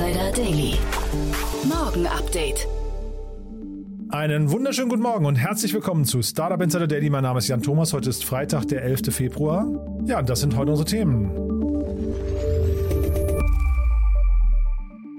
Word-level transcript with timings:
Insider 0.00 0.32
Daily. 0.32 0.78
Morgen 1.68 2.06
Update. 2.06 2.66
Einen 4.08 4.50
wunderschönen 4.50 4.88
guten 4.88 5.02
Morgen 5.02 5.26
und 5.26 5.36
herzlich 5.36 5.74
willkommen 5.74 6.06
zu 6.06 6.22
Startup 6.22 6.58
Insider 6.62 6.86
Daily. 6.86 7.10
Mein 7.10 7.22
Name 7.22 7.38
ist 7.38 7.48
Jan 7.48 7.60
Thomas. 7.60 7.92
Heute 7.92 8.08
ist 8.08 8.24
Freitag, 8.24 8.66
der 8.68 8.82
11. 8.82 9.14
Februar. 9.14 9.66
Ja, 10.06 10.22
das 10.22 10.40
sind 10.40 10.56
heute 10.56 10.70
unsere 10.70 10.88
Themen. 10.88 11.30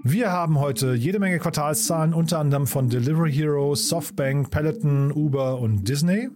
Wir 0.04 0.32
haben 0.32 0.60
heute 0.60 0.96
jede 0.96 1.20
Menge 1.20 1.38
Quartalszahlen, 1.38 2.16
unter 2.16 2.40
anderem 2.40 2.66
von 2.66 2.90
Delivery 2.90 3.32
Hero, 3.32 3.76
Softbank, 3.76 4.50
Peloton, 4.50 5.12
Uber 5.12 5.60
und 5.60 5.88
Disney. 5.88 6.30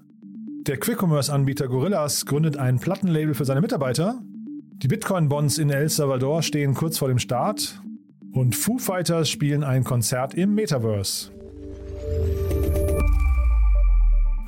Der 0.67 0.77
Quick-Commerce-Anbieter 0.77 1.67
Gorillas 1.67 2.27
gründet 2.27 2.57
ein 2.57 2.77
Plattenlabel 2.77 3.33
für 3.33 3.45
seine 3.45 3.61
Mitarbeiter. 3.61 4.21
Die 4.83 4.87
Bitcoin-Bonds 4.87 5.57
in 5.57 5.71
El 5.71 5.89
Salvador 5.89 6.43
stehen 6.43 6.75
kurz 6.75 6.99
vor 6.99 7.07
dem 7.07 7.17
Start. 7.17 7.81
Und 8.35 8.53
Foo 8.53 8.77
Fighters 8.77 9.29
spielen 9.29 9.63
ein 9.63 9.85
Konzert 9.85 10.33
im 10.33 10.55
Metaverse. 10.55 11.31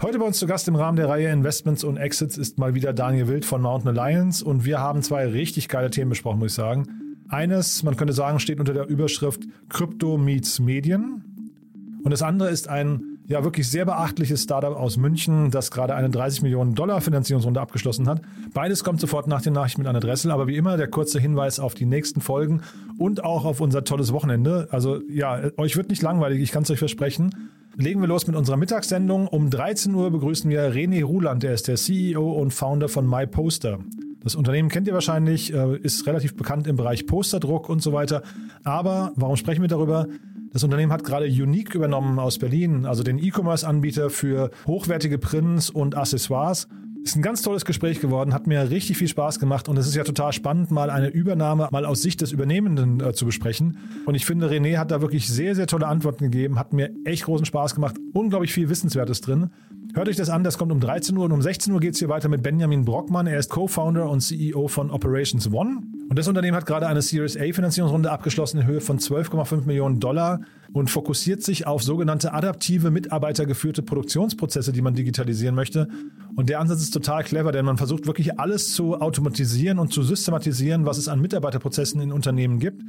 Heute 0.01 0.19
bei 0.19 0.25
uns 0.25 0.39
zu 0.39 0.45
Gast 0.45 0.67
im 0.67 0.75
Rahmen 0.75 0.97
der 0.97 1.07
Reihe 1.07 1.29
Investments 1.29 1.85
und 1.85 1.95
Exits 1.95 2.37
ist 2.37 2.59
mal 2.59 2.75
wieder 2.75 2.91
Daniel 2.91 3.29
Wild 3.29 3.45
von 3.45 3.61
Mountain 3.61 3.97
Alliance 3.97 4.43
und 4.43 4.65
wir 4.65 4.81
haben 4.81 5.03
zwei 5.03 5.25
richtig 5.25 5.69
geile 5.69 5.89
Themen 5.89 6.09
besprochen, 6.09 6.39
muss 6.39 6.51
ich 6.51 6.55
sagen. 6.55 6.85
Eines, 7.29 7.81
man 7.83 7.95
könnte 7.95 8.11
sagen, 8.11 8.41
steht 8.41 8.59
unter 8.59 8.73
der 8.73 8.89
Überschrift 8.89 9.47
Crypto 9.69 10.17
meets 10.17 10.59
Medien 10.59 11.23
und 12.03 12.11
das 12.11 12.21
andere 12.21 12.49
ist 12.49 12.67
ein 12.67 13.16
ja 13.27 13.43
wirklich 13.43 13.69
sehr 13.69 13.85
beachtliches 13.85 14.43
Startup 14.43 14.75
aus 14.75 14.97
München, 14.97 15.51
das 15.51 15.69
gerade 15.69 15.95
eine 15.95 16.09
30 16.09 16.41
Millionen 16.41 16.75
Dollar 16.75 17.01
Finanzierungsrunde 17.01 17.59
abgeschlossen 17.59 18.07
hat. 18.07 18.21
Beides 18.53 18.83
kommt 18.83 19.01
sofort 19.01 19.27
nach 19.27 19.41
den 19.41 19.53
Nachrichten 19.53 19.81
mit 19.81 19.89
Anne 19.89 19.99
Dressel, 19.99 20.31
aber 20.31 20.47
wie 20.47 20.55
immer 20.55 20.77
der 20.77 20.87
kurze 20.87 21.19
Hinweis 21.19 21.59
auf 21.59 21.73
die 21.73 21.85
nächsten 21.85 22.21
Folgen 22.21 22.61
und 22.97 23.23
auch 23.23 23.45
auf 23.45 23.59
unser 23.59 23.83
tolles 23.83 24.13
Wochenende. 24.13 24.69
Also 24.71 25.01
ja, 25.09 25.41
euch 25.57 25.75
wird 25.75 25.89
nicht 25.89 26.01
langweilig, 26.01 26.41
ich 26.41 26.51
kann 26.51 26.63
es 26.63 26.71
euch 26.71 26.79
versprechen. 26.79 27.49
Legen 27.75 28.01
wir 28.01 28.07
los 28.07 28.25
mit 28.25 28.35
unserer 28.35 28.57
Mittagssendung. 28.57 29.27
Um 29.27 29.51
13 29.51 29.93
Uhr 29.93 30.09
begrüßen 30.09 30.49
wir 30.49 30.73
René 30.73 31.03
Ruland, 31.03 31.43
der 31.43 31.53
ist 31.53 31.67
der 31.67 31.75
CEO 31.75 32.31
und 32.31 32.51
Founder 32.51 32.89
von 32.89 33.07
MyPoster. 33.07 33.79
Das 34.23 34.35
Unternehmen 34.35 34.69
kennt 34.69 34.87
ihr 34.87 34.93
wahrscheinlich, 34.93 35.53
äh, 35.53 35.77
ist 35.77 36.07
relativ 36.07 36.35
bekannt 36.35 36.65
im 36.65 36.75
Bereich 36.75 37.05
Posterdruck 37.05 37.69
und 37.69 37.83
so 37.83 37.93
weiter. 37.93 38.23
Aber 38.63 39.11
warum 39.15 39.35
sprechen 39.35 39.61
wir 39.61 39.69
darüber? 39.69 40.07
Das 40.53 40.63
Unternehmen 40.63 40.91
hat 40.91 41.03
gerade 41.03 41.25
Unique 41.25 41.75
übernommen 41.75 42.19
aus 42.19 42.37
Berlin, 42.39 42.85
also 42.85 43.03
den 43.03 43.19
E-Commerce-Anbieter 43.19 44.09
für 44.09 44.51
hochwertige 44.65 45.17
Prints 45.17 45.69
und 45.69 45.95
Accessoires. 45.95 46.67
Ist 47.03 47.15
ein 47.15 47.21
ganz 47.21 47.41
tolles 47.41 47.63
Gespräch 47.63 48.01
geworden, 48.01 48.33
hat 48.33 48.47
mir 48.47 48.69
richtig 48.69 48.97
viel 48.97 49.07
Spaß 49.07 49.39
gemacht 49.39 49.69
und 49.69 49.77
es 49.77 49.87
ist 49.87 49.95
ja 49.95 50.03
total 50.03 50.33
spannend, 50.33 50.71
mal 50.71 50.89
eine 50.89 51.07
Übernahme 51.07 51.67
mal 51.71 51.85
aus 51.85 52.01
Sicht 52.01 52.21
des 52.21 52.31
Übernehmenden 52.31 52.99
äh, 52.99 53.13
zu 53.13 53.25
besprechen. 53.25 53.77
Und 54.05 54.15
ich 54.15 54.25
finde, 54.25 54.49
René 54.49 54.77
hat 54.77 54.91
da 54.91 55.01
wirklich 55.01 55.27
sehr, 55.29 55.55
sehr 55.55 55.67
tolle 55.67 55.87
Antworten 55.87 56.25
gegeben, 56.25 56.59
hat 56.59 56.73
mir 56.73 56.91
echt 57.05 57.23
großen 57.23 57.45
Spaß 57.45 57.75
gemacht, 57.75 57.95
unglaublich 58.13 58.53
viel 58.53 58.69
Wissenswertes 58.69 59.21
drin. 59.21 59.51
Hört 59.93 60.09
euch 60.09 60.15
das 60.15 60.29
an, 60.29 60.43
das 60.43 60.57
kommt 60.57 60.71
um 60.71 60.79
13 60.79 61.17
Uhr 61.17 61.25
und 61.25 61.31
um 61.31 61.41
16 61.41 61.73
Uhr 61.73 61.79
geht 61.79 61.93
es 61.93 61.99
hier 61.99 62.09
weiter 62.09 62.29
mit 62.29 62.43
Benjamin 62.43 62.85
Brockmann. 62.85 63.25
Er 63.25 63.39
ist 63.39 63.49
Co-Founder 63.49 64.09
und 64.09 64.21
CEO 64.21 64.67
von 64.67 64.91
Operations 64.91 65.51
One. 65.51 65.81
Und 66.09 66.19
das 66.19 66.27
Unternehmen 66.27 66.55
hat 66.55 66.65
gerade 66.65 66.87
eine 66.87 67.01
Series 67.01 67.35
A 67.35 67.51
Finanzierungsrunde 67.51 68.11
abgeschlossen 68.11 68.59
in 68.59 68.67
Höhe 68.67 68.81
von 68.81 68.99
12,5 68.99 69.65
Millionen 69.65 69.99
Dollar 69.99 70.41
und 70.73 70.89
fokussiert 70.89 71.41
sich 71.41 71.65
auf 71.65 71.81
sogenannte 71.83 72.33
adaptive, 72.33 72.91
mitarbeitergeführte 72.91 73.81
Produktionsprozesse, 73.81 74.71
die 74.71 74.81
man 74.81 74.93
digitalisieren 74.93 75.55
möchte. 75.55 75.87
Und 76.35 76.49
der 76.49 76.59
Ansatz 76.59 76.81
ist 76.81 76.91
total 76.91 77.23
clever, 77.23 77.51
denn 77.51 77.65
man 77.65 77.77
versucht 77.77 78.05
wirklich 78.05 78.39
alles 78.39 78.73
zu 78.73 79.01
automatisieren 79.01 79.79
und 79.79 79.91
zu 79.91 80.03
systematisieren, 80.03 80.85
was 80.85 80.97
es 80.97 81.07
an 81.07 81.21
Mitarbeiterprozessen 81.21 82.01
in 82.01 82.11
Unternehmen 82.11 82.59
gibt. 82.59 82.83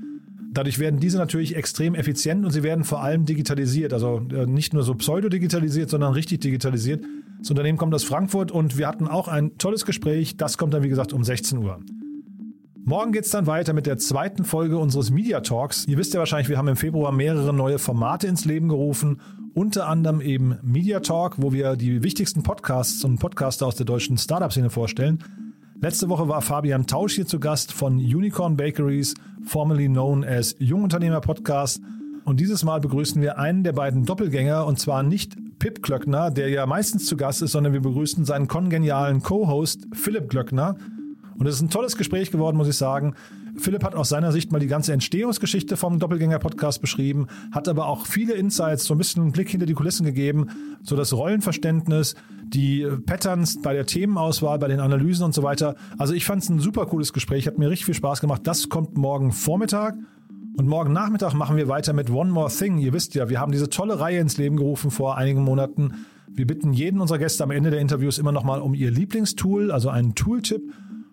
Dadurch 0.58 0.80
werden 0.80 0.98
diese 0.98 1.18
natürlich 1.18 1.54
extrem 1.54 1.94
effizient 1.94 2.44
und 2.44 2.50
sie 2.50 2.64
werden 2.64 2.82
vor 2.82 3.00
allem 3.00 3.24
digitalisiert. 3.24 3.92
Also 3.92 4.20
äh, 4.32 4.44
nicht 4.44 4.74
nur 4.74 4.82
so 4.82 4.92
pseudo-digitalisiert, 4.96 5.88
sondern 5.88 6.14
richtig 6.14 6.40
digitalisiert. 6.40 7.04
Das 7.38 7.48
Unternehmen 7.50 7.78
kommt 7.78 7.94
aus 7.94 8.02
Frankfurt 8.02 8.50
und 8.50 8.76
wir 8.76 8.88
hatten 8.88 9.06
auch 9.06 9.28
ein 9.28 9.56
tolles 9.58 9.84
Gespräch. 9.84 10.36
Das 10.36 10.58
kommt 10.58 10.74
dann, 10.74 10.82
wie 10.82 10.88
gesagt, 10.88 11.12
um 11.12 11.22
16 11.22 11.58
Uhr. 11.58 11.78
Morgen 12.84 13.12
geht 13.12 13.26
es 13.26 13.30
dann 13.30 13.46
weiter 13.46 13.72
mit 13.72 13.86
der 13.86 13.98
zweiten 13.98 14.42
Folge 14.42 14.78
unseres 14.78 15.12
Media 15.12 15.42
Talks. 15.42 15.84
Ihr 15.86 15.96
wisst 15.96 16.12
ja 16.12 16.18
wahrscheinlich, 16.18 16.48
wir 16.48 16.58
haben 16.58 16.66
im 16.66 16.74
Februar 16.74 17.12
mehrere 17.12 17.54
neue 17.54 17.78
Formate 17.78 18.26
ins 18.26 18.44
Leben 18.44 18.68
gerufen. 18.68 19.20
Unter 19.54 19.86
anderem 19.86 20.20
eben 20.20 20.58
Media 20.64 20.98
Talk, 20.98 21.34
wo 21.36 21.52
wir 21.52 21.76
die 21.76 22.02
wichtigsten 22.02 22.42
Podcasts 22.42 23.04
und 23.04 23.20
Podcaster 23.20 23.64
aus 23.64 23.76
der 23.76 23.86
deutschen 23.86 24.18
Startup-Szene 24.18 24.70
vorstellen. 24.70 25.22
Letzte 25.80 26.08
Woche 26.08 26.26
war 26.26 26.42
Fabian 26.42 26.88
Tausch 26.88 27.14
hier 27.14 27.26
zu 27.26 27.38
Gast 27.38 27.72
von 27.72 27.98
Unicorn 27.98 28.56
Bakeries, 28.56 29.14
formerly 29.44 29.86
known 29.86 30.24
as 30.24 30.56
Jungunternehmer 30.58 31.20
Podcast. 31.20 31.80
Und 32.24 32.40
dieses 32.40 32.64
Mal 32.64 32.80
begrüßen 32.80 33.22
wir 33.22 33.38
einen 33.38 33.62
der 33.62 33.74
beiden 33.74 34.04
Doppelgänger 34.04 34.66
und 34.66 34.80
zwar 34.80 35.04
nicht 35.04 35.36
Pip 35.60 35.80
Glöckner, 35.80 36.32
der 36.32 36.48
ja 36.48 36.66
meistens 36.66 37.06
zu 37.06 37.16
Gast 37.16 37.42
ist, 37.42 37.52
sondern 37.52 37.74
wir 37.74 37.80
begrüßen 37.80 38.24
seinen 38.24 38.48
kongenialen 38.48 39.22
Co-Host 39.22 39.86
Philipp 39.92 40.28
Glöckner. 40.28 40.74
Und 41.38 41.46
es 41.46 41.54
ist 41.54 41.62
ein 41.62 41.70
tolles 41.70 41.96
Gespräch 41.96 42.32
geworden, 42.32 42.56
muss 42.56 42.68
ich 42.68 42.76
sagen. 42.76 43.14
Philipp 43.60 43.84
hat 43.84 43.94
aus 43.94 44.08
seiner 44.08 44.32
Sicht 44.32 44.52
mal 44.52 44.58
die 44.58 44.66
ganze 44.66 44.92
Entstehungsgeschichte 44.92 45.76
vom 45.76 45.98
Doppelgänger-Podcast 45.98 46.80
beschrieben, 46.80 47.26
hat 47.52 47.68
aber 47.68 47.86
auch 47.86 48.06
viele 48.06 48.34
Insights, 48.34 48.84
so 48.84 48.94
ein 48.94 48.98
bisschen 48.98 49.22
einen 49.22 49.32
Blick 49.32 49.48
hinter 49.48 49.66
die 49.66 49.74
Kulissen 49.74 50.04
gegeben, 50.04 50.48
so 50.82 50.96
das 50.96 51.12
Rollenverständnis, 51.12 52.14
die 52.44 52.86
Patterns 53.06 53.60
bei 53.60 53.72
der 53.72 53.86
Themenauswahl, 53.86 54.58
bei 54.58 54.68
den 54.68 54.80
Analysen 54.80 55.24
und 55.24 55.34
so 55.34 55.42
weiter. 55.42 55.76
Also 55.98 56.14
ich 56.14 56.24
fand 56.24 56.42
es 56.42 56.48
ein 56.48 56.60
super 56.60 56.86
cooles 56.86 57.12
Gespräch, 57.12 57.46
hat 57.46 57.58
mir 57.58 57.70
richtig 57.70 57.86
viel 57.86 57.94
Spaß 57.94 58.20
gemacht. 58.20 58.42
Das 58.44 58.68
kommt 58.68 58.96
morgen 58.96 59.32
Vormittag. 59.32 59.96
Und 60.56 60.66
morgen 60.66 60.92
Nachmittag 60.92 61.34
machen 61.34 61.56
wir 61.56 61.68
weiter 61.68 61.92
mit 61.92 62.10
One 62.10 62.32
More 62.32 62.50
Thing. 62.50 62.78
Ihr 62.78 62.92
wisst 62.92 63.14
ja, 63.14 63.28
wir 63.28 63.38
haben 63.38 63.52
diese 63.52 63.70
tolle 63.70 64.00
Reihe 64.00 64.18
ins 64.18 64.38
Leben 64.38 64.56
gerufen 64.56 64.90
vor 64.90 65.16
einigen 65.16 65.42
Monaten. 65.44 66.04
Wir 66.26 66.48
bitten 66.48 66.72
jeden 66.72 67.00
unserer 67.00 67.18
Gäste 67.18 67.44
am 67.44 67.52
Ende 67.52 67.70
der 67.70 67.80
Interviews 67.80 68.18
immer 68.18 68.32
nochmal 68.32 68.60
um 68.60 68.74
ihr 68.74 68.90
Lieblingstool, 68.90 69.70
also 69.70 69.88
einen 69.88 70.16
Tooltip. 70.16 70.62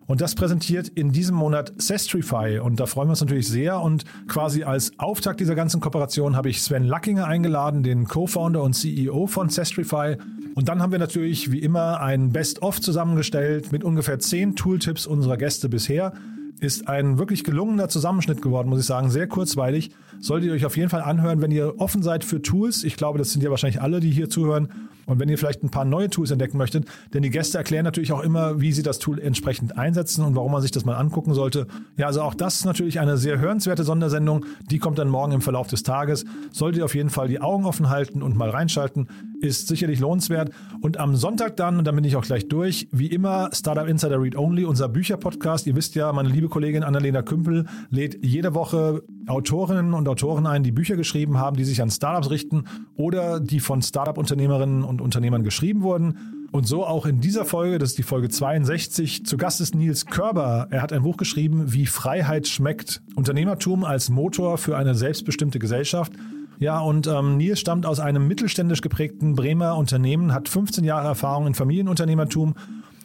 Und 0.07 0.21
das 0.21 0.35
präsentiert 0.35 0.88
in 0.88 1.11
diesem 1.11 1.35
Monat 1.35 1.73
Sestrify. 1.77 2.59
Und 2.59 2.79
da 2.79 2.85
freuen 2.85 3.07
wir 3.07 3.11
uns 3.11 3.21
natürlich 3.21 3.47
sehr. 3.47 3.81
Und 3.81 4.03
quasi 4.27 4.63
als 4.63 4.91
Auftakt 4.97 5.39
dieser 5.39 5.55
ganzen 5.55 5.81
Kooperation 5.81 6.35
habe 6.35 6.49
ich 6.49 6.61
Sven 6.61 6.83
Lackinger 6.83 7.25
eingeladen, 7.25 7.81
den 7.81 8.05
Co-Founder 8.05 8.61
und 8.61 8.73
CEO 8.73 9.27
von 9.27 9.49
Sestrify. 9.49 10.17
Und 10.53 10.69
dann 10.69 10.81
haben 10.81 10.91
wir 10.91 10.99
natürlich 10.99 11.51
wie 11.51 11.59
immer 11.59 12.01
ein 12.01 12.29
Best-of 12.29 12.79
zusammengestellt 12.79 13.71
mit 13.71 13.83
ungefähr 13.83 14.19
zehn 14.19 14.55
Tooltips 14.55 15.07
unserer 15.07 15.38
Gäste 15.38 15.69
bisher. 15.69 16.13
Ist 16.59 16.88
ein 16.88 17.17
wirklich 17.17 17.43
gelungener 17.43 17.89
Zusammenschnitt 17.89 18.41
geworden, 18.41 18.69
muss 18.69 18.79
ich 18.79 18.85
sagen. 18.85 19.09
Sehr 19.09 19.27
kurzweilig. 19.27 19.91
Solltet 20.19 20.47
ihr 20.47 20.53
euch 20.53 20.66
auf 20.66 20.77
jeden 20.77 20.89
Fall 20.89 21.01
anhören, 21.01 21.41
wenn 21.41 21.51
ihr 21.51 21.79
offen 21.79 22.01
seid 22.01 22.23
für 22.23 22.41
Tools. 22.41 22.83
Ich 22.83 22.95
glaube, 22.95 23.19
das 23.19 23.31
sind 23.31 23.43
ja 23.43 23.49
wahrscheinlich 23.49 23.81
alle, 23.81 23.99
die 23.99 24.11
hier 24.11 24.29
zuhören. 24.29 24.69
Und 25.05 25.19
wenn 25.19 25.29
ihr 25.29 25.38
vielleicht 25.38 25.63
ein 25.63 25.69
paar 25.69 25.85
neue 25.85 26.09
Tools 26.09 26.31
entdecken 26.31 26.57
möchtet, 26.57 26.85
denn 27.13 27.21
die 27.21 27.29
Gäste 27.29 27.57
erklären 27.57 27.83
natürlich 27.83 28.11
auch 28.11 28.21
immer, 28.21 28.59
wie 28.59 28.71
sie 28.71 28.81
das 28.81 28.99
Tool 28.99 29.19
entsprechend 29.19 29.77
einsetzen 29.77 30.25
und 30.25 30.35
warum 30.35 30.51
man 30.51 30.61
sich 30.61 30.71
das 30.71 30.85
mal 30.85 30.95
angucken 30.95 31.33
sollte. 31.33 31.67
Ja, 31.97 32.07
also 32.07 32.21
auch 32.21 32.33
das 32.33 32.55
ist 32.55 32.66
natürlich 32.66 32.99
eine 32.99 33.17
sehr 33.17 33.39
hörenswerte 33.39 33.83
Sondersendung. 33.83 34.45
Die 34.72 34.79
kommt 34.79 34.97
dann 34.97 35.09
morgen 35.09 35.33
im 35.33 35.41
Verlauf 35.41 35.67
des 35.67 35.84
Tages. 35.84 36.25
Solltet 36.52 36.79
ihr 36.79 36.85
auf 36.85 36.96
jeden 36.96 37.09
Fall 37.09 37.28
die 37.28 37.40
Augen 37.40 37.66
offen 37.66 37.90
halten 37.90 38.23
und 38.23 38.35
mal 38.35 38.49
reinschalten. 38.49 39.07
Ist 39.41 39.67
sicherlich 39.67 39.99
lohnenswert. 39.99 40.52
Und 40.82 40.97
am 40.97 41.16
Sonntag 41.16 41.58
dann, 41.58 41.78
und 41.78 41.85
dann 41.85 41.96
bin 41.96 42.03
ich 42.03 42.16
auch 42.16 42.26
gleich 42.26 42.47
durch, 42.47 42.87
wie 42.91 43.08
immer 43.08 43.49
Startup 43.53 43.87
Insider 43.87 44.22
Read 44.22 44.35
Only, 44.35 44.66
unser 44.66 44.90
Bücherpodcast. 44.90 45.67
Ihr 45.67 45.76
wisst 45.76 45.96
ja, 45.96 46.11
meine 46.14 46.29
liebe 46.29 46.49
Kollegin 46.49 46.84
Annalena 46.84 47.22
Kümpel 47.22 47.66
lädt 47.90 48.23
jede 48.26 48.53
Woche 48.53 49.03
Autorinnen 49.28 49.93
und 49.93 50.08
Autoren 50.08 50.46
ein, 50.46 50.64
die 50.64 50.72
Bücher 50.72 50.96
geschrieben 50.96 51.37
haben, 51.37 51.55
die 51.58 51.66
sich 51.66 51.82
an 51.82 51.90
Startups 51.90 52.29
richten 52.29 52.66
oder 52.96 53.40
die 53.40 53.59
von 53.59 53.82
Startup-Unternehmerinnen 53.82 54.84
und 54.84 55.02
Unternehmern 55.02 55.43
geschrieben 55.43 55.81
wurden. 55.81 56.46
Und 56.52 56.67
so 56.67 56.85
auch 56.85 57.05
in 57.05 57.20
dieser 57.20 57.43
Folge, 57.43 57.79
das 57.79 57.90
ist 57.90 57.97
die 57.97 58.03
Folge 58.03 58.29
62, 58.29 59.26
zu 59.26 59.35
Gast 59.35 59.59
ist 59.59 59.76
Nils 59.76 60.05
Körber. 60.05 60.67
Er 60.70 60.81
hat 60.81 60.93
ein 60.93 61.03
Buch 61.03 61.17
geschrieben, 61.17 61.73
Wie 61.73 61.85
Freiheit 61.85 62.47
schmeckt. 62.47 63.02
Unternehmertum 63.16 63.84
als 63.84 64.09
Motor 64.09 64.58
für 64.58 64.78
eine 64.78 64.96
selbstbestimmte 64.96 65.59
Gesellschaft. 65.59 66.14
Ja, 66.59 66.79
und 66.79 67.07
ähm, 67.07 67.37
Nils 67.37 67.59
stammt 67.59 67.85
aus 67.85 67.99
einem 67.99 68.28
mittelständisch 68.28 68.81
geprägten 68.81 69.35
Bremer 69.35 69.75
Unternehmen, 69.75 70.34
hat 70.34 70.49
15 70.49 70.84
Jahre 70.84 71.07
Erfahrung 71.07 71.47
in 71.47 71.53
Familienunternehmertum 71.53 72.55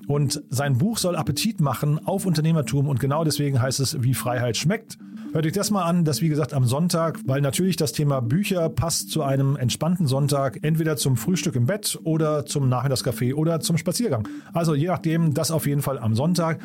Und 0.07 0.43
sein 0.51 0.79
Buch 0.79 0.99
soll 0.99 1.15
Appetit 1.17 1.61
machen 1.61 2.05
auf 2.05 2.27
Unternehmertum 2.27 2.89
und 2.89 3.01
genau 3.01 3.25
deswegen 3.25 3.61
heißt 3.61 3.81
es, 3.81 4.03
wie 4.03 4.15
Freiheit 4.15 4.57
schmeckt. 4.57 4.99
Hört 5.33 5.47
euch 5.47 5.53
das 5.53 5.71
mal 5.71 5.85
an, 5.85 6.05
das 6.05 6.21
wie 6.23 6.29
gesagt 6.29 6.53
am 6.53 6.65
Sonntag, 6.65 7.21
weil 7.25 7.41
natürlich 7.41 7.77
das 7.77 7.93
Thema 7.93 8.21
Bücher 8.21 8.69
passt 8.69 9.11
zu 9.11 9.23
einem 9.23 9.55
entspannten 9.55 10.09
Sonntag, 10.09 10.59
entweder 10.63 10.97
zum 10.97 11.17
Frühstück 11.17 11.55
im 11.55 11.67
Bett 11.67 11.97
oder 12.03 12.47
zum 12.47 12.69
Nachmittagskaffee 12.69 13.35
oder 13.35 13.61
zum 13.61 13.79
Spaziergang. 13.79 14.27
Also 14.53 14.75
je 14.75 14.89
nachdem, 14.89 15.33
das 15.33 15.53
auf 15.53 15.67
jeden 15.67 15.83
Fall 15.83 16.01
am 16.01 16.17
Sonntag. 16.17 16.59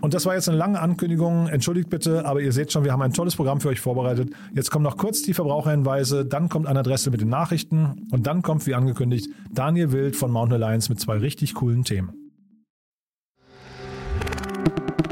Und 0.00 0.14
das 0.14 0.26
war 0.26 0.34
jetzt 0.34 0.48
eine 0.48 0.58
lange 0.58 0.80
Ankündigung. 0.80 1.48
Entschuldigt 1.48 1.88
bitte, 1.90 2.24
aber 2.24 2.40
ihr 2.40 2.52
seht 2.52 2.72
schon, 2.72 2.84
wir 2.84 2.92
haben 2.92 3.02
ein 3.02 3.12
tolles 3.12 3.36
Programm 3.36 3.60
für 3.60 3.68
euch 3.68 3.80
vorbereitet. 3.80 4.30
Jetzt 4.54 4.70
kommen 4.70 4.82
noch 4.84 4.96
kurz 4.96 5.22
die 5.22 5.34
Verbraucherhinweise, 5.34 6.24
dann 6.24 6.48
kommt 6.48 6.66
eine 6.66 6.80
Adresse 6.80 7.10
mit 7.10 7.20
den 7.20 7.28
Nachrichten 7.28 8.08
und 8.10 8.26
dann 8.26 8.42
kommt, 8.42 8.66
wie 8.66 8.74
angekündigt, 8.74 9.28
Daniel 9.52 9.92
Wild 9.92 10.16
von 10.16 10.30
Mountain 10.30 10.62
Alliance 10.62 10.90
mit 10.90 10.98
zwei 11.00 11.18
richtig 11.18 11.54
coolen 11.54 11.84
Themen. 11.84 12.12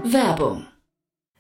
Werbung 0.04 0.64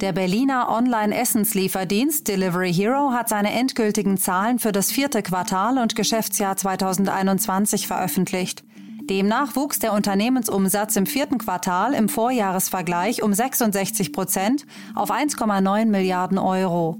Der 0.00 0.12
Berliner 0.12 0.68
Online-Essenslieferdienst 0.68 2.28
Delivery 2.28 2.72
Hero 2.72 3.10
hat 3.10 3.28
seine 3.28 3.52
endgültigen 3.52 4.16
Zahlen 4.16 4.60
für 4.60 4.70
das 4.70 4.92
vierte 4.92 5.24
Quartal 5.24 5.76
und 5.76 5.96
Geschäftsjahr 5.96 6.56
2021 6.56 7.88
veröffentlicht. 7.88 8.62
Demnach 9.10 9.56
wuchs 9.56 9.80
der 9.80 9.92
Unternehmensumsatz 9.92 10.94
im 10.94 11.06
vierten 11.06 11.38
Quartal 11.38 11.94
im 11.94 12.08
Vorjahresvergleich 12.08 13.24
um 13.24 13.34
66 13.34 14.12
Prozent 14.12 14.66
auf 14.94 15.10
1,9 15.10 15.86
Milliarden 15.86 16.38
Euro. 16.38 16.96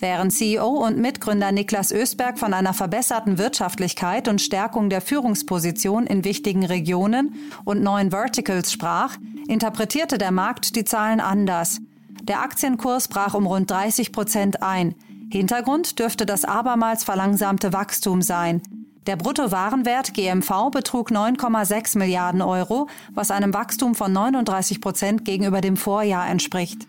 Während 0.00 0.32
CEO 0.32 0.66
und 0.66 0.98
Mitgründer 0.98 1.52
Niklas 1.52 1.92
Ösberg 1.92 2.40
von 2.40 2.52
einer 2.52 2.74
verbesserten 2.74 3.38
Wirtschaftlichkeit 3.38 4.26
und 4.26 4.42
Stärkung 4.42 4.90
der 4.90 5.02
Führungsposition 5.02 6.04
in 6.04 6.24
wichtigen 6.24 6.64
Regionen 6.64 7.36
und 7.64 7.80
neuen 7.80 8.10
Verticals 8.10 8.72
sprach, 8.72 9.18
interpretierte 9.46 10.18
der 10.18 10.32
Markt 10.32 10.74
die 10.74 10.84
Zahlen 10.84 11.20
anders– 11.20 11.80
der 12.24 12.40
Aktienkurs 12.40 13.08
brach 13.08 13.34
um 13.34 13.46
rund 13.46 13.70
30 13.70 14.12
Prozent 14.12 14.62
ein. 14.62 14.94
Hintergrund 15.30 15.98
dürfte 15.98 16.26
das 16.26 16.44
abermals 16.44 17.04
verlangsamte 17.04 17.72
Wachstum 17.72 18.22
sein. 18.22 18.62
Der 19.06 19.16
Bruttowarenwert 19.16 20.14
GMV 20.14 20.70
betrug 20.70 21.10
9,6 21.10 21.98
Milliarden 21.98 22.40
Euro, 22.40 22.88
was 23.12 23.30
einem 23.30 23.52
Wachstum 23.52 23.94
von 23.94 24.12
39 24.12 24.80
Prozent 24.80 25.24
gegenüber 25.26 25.60
dem 25.60 25.76
Vorjahr 25.76 26.26
entspricht. 26.26 26.86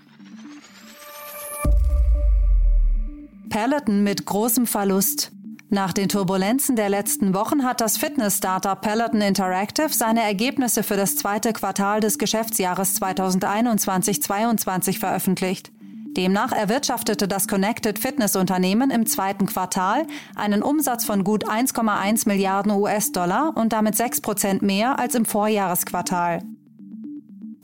Peloton 3.49 4.03
mit 4.03 4.25
großem 4.25 4.67
Verlust. 4.67 5.31
Nach 5.69 5.93
den 5.93 6.09
Turbulenzen 6.09 6.75
der 6.75 6.89
letzten 6.89 7.33
Wochen 7.33 7.63
hat 7.63 7.81
das 7.81 7.97
Fitness-Startup 7.97 8.79
Peloton 8.79 9.21
Interactive 9.21 9.89
seine 9.89 10.21
Ergebnisse 10.21 10.83
für 10.83 10.95
das 10.95 11.15
zweite 11.15 11.53
Quartal 11.53 12.01
des 12.01 12.19
Geschäftsjahres 12.19 13.01
2021-22 13.01 14.99
veröffentlicht. 14.99 15.71
Demnach 16.15 16.51
erwirtschaftete 16.51 17.27
das 17.27 17.47
Connected 17.47 17.99
Fitness 17.99 18.35
Unternehmen 18.35 18.89
im 18.89 19.05
zweiten 19.05 19.47
Quartal 19.47 20.05
einen 20.35 20.61
Umsatz 20.63 21.03
von 21.03 21.23
gut 21.23 21.45
1,1 21.49 22.27
Milliarden 22.27 22.71
US-Dollar 22.71 23.51
und 23.55 23.73
damit 23.73 23.95
6 23.95 24.21
Prozent 24.21 24.61
mehr 24.61 24.97
als 24.97 25.15
im 25.15 25.25
Vorjahresquartal. 25.25 26.43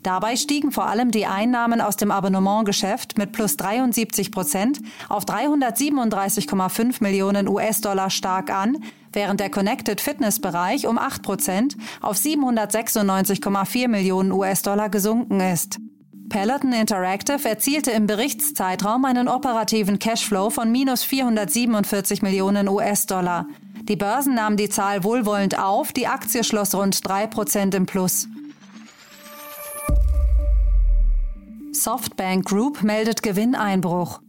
Dabei 0.03 0.35
stiegen 0.35 0.71
vor 0.71 0.87
allem 0.87 1.11
die 1.11 1.27
Einnahmen 1.27 1.79
aus 1.79 1.95
dem 1.95 2.09
Abonnementgeschäft 2.09 3.17
mit 3.17 3.31
plus 3.31 3.55
73 3.57 4.31
Prozent 4.31 4.81
auf 5.09 5.25
337,5 5.25 7.03
Millionen 7.03 7.47
US-Dollar 7.47 8.09
stark 8.09 8.49
an, 8.51 8.77
während 9.13 9.39
der 9.39 9.51
Connected 9.51 10.01
Fitness 10.01 10.39
Bereich 10.39 10.87
um 10.87 10.97
8 10.97 11.21
Prozent 11.21 11.77
auf 12.01 12.17
796,4 12.17 13.87
Millionen 13.87 14.31
US-Dollar 14.31 14.89
gesunken 14.89 15.39
ist. 15.39 15.79
Peloton 16.29 16.73
Interactive 16.73 17.47
erzielte 17.47 17.91
im 17.91 18.07
Berichtszeitraum 18.07 19.05
einen 19.05 19.27
operativen 19.27 19.99
Cashflow 19.99 20.49
von 20.49 20.71
minus 20.71 21.03
447 21.03 22.21
Millionen 22.21 22.69
US-Dollar. 22.69 23.47
Die 23.83 23.97
Börsen 23.97 24.35
nahmen 24.35 24.57
die 24.57 24.69
Zahl 24.69 25.03
wohlwollend 25.03 25.59
auf, 25.59 25.91
die 25.91 26.07
Aktie 26.07 26.43
schloss 26.43 26.73
rund 26.73 27.07
3 27.07 27.27
Prozent 27.27 27.75
im 27.75 27.85
Plus. 27.85 28.29
Softbank 31.73 32.45
Group 32.45 32.83
meldet 32.83 33.23
Gewinneinbruch. 33.23 34.19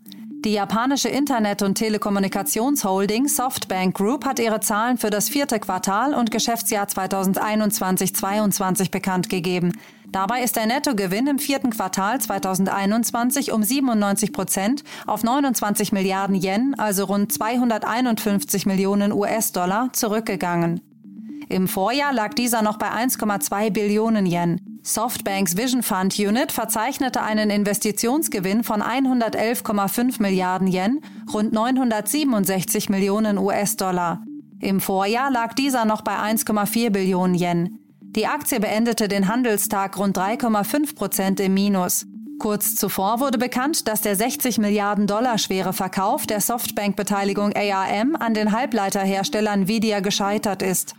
Die 0.45 0.53
japanische 0.53 1.09
Internet- 1.09 1.63
und 1.63 1.75
Telekommunikationsholding 1.75 3.27
Softbank 3.27 3.97
Group 3.97 4.25
hat 4.25 4.39
ihre 4.39 4.61
Zahlen 4.61 4.97
für 4.97 5.11
das 5.11 5.29
vierte 5.29 5.59
Quartal 5.59 6.15
und 6.15 6.31
Geschäftsjahr 6.31 6.87
2021-22 6.87 8.93
bekannt 8.93 9.29
gegeben. 9.29 9.73
Dabei 10.09 10.43
ist 10.43 10.55
der 10.55 10.67
Nettogewinn 10.67 11.27
im 11.27 11.41
vierten 11.41 11.71
Quartal 11.71 12.21
2021 12.21 13.51
um 13.51 13.65
97 13.65 14.33
Prozent 14.33 14.85
auf 15.07 15.25
29 15.25 15.91
Milliarden 15.91 16.37
Yen, 16.37 16.77
also 16.79 17.07
rund 17.07 17.33
251 17.33 18.67
Millionen 18.67 19.13
US-Dollar, 19.13 19.89
zurückgegangen. 19.93 20.81
Im 21.49 21.67
Vorjahr 21.67 22.13
lag 22.13 22.35
dieser 22.35 22.63
noch 22.63 22.79
bei 22.79 22.91
1,2 22.91 23.71
Billionen 23.71 24.27
Yen. 24.27 24.72
Softbanks 24.85 25.57
Vision 25.57 25.85
Fund 25.85 26.19
Unit 26.19 26.51
verzeichnete 26.51 27.23
einen 27.23 27.51
Investitionsgewinn 27.51 28.65
von 28.65 28.83
111,5 28.83 30.21
Milliarden 30.21 30.67
Yen, 30.67 31.01
rund 31.33 31.53
967 31.53 32.89
Millionen 32.89 33.39
US-Dollar. 33.39 34.25
Im 34.61 34.81
Vorjahr 34.81 35.31
lag 35.31 35.55
dieser 35.55 35.85
noch 35.85 36.03
bei 36.03 36.17
1,4 36.17 36.91
Billionen 36.91 37.37
Yen. 37.37 37.79
Die 38.01 38.27
Aktie 38.27 38.59
beendete 38.59 39.07
den 39.07 39.29
Handelstag 39.29 39.97
rund 39.97 40.19
3,5 40.19 40.97
Prozent 40.97 41.41
im 41.41 41.55
Minus. 41.55 42.07
Kurz 42.41 42.75
zuvor 42.75 43.21
wurde 43.21 43.39
bekannt, 43.39 43.87
dass 43.87 44.01
der 44.01 44.17
60 44.17 44.59
Milliarden 44.59 45.07
Dollar 45.07 45.39
schwere 45.39 45.73
Verkauf 45.73 46.27
der 46.27 46.41
Softbank-Beteiligung 46.41 47.53
ARM 47.55 48.17
an 48.17 48.35
den 48.35 48.51
Halbleiterhersteller 48.51 49.53
Nvidia 49.53 50.01
gescheitert 50.01 50.61
ist. 50.61 50.97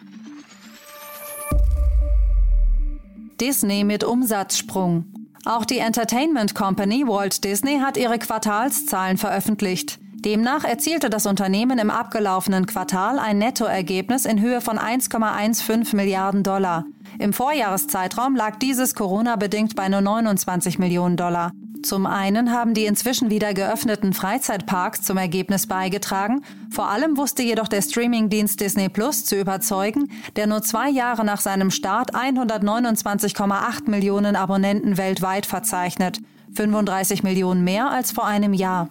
Disney 3.40 3.84
mit 3.84 4.04
Umsatzsprung. 4.04 5.06
Auch 5.46 5.66
die 5.66 5.80
Entertainment 5.80 6.56
Company 6.56 7.06
Walt 7.06 7.44
Disney 7.44 7.80
hat 7.80 7.98
ihre 7.98 8.18
Quartalszahlen 8.18 9.18
veröffentlicht. 9.18 10.00
Demnach 10.24 10.64
erzielte 10.64 11.10
das 11.10 11.26
Unternehmen 11.26 11.80
im 11.80 11.90
abgelaufenen 11.90 12.66
Quartal 12.66 13.20
ein 13.20 13.40
Nettoergebnis 13.40 14.26
in 14.26 14.40
Höhe 14.40 14.62
von 14.62 14.80
1,15 14.80 15.96
Milliarden 15.98 16.44
Dollar. 16.44 16.86
Im 17.20 17.34
Vorjahreszeitraum 17.34 18.36
lag 18.36 18.56
dieses 18.56 18.96
Corona-bedingt 18.96 19.76
bei 19.76 19.90
nur 19.90 20.00
29 20.00 20.80
Millionen 20.80 21.18
Dollar. 21.18 21.52
Zum 21.84 22.06
einen 22.06 22.54
haben 22.54 22.74
die 22.74 22.86
inzwischen 22.86 23.30
wieder 23.30 23.54
geöffneten 23.54 24.14
Freizeitparks 24.14 25.02
zum 25.02 25.18
Ergebnis 25.18 25.68
beigetragen. 25.68 26.42
Vor 26.70 26.88
allem 26.88 27.18
wusste 27.18 27.44
jedoch 27.44 27.68
der 27.68 27.82
Streamingdienst 27.82 28.62
Disney 28.62 28.88
Plus 28.88 29.26
zu 29.26 29.38
überzeugen, 29.38 30.10
der 30.38 30.48
nur 30.48 30.62
zwei 30.62 30.90
Jahre 30.90 31.26
nach 31.26 31.42
seinem 31.42 31.72
Start 31.72 32.16
129,8 32.16 33.90
Millionen 33.90 34.38
Abonnenten 34.38 34.98
weltweit 34.98 35.46
verzeichnet. 35.46 36.22
35 36.56 37.22
Millionen 37.22 37.66
mehr 37.66 37.90
als 37.90 38.12
vor 38.12 38.26
einem 38.26 38.54
Jahr. 38.54 38.88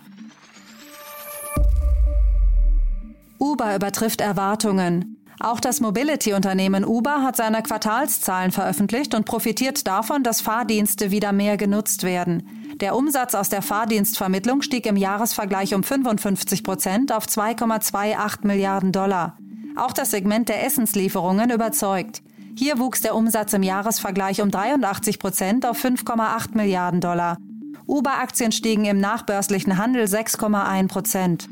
Uber 3.39 3.75
übertrifft 3.75 4.21
Erwartungen. 4.21 5.17
Auch 5.41 5.61
das 5.61 5.81
Mobility-Unternehmen 5.81 6.85
Uber 6.85 7.23
hat 7.23 7.37
seine 7.37 7.63
Quartalszahlen 7.63 8.53
veröffentlicht 8.53 9.15
und 9.15 9.25
profitiert 9.25 9.87
davon, 9.87 10.23
dass 10.23 10.43
Fahrdienste 10.43 11.11
wieder 11.11 11.33
mehr 11.33 11.57
genutzt 11.57 12.05
werden. 12.05 12.62
Der 12.83 12.97
Umsatz 12.97 13.37
aus 13.37 13.49
der 13.49 13.63
Fahrdienstvermittlung 13.63 14.61
stieg 14.61 14.87
im 14.87 14.97
Jahresvergleich 14.97 15.73
um 15.73 15.85
55 15.85 16.65
Prozent 16.65 17.13
auf 17.13 17.27
2,28 17.27 18.45
Milliarden 18.45 18.91
Dollar. 18.91 19.39
Auch 19.77 19.93
das 19.93 20.11
Segment 20.11 20.49
der 20.49 20.67
Essenslieferungen 20.67 21.51
überzeugt. 21.51 22.23
Hier 22.59 22.81
wuchs 22.81 23.01
der 23.01 23.15
Umsatz 23.15 23.53
im 23.53 23.63
Jahresvergleich 23.63 24.43
um 24.43 24.51
83 24.51 25.21
Prozent 25.21 25.65
auf 25.65 25.83
5,8 25.83 26.57
Milliarden 26.57 27.01
Dollar. 27.01 27.39
Uber-Aktien 27.87 28.51
stiegen 28.51 28.85
im 28.85 28.99
nachbörslichen 28.99 29.79
Handel 29.79 30.07
6,1 30.07 30.89
Prozent. 30.89 31.49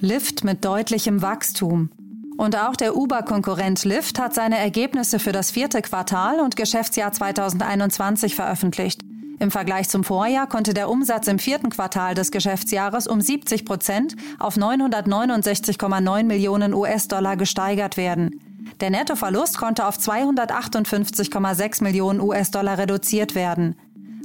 Lyft 0.00 0.44
mit 0.44 0.64
deutlichem 0.64 1.20
Wachstum. 1.20 1.90
Und 2.36 2.56
auch 2.56 2.76
der 2.76 2.96
Uber-Konkurrent 2.96 3.84
Lyft 3.84 4.18
hat 4.18 4.34
seine 4.34 4.58
Ergebnisse 4.58 5.18
für 5.18 5.32
das 5.32 5.50
vierte 5.50 5.82
Quartal 5.82 6.40
und 6.40 6.56
Geschäftsjahr 6.56 7.12
2021 7.12 8.34
veröffentlicht. 8.34 9.02
Im 9.38 9.50
Vergleich 9.50 9.88
zum 9.88 10.04
Vorjahr 10.04 10.48
konnte 10.48 10.72
der 10.72 10.88
Umsatz 10.88 11.26
im 11.26 11.38
vierten 11.38 11.70
Quartal 11.70 12.14
des 12.14 12.30
Geschäftsjahres 12.30 13.08
um 13.08 13.20
70 13.20 13.64
Prozent 13.64 14.14
auf 14.38 14.56
969,9 14.56 16.22
Millionen 16.22 16.74
US-Dollar 16.74 17.36
gesteigert 17.36 17.96
werden. 17.96 18.40
Der 18.80 18.90
Nettoverlust 18.90 19.58
konnte 19.58 19.86
auf 19.86 19.98
258,6 19.98 21.82
Millionen 21.82 22.20
US-Dollar 22.20 22.78
reduziert 22.78 23.34
werden. 23.34 23.76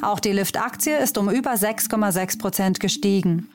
Auch 0.02 0.20
die 0.20 0.32
Lyft-Aktie 0.32 0.98
ist 0.98 1.18
um 1.18 1.30
über 1.30 1.54
6,6 1.54 2.40
Prozent 2.40 2.80
gestiegen. 2.80 3.50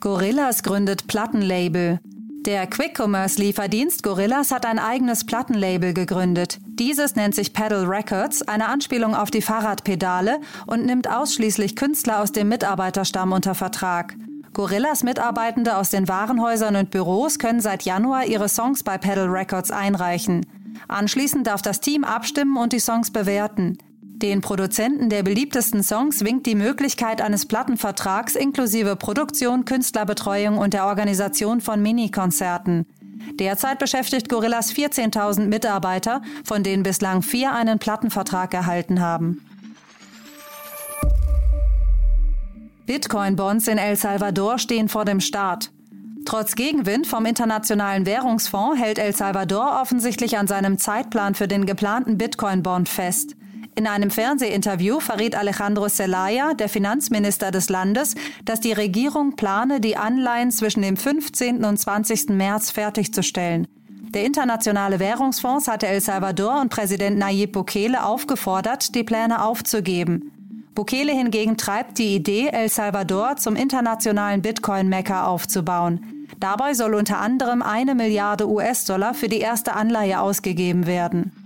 Gorillas 0.00 0.62
gründet 0.62 1.06
Plattenlabel. 1.06 2.00
Der 2.44 2.66
Quick-Commerce-Lieferdienst 2.66 4.02
Gorillas 4.02 4.52
hat 4.52 4.66
ein 4.66 4.78
eigenes 4.78 5.24
Plattenlabel 5.24 5.94
gegründet. 5.94 6.58
Dieses 6.66 7.16
nennt 7.16 7.34
sich 7.34 7.52
Pedal 7.52 7.86
Records, 7.86 8.42
eine 8.42 8.68
Anspielung 8.68 9.14
auf 9.14 9.30
die 9.30 9.42
Fahrradpedale 9.42 10.40
und 10.66 10.84
nimmt 10.84 11.10
ausschließlich 11.10 11.74
Künstler 11.76 12.20
aus 12.20 12.30
dem 12.30 12.48
Mitarbeiterstamm 12.48 13.32
unter 13.32 13.54
Vertrag. 13.54 14.14
Gorillas 14.52 15.02
Mitarbeitende 15.02 15.76
aus 15.76 15.90
den 15.90 16.08
Warenhäusern 16.08 16.76
und 16.76 16.90
Büros 16.90 17.38
können 17.38 17.60
seit 17.60 17.82
Januar 17.82 18.26
ihre 18.26 18.48
Songs 18.48 18.82
bei 18.82 18.98
Pedal 18.98 19.28
Records 19.28 19.70
einreichen. 19.70 20.46
Anschließend 20.88 21.46
darf 21.46 21.62
das 21.62 21.80
Team 21.80 22.04
abstimmen 22.04 22.56
und 22.56 22.72
die 22.72 22.80
Songs 22.80 23.10
bewerten. 23.10 23.78
Den 24.22 24.40
Produzenten 24.40 25.10
der 25.10 25.22
beliebtesten 25.22 25.82
Songs 25.82 26.24
winkt 26.24 26.46
die 26.46 26.54
Möglichkeit 26.54 27.20
eines 27.20 27.44
Plattenvertrags 27.44 28.34
inklusive 28.34 28.96
Produktion, 28.96 29.66
Künstlerbetreuung 29.66 30.56
und 30.56 30.72
der 30.72 30.86
Organisation 30.86 31.60
von 31.60 31.82
Minikonzerten. 31.82 32.86
Derzeit 33.34 33.78
beschäftigt 33.78 34.30
Gorillas 34.30 34.72
14.000 34.72 35.48
Mitarbeiter, 35.48 36.22
von 36.44 36.62
denen 36.62 36.82
bislang 36.82 37.20
vier 37.20 37.52
einen 37.52 37.78
Plattenvertrag 37.78 38.54
erhalten 38.54 39.02
haben. 39.02 39.42
Bitcoin-Bonds 42.86 43.68
in 43.68 43.76
El 43.76 43.96
Salvador 43.96 44.58
stehen 44.58 44.88
vor 44.88 45.04
dem 45.04 45.20
Start. 45.20 45.72
Trotz 46.24 46.54
Gegenwind 46.54 47.06
vom 47.06 47.26
Internationalen 47.26 48.06
Währungsfonds 48.06 48.80
hält 48.80 48.98
El 48.98 49.14
Salvador 49.14 49.78
offensichtlich 49.82 50.38
an 50.38 50.46
seinem 50.46 50.78
Zeitplan 50.78 51.34
für 51.34 51.48
den 51.48 51.66
geplanten 51.66 52.16
Bitcoin-Bond 52.16 52.88
fest. 52.88 53.36
In 53.78 53.86
einem 53.86 54.10
Fernsehinterview 54.10 55.00
verriet 55.00 55.36
Alejandro 55.36 55.86
Zelaya, 55.90 56.54
der 56.54 56.70
Finanzminister 56.70 57.50
des 57.50 57.68
Landes, 57.68 58.14
dass 58.46 58.58
die 58.60 58.72
Regierung 58.72 59.36
plane, 59.36 59.80
die 59.80 59.98
Anleihen 59.98 60.50
zwischen 60.50 60.80
dem 60.80 60.96
15. 60.96 61.62
und 61.62 61.76
20. 61.76 62.30
März 62.30 62.70
fertigzustellen. 62.70 63.66
Der 64.14 64.24
Internationale 64.24 64.98
Währungsfonds 64.98 65.68
hatte 65.68 65.88
El 65.88 66.00
Salvador 66.00 66.62
und 66.62 66.70
Präsident 66.70 67.18
Nayib 67.18 67.52
Bukele 67.52 68.02
aufgefordert, 68.02 68.94
die 68.94 69.04
Pläne 69.04 69.44
aufzugeben. 69.44 70.32
Bukele 70.74 71.12
hingegen 71.12 71.58
treibt 71.58 71.98
die 71.98 72.14
Idee, 72.14 72.48
El 72.48 72.70
Salvador 72.70 73.36
zum 73.36 73.56
internationalen 73.56 74.40
Bitcoin-Mecker 74.40 75.28
aufzubauen. 75.28 76.26
Dabei 76.40 76.72
soll 76.72 76.94
unter 76.94 77.18
anderem 77.18 77.60
eine 77.60 77.94
Milliarde 77.94 78.48
US-Dollar 78.48 79.12
für 79.12 79.28
die 79.28 79.40
erste 79.40 79.74
Anleihe 79.74 80.18
ausgegeben 80.18 80.86
werden. 80.86 81.45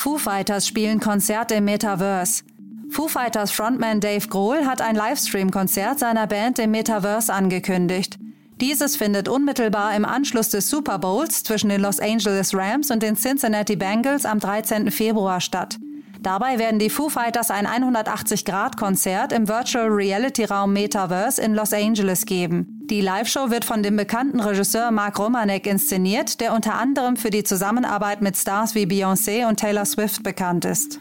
Foo 0.00 0.16
Fighters 0.16 0.66
spielen 0.66 0.98
Konzerte 0.98 1.56
im 1.56 1.66
Metaverse. 1.66 2.42
Foo 2.88 3.06
Fighters 3.06 3.50
Frontman 3.50 4.00
Dave 4.00 4.26
Grohl 4.28 4.64
hat 4.64 4.80
ein 4.80 4.96
Livestream-Konzert 4.96 5.98
seiner 5.98 6.26
Band 6.26 6.58
im 6.58 6.70
Metaverse 6.70 7.30
angekündigt. 7.30 8.18
Dieses 8.62 8.96
findet 8.96 9.28
unmittelbar 9.28 9.94
im 9.94 10.06
Anschluss 10.06 10.48
des 10.48 10.70
Super 10.70 10.98
Bowls 10.98 11.42
zwischen 11.42 11.68
den 11.68 11.82
Los 11.82 12.00
Angeles 12.00 12.54
Rams 12.54 12.90
und 12.90 13.02
den 13.02 13.14
Cincinnati 13.14 13.76
Bengals 13.76 14.24
am 14.24 14.38
13. 14.38 14.90
Februar 14.90 15.42
statt. 15.42 15.76
Dabei 16.22 16.58
werden 16.58 16.78
die 16.78 16.90
Foo 16.90 17.08
Fighters 17.08 17.50
ein 17.50 17.66
180-Grad-Konzert 17.66 19.32
im 19.32 19.48
Virtual 19.48 19.86
Reality-Raum 19.88 20.70
Metaverse 20.70 21.40
in 21.40 21.54
Los 21.54 21.72
Angeles 21.72 22.26
geben. 22.26 22.80
Die 22.90 23.00
Live-Show 23.00 23.50
wird 23.50 23.64
von 23.64 23.82
dem 23.82 23.96
bekannten 23.96 24.38
Regisseur 24.38 24.90
Mark 24.90 25.18
Romanek 25.18 25.66
inszeniert, 25.66 26.40
der 26.40 26.52
unter 26.52 26.74
anderem 26.74 27.16
für 27.16 27.30
die 27.30 27.42
Zusammenarbeit 27.42 28.20
mit 28.20 28.36
Stars 28.36 28.74
wie 28.74 28.84
Beyoncé 28.84 29.48
und 29.48 29.60
Taylor 29.60 29.86
Swift 29.86 30.22
bekannt 30.22 30.66
ist. 30.66 31.00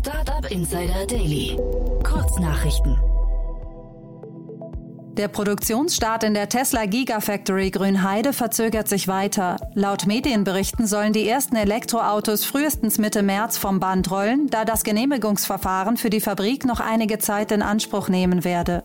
Startup 0.00 0.50
Insider 0.50 1.06
Daily. 1.06 1.56
Kurznachrichten. 2.02 2.98
Der 5.18 5.28
Produktionsstart 5.28 6.24
in 6.24 6.32
der 6.32 6.48
Tesla 6.48 6.86
Gigafactory 6.86 7.70
Grünheide 7.70 8.32
verzögert 8.32 8.88
sich 8.88 9.08
weiter. 9.08 9.56
Laut 9.74 10.06
Medienberichten 10.06 10.86
sollen 10.86 11.12
die 11.12 11.28
ersten 11.28 11.54
Elektroautos 11.56 12.46
frühestens 12.46 12.96
Mitte 12.96 13.22
März 13.22 13.58
vom 13.58 13.78
Band 13.78 14.10
rollen, 14.10 14.48
da 14.48 14.64
das 14.64 14.84
Genehmigungsverfahren 14.84 15.98
für 15.98 16.08
die 16.08 16.20
Fabrik 16.20 16.64
noch 16.64 16.80
einige 16.80 17.18
Zeit 17.18 17.52
in 17.52 17.60
Anspruch 17.60 18.08
nehmen 18.08 18.42
werde. 18.42 18.84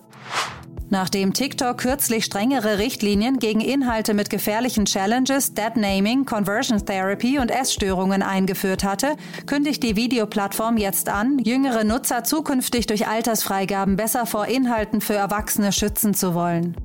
Nachdem 0.89 1.34
TikTok 1.34 1.79
kürzlich 1.79 2.24
strengere 2.24 2.77
Richtlinien 2.77 3.39
gegen 3.39 3.60
Inhalte 3.60 4.13
mit 4.13 4.29
gefährlichen 4.29 4.86
Challenges, 4.86 5.53
Deadnaming, 5.53 6.25
Conversion 6.25 6.86
Therapy 6.86 7.39
und 7.39 7.51
Essstörungen 7.51 8.22
eingeführt 8.22 8.86
hatte, 8.86 9.17
kündigt 9.46 9.84
die 9.84 9.98
Videoplattform 9.98 10.77
jetzt 10.77 11.10
an, 11.10 11.39
jüngere 11.39 11.84
Nutzer 11.84 12.24
zukünftig 12.24 12.88
durch 12.88 13.08
Altersfreigaben 13.08 13.98
besser 13.98 14.25
vor 14.25 14.48
Inhalten 14.48 15.01
für 15.01 15.15
Erwachsene 15.15 15.74
schützen 15.74 16.13
zu 16.13 16.34
wollen. 16.34 16.75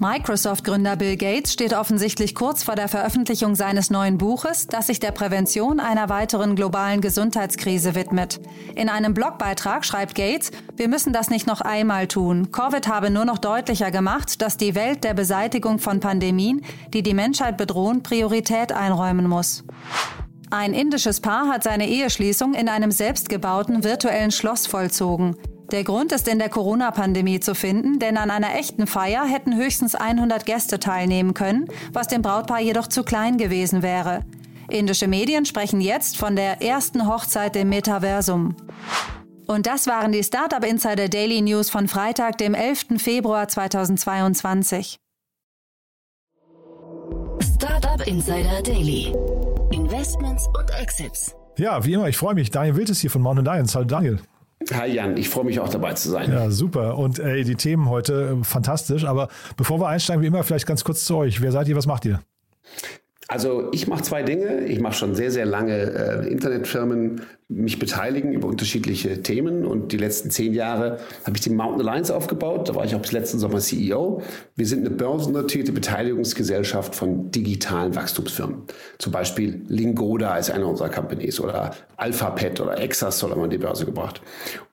Microsoft-Gründer 0.00 0.94
Bill 0.94 1.16
Gates 1.16 1.52
steht 1.52 1.74
offensichtlich 1.74 2.36
kurz 2.36 2.62
vor 2.62 2.76
der 2.76 2.86
Veröffentlichung 2.86 3.56
seines 3.56 3.90
neuen 3.90 4.16
Buches, 4.16 4.68
das 4.68 4.86
sich 4.86 5.00
der 5.00 5.10
Prävention 5.10 5.80
einer 5.80 6.08
weiteren 6.08 6.54
globalen 6.54 7.00
Gesundheitskrise 7.00 7.96
widmet. 7.96 8.38
In 8.76 8.88
einem 8.88 9.12
Blogbeitrag 9.12 9.84
schreibt 9.84 10.14
Gates, 10.14 10.52
wir 10.76 10.86
müssen 10.86 11.12
das 11.12 11.30
nicht 11.30 11.48
noch 11.48 11.60
einmal 11.60 12.06
tun. 12.06 12.52
Covid 12.52 12.86
habe 12.86 13.10
nur 13.10 13.24
noch 13.24 13.38
deutlicher 13.38 13.90
gemacht, 13.90 14.40
dass 14.40 14.56
die 14.56 14.76
Welt 14.76 15.02
der 15.02 15.14
Beseitigung 15.14 15.80
von 15.80 15.98
Pandemien, 15.98 16.64
die 16.94 17.02
die 17.02 17.14
Menschheit 17.14 17.56
bedrohen, 17.56 18.04
Priorität 18.04 18.70
einräumen 18.70 19.26
muss. 19.26 19.64
Ein 20.50 20.74
indisches 20.74 21.20
Paar 21.20 21.48
hat 21.48 21.64
seine 21.64 21.88
Eheschließung 21.88 22.54
in 22.54 22.68
einem 22.68 22.92
selbstgebauten 22.92 23.82
virtuellen 23.82 24.30
Schloss 24.30 24.68
vollzogen. 24.68 25.36
Der 25.70 25.84
Grund 25.84 26.12
ist 26.12 26.28
in 26.28 26.38
der 26.38 26.48
Corona-Pandemie 26.48 27.40
zu 27.40 27.54
finden, 27.54 27.98
denn 27.98 28.16
an 28.16 28.30
einer 28.30 28.54
echten 28.54 28.86
Feier 28.86 29.26
hätten 29.26 29.54
höchstens 29.54 29.94
100 29.94 30.46
Gäste 30.46 30.78
teilnehmen 30.78 31.34
können, 31.34 31.66
was 31.92 32.08
dem 32.08 32.22
Brautpaar 32.22 32.60
jedoch 32.60 32.86
zu 32.86 33.02
klein 33.02 33.36
gewesen 33.36 33.82
wäre. 33.82 34.24
Indische 34.70 35.08
Medien 35.08 35.44
sprechen 35.44 35.82
jetzt 35.82 36.16
von 36.16 36.36
der 36.36 36.62
ersten 36.62 37.06
Hochzeit 37.06 37.54
im 37.56 37.68
Metaversum. 37.68 38.56
Und 39.46 39.66
das 39.66 39.86
waren 39.86 40.12
die 40.12 40.24
Startup 40.24 40.64
Insider 40.64 41.08
Daily 41.08 41.42
News 41.42 41.68
von 41.68 41.86
Freitag, 41.86 42.38
dem 42.38 42.54
11. 42.54 42.98
Februar 42.98 43.46
2022. 43.48 44.98
Startup 47.56 48.06
Insider 48.06 48.62
Daily. 48.62 49.12
Investments 49.70 50.46
und 50.48 50.70
Exits. 50.80 51.34
Ja, 51.58 51.84
wie 51.84 51.92
immer, 51.92 52.08
ich 52.08 52.16
freue 52.16 52.34
mich. 52.34 52.50
Daniel 52.50 52.76
Wild 52.76 52.88
ist 52.88 53.00
hier 53.00 53.10
von 53.10 53.20
Mountain 53.20 53.44
Lions. 53.44 53.74
Hallo 53.74 53.84
Daniel. 53.84 54.18
Hi 54.72 54.86
Jan, 54.86 55.16
ich 55.16 55.28
freue 55.28 55.44
mich 55.44 55.60
auch 55.60 55.68
dabei 55.68 55.94
zu 55.94 56.10
sein. 56.10 56.30
Ja, 56.30 56.50
super. 56.50 56.98
Und 56.98 57.18
ey, 57.18 57.44
die 57.44 57.54
Themen 57.54 57.88
heute 57.88 58.38
äh, 58.40 58.44
fantastisch. 58.44 59.04
Aber 59.04 59.28
bevor 59.56 59.80
wir 59.80 59.88
einsteigen, 59.88 60.22
wie 60.22 60.26
immer, 60.26 60.44
vielleicht 60.44 60.66
ganz 60.66 60.84
kurz 60.84 61.04
zu 61.04 61.16
euch. 61.16 61.40
Wer 61.40 61.52
seid 61.52 61.68
ihr? 61.68 61.76
Was 61.76 61.86
macht 61.86 62.04
ihr? 62.04 62.20
Also 63.28 63.70
ich 63.72 63.86
mache 63.86 64.02
zwei 64.02 64.22
Dinge. 64.22 64.64
Ich 64.66 64.80
mache 64.80 64.94
schon 64.94 65.14
sehr, 65.14 65.30
sehr 65.30 65.46
lange 65.46 65.74
äh, 65.74 66.28
Internetfirmen 66.28 67.22
mich 67.50 67.78
beteiligen 67.78 68.32
über 68.32 68.46
unterschiedliche 68.46 69.22
Themen. 69.22 69.64
Und 69.64 69.92
die 69.92 69.96
letzten 69.96 70.30
zehn 70.30 70.52
Jahre 70.52 70.98
habe 71.24 71.36
ich 71.36 71.40
die 71.40 71.50
Mountain 71.50 71.80
Alliance 71.80 72.14
aufgebaut. 72.14 72.68
Da 72.68 72.74
war 72.74 72.84
ich 72.84 72.94
auch 72.94 73.00
bis 73.00 73.12
letzten 73.12 73.38
Sommer 73.38 73.58
CEO. 73.58 74.22
Wir 74.54 74.66
sind 74.66 74.80
eine 74.80 74.90
börsennotierte 74.90 75.72
Beteiligungsgesellschaft 75.72 76.94
von 76.94 77.30
digitalen 77.30 77.96
Wachstumsfirmen. 77.96 78.64
Zum 78.98 79.12
Beispiel 79.12 79.62
Lingoda 79.68 80.36
ist 80.36 80.50
eine 80.50 80.66
unserer 80.66 80.90
Companies 80.90 81.40
oder 81.40 81.74
Alphapet 81.96 82.60
oder 82.60 82.78
Exasol 82.78 83.30
haben 83.30 83.40
wir 83.40 83.48
die 83.48 83.58
Börse 83.58 83.86
gebracht. 83.86 84.20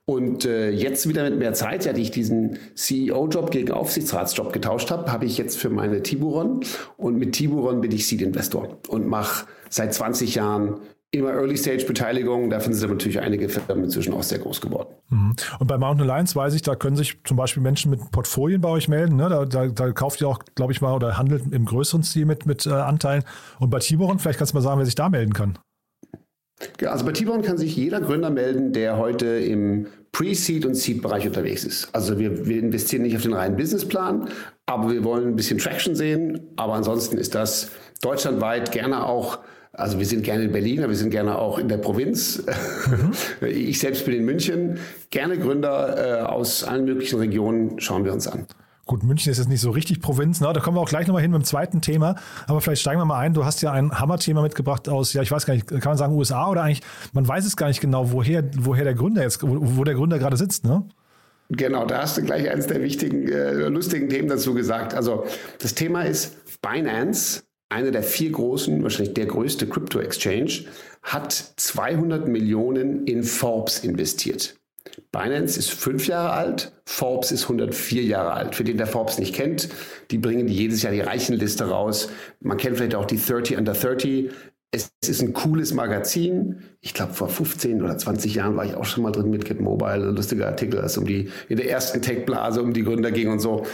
Und 0.08 0.46
äh, 0.46 0.70
jetzt 0.70 1.10
wieder 1.10 1.24
mit 1.24 1.40
mehr 1.40 1.54
Zeit, 1.54 1.84
seit 1.84 1.98
ich 1.98 2.12
diesen 2.12 2.60
CEO-Job 2.76 3.50
gegen 3.50 3.72
Aufsichtsratsjob 3.72 4.54
getauscht 4.54 4.92
habe, 4.92 5.12
habe 5.12 5.26
ich 5.26 5.38
jetzt 5.40 5.58
für 5.58 5.70
meine 5.70 6.04
Tiburon 6.04 6.60
und 6.98 7.18
mit 7.18 7.32
Tiburon 7.32 7.82
bin 7.82 7.92
ich 7.92 8.06
Seed-Investor 8.06 8.78
und 8.88 9.08
mache 9.08 9.48
seit 9.70 9.96
20 9.96 10.36
Jahren 10.36 10.76
immer 11.12 11.32
Early-Stage-Beteiligung. 11.32 12.50
Davon 12.50 12.74
sind 12.74 12.90
natürlich 12.90 13.20
einige 13.20 13.50
Firmen 13.50 13.86
inzwischen 13.86 14.14
auch 14.14 14.24
sehr 14.24 14.40
groß 14.40 14.62
geworden. 14.62 14.90
Mhm. 15.10 15.36
Und 15.60 15.68
bei 15.68 15.78
Mountain 15.78 16.10
Alliance 16.10 16.36
weiß 16.36 16.54
ich, 16.54 16.62
da 16.62 16.76
können 16.76 16.98
sich 16.98 17.18
zum 17.24 17.38
Beispiel 17.38 17.64
Menschen 17.64 17.92
mit 17.92 18.12
Portfolien 18.12 18.62
bei 18.62 18.70
euch 18.70 18.88
melden. 18.88 19.16
Ne? 19.16 19.30
Da, 19.30 19.46
da, 19.46 19.68
da, 19.68 19.92
kauft 19.92 20.22
ihr 20.22 20.28
auch, 20.28 20.40
glaube 20.56 20.74
ich 20.74 20.82
mal, 20.82 20.94
oder 20.94 21.18
handelt 21.18 21.44
im 21.52 21.66
größeren 21.66 22.04
Stil 22.04 22.26
mit, 22.26 22.46
mit 22.46 22.66
äh, 22.66 22.72
Anteilen. 22.72 23.24
Und 23.60 23.70
bei 23.70 23.80
Tiburon, 23.80 24.20
vielleicht 24.20 24.40
kannst 24.40 24.54
du 24.54 24.58
mal 24.58 24.62
sagen, 24.62 24.80
wer 24.80 24.86
sich 24.86 24.96
da 24.96 25.10
melden 25.10 25.34
kann. 25.34 25.58
Also 26.86 27.06
bei 27.06 27.12
Tiburon 27.12 27.42
kann 27.42 27.58
sich 27.58 27.76
jeder 27.76 28.00
Gründer 28.00 28.30
melden, 28.30 28.72
der 28.72 28.98
heute 28.98 29.26
im 29.26 29.88
Pre-Seed 30.14 30.66
und 30.66 30.76
Seed-Bereich 30.76 31.28
unterwegs 31.28 31.66
ist. 31.66 31.90
Also 31.94 32.18
wir, 32.18 32.46
wir 32.46 32.60
investieren 32.60 33.04
nicht 33.04 33.18
auf 33.18 33.24
den 33.24 33.34
reinen 33.34 33.58
Businessplan, 33.58 34.30
aber 34.66 34.92
wir 34.92 35.04
wollen 35.04 35.28
ein 35.28 35.36
bisschen 35.36 35.58
Traction 35.58 35.96
sehen. 35.96 36.40
Aber 36.56 36.74
ansonsten 36.74 37.18
ist 37.18 37.36
das 37.36 37.72
deutschlandweit 38.02 38.72
gerne 38.72 39.06
auch 39.06 39.40
also 39.78 40.00
wir 40.00 40.06
sind 40.06 40.24
gerne 40.24 40.46
in 40.46 40.52
Berlin, 40.52 40.80
aber 40.80 40.90
wir 40.90 40.98
sind 40.98 41.10
gerne 41.10 41.38
auch 41.38 41.60
in 41.60 41.68
der 41.68 41.78
Provinz. 41.78 42.44
Mhm. 42.88 43.12
Ich 43.48 43.80
selbst 43.80 44.06
bin 44.06 44.16
in 44.16 44.26
München. 44.26 44.80
Gerne 45.10 45.38
Gründer 45.38 46.22
äh, 46.22 46.22
aus 46.24 46.64
allen 46.64 46.86
möglichen 46.86 47.20
Regionen 47.20 47.80
schauen 47.80 48.06
wir 48.06 48.14
uns 48.14 48.28
an. 48.28 48.48
Gut, 48.86 49.04
München 49.04 49.32
ist 49.32 49.40
jetzt 49.40 49.48
nicht 49.50 49.62
so 49.62 49.72
richtig 49.72 50.00
Provinz, 50.00 50.42
ne? 50.42 50.54
da 50.54 50.60
kommen 50.60 50.78
wir 50.78 50.82
auch 50.82 50.90
gleich 50.90 51.08
nochmal 51.08 51.24
hin 51.24 51.32
mit 51.32 51.42
dem 51.42 51.46
zweiten 51.46 51.82
Thema. 51.82 52.16
Aber 52.46 52.62
vielleicht 52.62 52.82
steigen 52.82 53.02
wir 53.02 53.06
mal 53.06 53.20
ein. 53.20 53.34
Du 53.34 53.44
hast 53.44 53.62
ja 53.64 53.72
ein 53.72 53.92
Hammerthema 53.92 54.44
mitgebracht 54.44 54.88
aus, 54.88 55.14
ja, 55.14 55.24
ich 55.24 55.32
weiß 55.32 55.48
gar 55.48 55.56
nicht, 55.56 55.68
kann 55.68 55.82
man 55.84 55.98
sagen 55.98 56.14
USA 56.14 56.50
oder 56.50 56.62
eigentlich, 56.62 56.84
man 57.12 57.28
weiß 57.28 57.46
es 57.46 57.58
gar 57.58 57.68
nicht 57.68 57.82
genau, 57.82 58.12
woher, 58.12 58.44
woher 58.60 58.84
der 58.84 58.94
Gründer 58.94 59.24
jetzt, 59.24 59.42
wo, 59.42 59.58
wo 59.60 59.84
der 59.84 59.96
Gründer 59.96 60.20
gerade 60.20 60.38
sitzt, 60.38 60.66
ne? 60.66 60.84
Genau, 61.50 61.86
da 61.86 62.02
hast 62.02 62.18
du 62.18 62.24
gleich 62.24 62.50
eines 62.50 62.68
der 62.68 62.82
wichtigen, 62.82 63.28
äh, 63.28 63.68
lustigen 63.68 64.10
Themen 64.10 64.30
dazu 64.30 64.54
gesagt. 64.54 64.94
Also 64.94 65.26
das 65.60 65.76
Thema 65.76 66.04
ist 66.04 66.62
Binance, 66.62 67.44
eine 67.76 67.92
der 67.92 68.04
vier 68.04 68.32
großen, 68.32 68.82
wahrscheinlich 68.84 69.16
der 69.16 69.26
größte 69.26 69.68
Crypto-Exchange, 69.68 70.64
hat 71.04 71.34
200 71.58 72.26
Millionen 72.26 73.06
in 73.06 73.24
Forbes 73.24 73.80
investiert. 73.80 74.56
Binance 75.12 75.60
ist 75.60 75.72
fünf 75.72 76.08
Jahre 76.08 76.32
alt, 76.32 76.72
Forbes 76.86 77.34
ist 77.34 77.44
104 77.44 78.04
Jahre 78.04 78.32
alt. 78.32 78.56
Für 78.56 78.64
den, 78.64 78.78
der 78.78 78.88
Forbes 78.88 79.20
nicht 79.20 79.36
kennt, 79.36 79.68
die 80.10 80.18
bringen 80.18 80.48
jedes 80.48 80.84
Jahr 80.84 80.94
die 80.94 81.02
Reichenliste 81.02 81.66
raus. 81.66 82.10
Man 82.40 82.56
kennt 82.58 82.78
vielleicht 82.78 82.96
auch 82.96 83.06
die 83.06 83.20
30 83.20 83.58
under 83.58 83.74
30. 83.74 84.32
Es 84.72 84.92
ist 85.06 85.22
ein 85.22 85.34
cooles 85.34 85.74
Magazin. 85.74 86.62
Ich 86.80 86.94
glaube, 86.94 87.14
vor 87.14 87.28
15 87.28 87.84
oder 87.84 87.98
20 87.98 88.36
Jahren 88.36 88.56
war 88.56 88.66
ich 88.66 88.76
auch 88.76 88.86
schon 88.86 89.04
mal 89.04 89.12
drin 89.12 89.30
mit 89.30 89.44
Get 89.44 89.60
Mobile. 89.60 90.12
Lustiger 90.12 90.48
Artikel, 90.48 90.80
als 90.80 90.98
um 90.98 91.06
die, 91.06 91.30
in 91.50 91.58
der 91.58 91.70
ersten 91.70 92.02
Tech-Blase 92.02 92.62
um 92.62 92.72
die 92.72 92.84
Gründer 92.84 93.12
ging 93.12 93.30
und 93.30 93.40
so. 93.40 93.66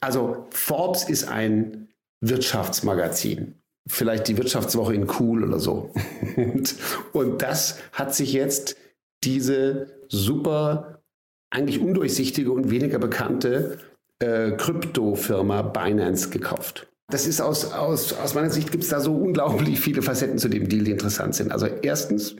Also 0.00 0.46
Forbes 0.50 1.04
ist 1.04 1.28
ein 1.28 1.89
Wirtschaftsmagazin. 2.20 3.54
Vielleicht 3.88 4.28
die 4.28 4.36
Wirtschaftswoche 4.36 4.94
in 4.94 5.08
Cool 5.18 5.44
oder 5.44 5.58
so. 5.58 5.92
und, 6.36 6.74
und 7.12 7.42
das 7.42 7.78
hat 7.92 8.14
sich 8.14 8.32
jetzt 8.32 8.76
diese 9.24 9.86
super, 10.08 11.02
eigentlich 11.50 11.80
undurchsichtige 11.80 12.52
und 12.52 12.70
weniger 12.70 12.98
bekannte 12.98 13.78
äh, 14.18 14.52
Kryptofirma 14.52 15.62
Binance 15.62 16.30
gekauft. 16.30 16.86
Das 17.10 17.26
ist 17.26 17.40
aus, 17.40 17.72
aus, 17.72 18.12
aus 18.12 18.34
meiner 18.34 18.50
Sicht 18.50 18.70
gibt 18.70 18.84
es 18.84 18.90
da 18.90 19.00
so 19.00 19.14
unglaublich 19.14 19.80
viele 19.80 20.02
Facetten 20.02 20.38
zu 20.38 20.48
dem 20.48 20.68
Deal, 20.68 20.84
die 20.84 20.92
interessant 20.92 21.34
sind. 21.34 21.50
Also 21.50 21.66
erstens, 21.66 22.36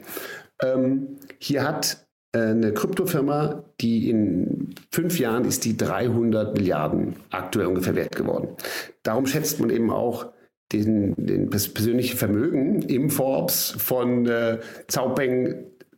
ähm, 0.63 1.19
hier 1.39 1.65
hat 1.65 2.07
eine 2.33 2.73
Kryptofirma, 2.73 3.65
die 3.81 4.09
in 4.09 4.75
fünf 4.93 5.19
Jahren 5.19 5.45
ist 5.45 5.65
die 5.65 5.77
300 5.77 6.57
Milliarden 6.57 7.17
aktuell 7.31 7.67
ungefähr 7.67 7.97
wert 7.97 8.15
geworden. 8.15 8.57
Darum 9.03 9.27
schätzt 9.27 9.61
man 9.61 9.71
eben 9.71 9.91
auch 9.91 10.33
den, 10.73 11.15
den 11.17 11.51
persönlichen 11.51 12.17
Vermögen 12.17 12.83
im 12.83 13.11
Forbes 13.11 13.75
von 13.79 14.27
äh, 14.27 14.59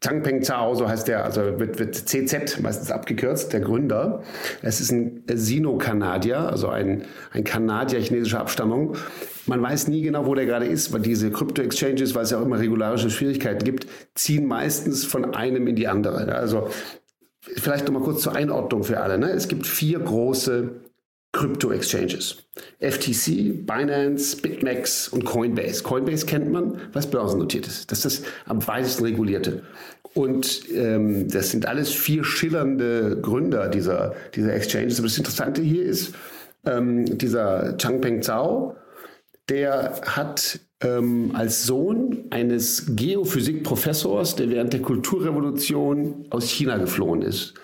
Changpeng 0.02 0.42
Zhao, 0.42 0.74
so 0.74 0.88
heißt 0.88 1.06
der, 1.06 1.24
also 1.24 1.60
wird, 1.60 1.78
wird 1.78 1.94
CZ 1.94 2.60
meistens 2.60 2.90
abgekürzt, 2.90 3.52
der 3.52 3.60
Gründer. 3.60 4.22
Es 4.60 4.80
ist 4.80 4.90
ein 4.90 5.22
Sino-Kanadier, 5.32 6.40
also 6.40 6.68
ein, 6.68 7.04
ein 7.30 7.44
Kanadier 7.44 8.00
chinesischer 8.00 8.40
Abstammung. 8.40 8.96
Man 9.46 9.62
weiß 9.62 9.88
nie 9.88 10.02
genau, 10.02 10.26
wo 10.26 10.34
der 10.34 10.46
gerade 10.46 10.66
ist, 10.66 10.92
weil 10.92 11.00
diese 11.00 11.30
Crypto-Exchanges, 11.30 12.14
weil 12.14 12.24
es 12.24 12.30
ja 12.30 12.38
auch 12.38 12.44
immer 12.44 12.58
regularische 12.58 13.10
Schwierigkeiten 13.10 13.64
gibt, 13.64 13.86
ziehen 14.14 14.46
meistens 14.46 15.04
von 15.04 15.34
einem 15.34 15.66
in 15.68 15.76
die 15.76 15.86
andere. 15.86 16.34
Also 16.34 16.68
vielleicht 17.40 17.86
nochmal 17.86 18.02
kurz 18.02 18.22
zur 18.22 18.34
Einordnung 18.34 18.82
für 18.82 19.00
alle. 19.00 19.18
Ne? 19.18 19.30
Es 19.30 19.46
gibt 19.46 19.66
vier 19.66 20.00
große 20.00 20.82
Crypto-Exchanges. 21.32 22.36
FTC, 22.80 23.66
Binance, 23.66 24.36
BitMEX 24.36 25.08
und 25.08 25.24
Coinbase. 25.24 25.82
Coinbase 25.82 26.26
kennt 26.26 26.52
man, 26.52 26.80
was 26.92 27.10
börsennotiert 27.10 27.66
ist. 27.66 27.90
Das 27.90 28.04
ist 28.04 28.24
das 28.24 28.30
am 28.46 28.66
weitesten 28.66 29.04
regulierte. 29.04 29.62
Und 30.14 30.68
ähm, 30.74 31.28
das 31.28 31.50
sind 31.50 31.66
alles 31.66 31.90
vier 31.90 32.22
schillernde 32.22 33.18
Gründer 33.22 33.68
dieser, 33.68 34.14
dieser 34.34 34.54
Exchanges. 34.54 34.98
Aber 34.98 35.08
das 35.08 35.16
Interessante 35.16 35.62
hier 35.62 35.84
ist, 35.84 36.14
ähm, 36.66 37.18
dieser 37.18 37.76
Changpeng 37.78 38.20
Zhao, 38.20 38.76
der 39.48 40.00
hat 40.04 40.60
ähm, 40.82 41.30
als 41.34 41.64
Sohn 41.64 42.24
eines 42.30 42.94
Geophysikprofessors, 42.94 44.36
der 44.36 44.50
während 44.50 44.72
der 44.72 44.82
Kulturrevolution 44.82 46.26
aus 46.30 46.50
China 46.50 46.76
geflohen 46.76 47.22
ist, 47.22 47.54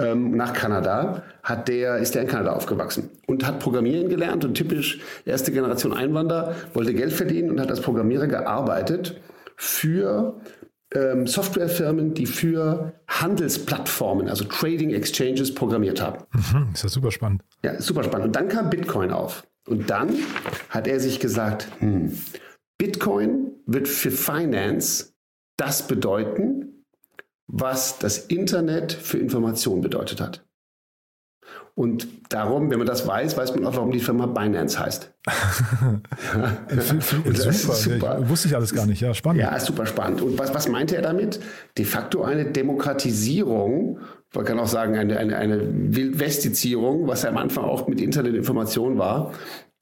ähm, 0.00 0.36
nach 0.36 0.52
Kanada, 0.52 1.22
hat 1.42 1.68
der, 1.68 1.98
ist 1.98 2.14
der 2.14 2.22
in 2.22 2.28
Kanada 2.28 2.52
aufgewachsen 2.52 3.10
und 3.26 3.46
hat 3.46 3.60
Programmieren 3.60 4.08
gelernt 4.08 4.44
und 4.44 4.54
typisch 4.54 5.00
erste 5.24 5.52
Generation 5.52 5.92
Einwanderer, 5.92 6.54
wollte 6.72 6.94
Geld 6.94 7.12
verdienen 7.12 7.50
und 7.50 7.60
hat 7.60 7.70
als 7.70 7.80
Programmierer 7.80 8.26
gearbeitet 8.26 9.20
für 9.56 10.40
ähm, 10.94 11.26
Softwarefirmen, 11.26 12.14
die 12.14 12.26
für 12.26 12.94
Handelsplattformen, 13.08 14.28
also 14.28 14.44
Trading 14.44 14.90
Exchanges 14.90 15.54
programmiert 15.54 16.00
haben. 16.00 16.24
Mhm, 16.32 16.70
ist 16.74 16.82
ja 16.82 16.88
super 16.88 17.10
spannend. 17.10 17.42
Ja, 17.64 17.80
super 17.80 18.04
spannend. 18.04 18.26
Und 18.26 18.36
dann 18.36 18.48
kam 18.48 18.70
Bitcoin 18.70 19.10
auf. 19.10 19.46
Und 19.66 19.90
dann 19.90 20.10
hat 20.70 20.86
er 20.86 21.00
sich 21.00 21.20
gesagt, 21.20 21.68
hm, 21.78 22.18
Bitcoin 22.78 23.52
wird 23.66 23.88
für 23.88 24.10
Finance 24.10 25.12
das 25.56 25.86
bedeuten, 25.86 26.61
was 27.52 27.98
das 27.98 28.18
Internet 28.18 28.92
für 28.92 29.18
Information 29.18 29.82
bedeutet 29.82 30.20
hat. 30.20 30.44
Und 31.74 32.06
darum, 32.30 32.70
wenn 32.70 32.78
man 32.78 32.86
das 32.86 33.06
weiß, 33.06 33.36
weiß 33.36 33.54
man 33.54 33.64
auch, 33.66 33.76
warum 33.76 33.92
die 33.92 34.00
Firma 34.00 34.26
Binance 34.26 34.78
heißt. 34.78 35.10
super, 36.68 37.74
super. 37.74 38.18
Ich, 38.20 38.28
wusste 38.28 38.48
ich 38.48 38.54
alles 38.54 38.74
gar 38.74 38.84
nicht. 38.84 39.00
Ja, 39.00 39.14
spannend. 39.14 39.40
Ja, 39.40 39.58
super 39.58 39.86
spannend. 39.86 40.20
Und 40.20 40.38
was, 40.38 40.52
was 40.52 40.68
meinte 40.68 40.96
er 40.96 41.02
damit? 41.02 41.40
De 41.78 41.84
facto 41.86 42.22
eine 42.24 42.44
Demokratisierung, 42.46 44.00
man 44.34 44.44
kann 44.44 44.58
auch 44.58 44.66
sagen, 44.66 44.96
eine, 44.96 45.18
eine, 45.18 45.36
eine 45.36 45.60
Wildwestizierung, 45.94 47.06
was 47.06 47.22
ja 47.22 47.30
am 47.30 47.38
Anfang 47.38 47.64
auch 47.64 47.86
mit 47.86 48.02
Internetinformation 48.02 48.98
war. 48.98 49.32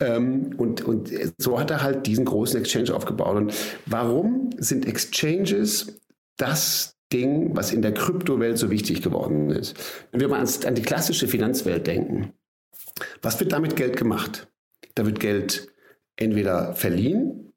Ähm, 0.00 0.54
und, 0.58 0.82
und 0.82 1.10
so 1.38 1.58
hat 1.58 1.72
er 1.72 1.82
halt 1.82 2.06
diesen 2.06 2.24
großen 2.24 2.60
Exchange 2.60 2.94
aufgebaut. 2.94 3.36
Und 3.36 3.54
warum 3.86 4.50
sind 4.58 4.86
Exchanges 4.86 6.00
das 6.36 6.99
Ding, 7.12 7.56
was 7.56 7.72
in 7.72 7.82
der 7.82 7.94
Kryptowelt 7.94 8.58
so 8.58 8.70
wichtig 8.70 9.02
geworden 9.02 9.50
ist. 9.50 9.76
Wenn 10.12 10.20
wir 10.20 10.28
mal 10.28 10.40
an 10.40 10.74
die 10.74 10.82
klassische 10.82 11.28
Finanzwelt 11.28 11.86
denken, 11.86 12.32
was 13.22 13.40
wird 13.40 13.52
damit 13.52 13.76
Geld 13.76 13.96
gemacht? 13.96 14.48
Da 14.94 15.06
wird 15.06 15.20
Geld 15.20 15.68
entweder 16.16 16.74
verliehen 16.74 17.52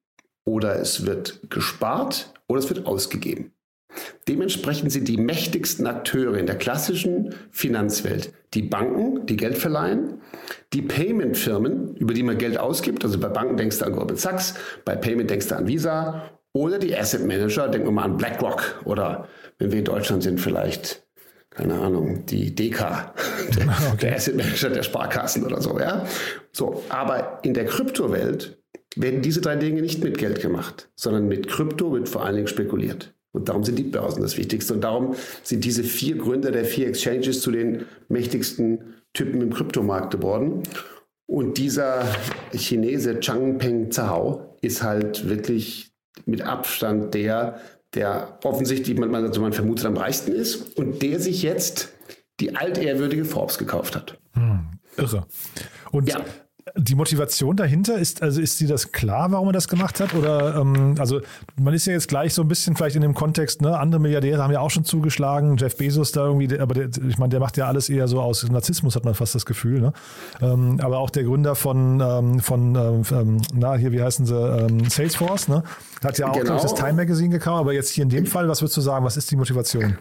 oder 0.46 0.80
es 0.80 1.06
wird 1.06 1.50
gespart 1.50 2.34
oder 2.48 2.60
es 2.60 2.70
wird 2.70 2.86
ausgegeben. 2.86 3.52
Dementsprechend 4.28 4.92
sind 4.92 5.08
die 5.08 5.18
mächtigsten 5.18 5.86
Akteure 5.86 6.38
in 6.38 6.48
der 6.48 6.58
klassischen 6.58 7.36
Finanzwelt 7.52 8.34
die 8.54 8.63
Banken, 8.63 9.26
die 9.26 9.38
Geld 9.38 9.58
verleihen, 9.58 10.22
die 10.74 10.82
Payment-Firmen, 10.82 11.96
über 11.98 12.13
die 12.13 12.24
man 12.24 12.38
Geld 12.38 12.58
ausgibt. 12.58 13.04
Also 13.04 13.20
bei 13.20 13.28
Banken 13.28 13.58
denkst 13.58 13.80
du 13.80 13.86
an 13.86 13.94
Goldman 13.94 14.18
Sachs, 14.18 14.56
bei 14.86 14.96
Payment 14.96 15.30
denkst 15.30 15.48
du 15.48 15.56
an 15.56 15.68
Visa 15.68 16.30
oder 16.54 16.80
die 16.80 16.96
Asset 16.96 17.26
Manager, 17.26 17.68
denken 17.68 17.88
wir 17.88 17.92
mal 17.92 18.04
an 18.04 18.18
BlackRock 18.18 18.82
oder 18.86 19.28
wenn 19.63 19.71
wir 19.71 19.80
in 19.80 19.86
Deutschland 19.86 20.21
sind, 20.23 20.39
vielleicht, 20.39 21.08
keine 21.49 21.76
Ahnung, 21.76 22.26
die 22.26 22.54
DK, 22.54 22.78
der, 23.56 23.67
okay. 23.67 23.97
der 24.02 24.15
Asset 24.15 24.36
Manager 24.36 24.69
der 24.69 24.84
Sparkassen 24.84 25.45
oder 25.45 25.62
so, 25.62 25.80
ja. 25.80 26.06
So, 26.52 26.84
aber 26.89 27.39
in 27.43 27.54
der 27.54 27.65
Kryptowelt 27.65 28.62
werden 28.95 29.21
diese 29.21 29.41
drei 29.41 29.56
Dinge 29.56 29.82
nicht 29.82 30.04
mit 30.04 30.17
Geld 30.17 30.41
gemacht, 30.41 30.89
sondern 30.95 31.28
mit 31.28 31.47
Krypto 31.47 31.93
wird 31.93 32.10
vor 32.10 32.26
allen 32.26 32.36
Dingen 32.36 32.47
spekuliert. 32.47 33.15
Und 33.32 33.49
darum 33.49 33.63
sind 33.63 33.80
die 33.80 33.84
Börsen 33.84 34.21
das 34.21 34.38
Wichtigste. 34.38 34.76
Und 34.76 34.84
darum 34.84 35.15
sind 35.41 35.65
diese 35.65 35.84
vier 35.84 36.17
Gründer 36.17 36.52
der 36.52 36.65
vier 36.65 36.88
Exchanges 36.88 37.41
zu 37.41 37.49
den 37.49 37.86
mächtigsten 38.08 38.93
Typen 39.13 39.41
im 39.41 39.52
Kryptomarkt 39.52 40.12
geworden. 40.12 40.62
Und 41.26 41.58
dieser 41.58 42.06
Chinese 42.54 43.19
Changpeng 43.19 43.89
Zhao 43.89 44.58
ist 44.62 44.84
halt 44.84 45.28
wirklich 45.30 45.93
mit 46.26 46.43
Abstand 46.43 47.13
der, 47.15 47.60
der 47.96 48.40
offensichtlich, 48.44 48.98
man, 48.98 49.14
also 49.14 49.42
man 49.42 49.54
vermutet, 49.54 49.86
am 49.86 49.98
reichsten 49.98 50.32
ist 50.32 50.78
und 50.78 51.02
der 51.02 51.20
sich 51.20 51.44
jetzt 51.44 51.90
die 52.40 52.56
altehrwürdige 52.56 53.26
Forbes 53.26 53.58
gekauft 53.58 53.96
hat. 53.96 54.18
Hm, 54.34 54.80
irre. 54.98 55.28
Und 55.92 56.10
ja 56.10 56.24
die 56.76 56.95
Motivation 56.95 57.56
dahinter 57.56 57.97
ist, 57.97 58.21
also 58.21 58.41
ist 58.41 58.58
sie 58.58 58.67
das 58.67 58.91
klar, 58.91 59.32
warum 59.32 59.49
er 59.49 59.54
das 59.54 59.67
gemacht 59.67 59.99
hat? 59.99 60.13
Oder 60.13 60.56
ähm, 60.56 60.95
also 60.97 61.21
man 61.60 61.73
ist 61.73 61.86
ja 61.86 61.93
jetzt 61.93 62.08
gleich 62.08 62.34
so 62.34 62.41
ein 62.41 62.47
bisschen 62.47 62.76
vielleicht 62.76 62.95
in 62.95 63.02
dem 63.02 63.13
Kontext, 63.13 63.62
ne, 63.62 63.78
andere 63.78 63.99
Milliardäre 63.99 64.41
haben 64.41 64.52
ja 64.52 64.60
auch 64.60 64.71
schon 64.71 64.86
zugeschlagen, 64.86 65.58
Jeff 65.58 65.78
Bezos 65.78 66.12
da 66.13 66.26
irgendwie, 66.26 66.58
aber 66.58 66.73
der, 66.73 66.89
ich 67.08 67.17
meine, 67.17 67.30
der 67.30 67.39
macht 67.39 67.58
ja 67.58 67.67
alles 67.67 67.89
eher 67.89 68.08
so 68.08 68.21
aus 68.21 68.49
Narzissmus, 68.49 68.95
hat 68.95 69.04
man 69.04 69.13
fast 69.13 69.36
das 69.36 69.45
Gefühl, 69.45 69.82
ne? 69.82 69.93
Ähm, 70.41 70.80
aber 70.82 70.99
auch 70.99 71.10
der 71.10 71.23
Gründer 71.23 71.56
von, 71.56 72.02
ähm, 72.02 72.39
von 72.39 72.76
ähm, 73.12 73.41
na, 73.54 73.76
hier, 73.76 73.91
wie 73.91 74.02
heißen 74.02 74.26
sie, 74.26 74.36
ähm, 74.36 74.89
Salesforce, 74.89 75.49
ne? 75.49 75.63
Hat 76.04 76.17
ja 76.17 76.30
auch 76.30 76.34
genau. 76.34 76.62
das 76.62 76.73
Time 76.73 76.93
Magazine 76.93 77.30
gekauft, 77.30 77.60
aber 77.60 77.73
jetzt 77.73 77.91
hier 77.91 78.04
in 78.04 78.10
dem 78.10 78.26
Fall, 78.26 78.47
was 78.47 78.62
würdest 78.62 78.78
du 78.78 78.82
sagen, 78.82 79.06
was 79.06 79.17
ist 79.17 79.30
die 79.32 79.36
Motivation? 79.36 79.97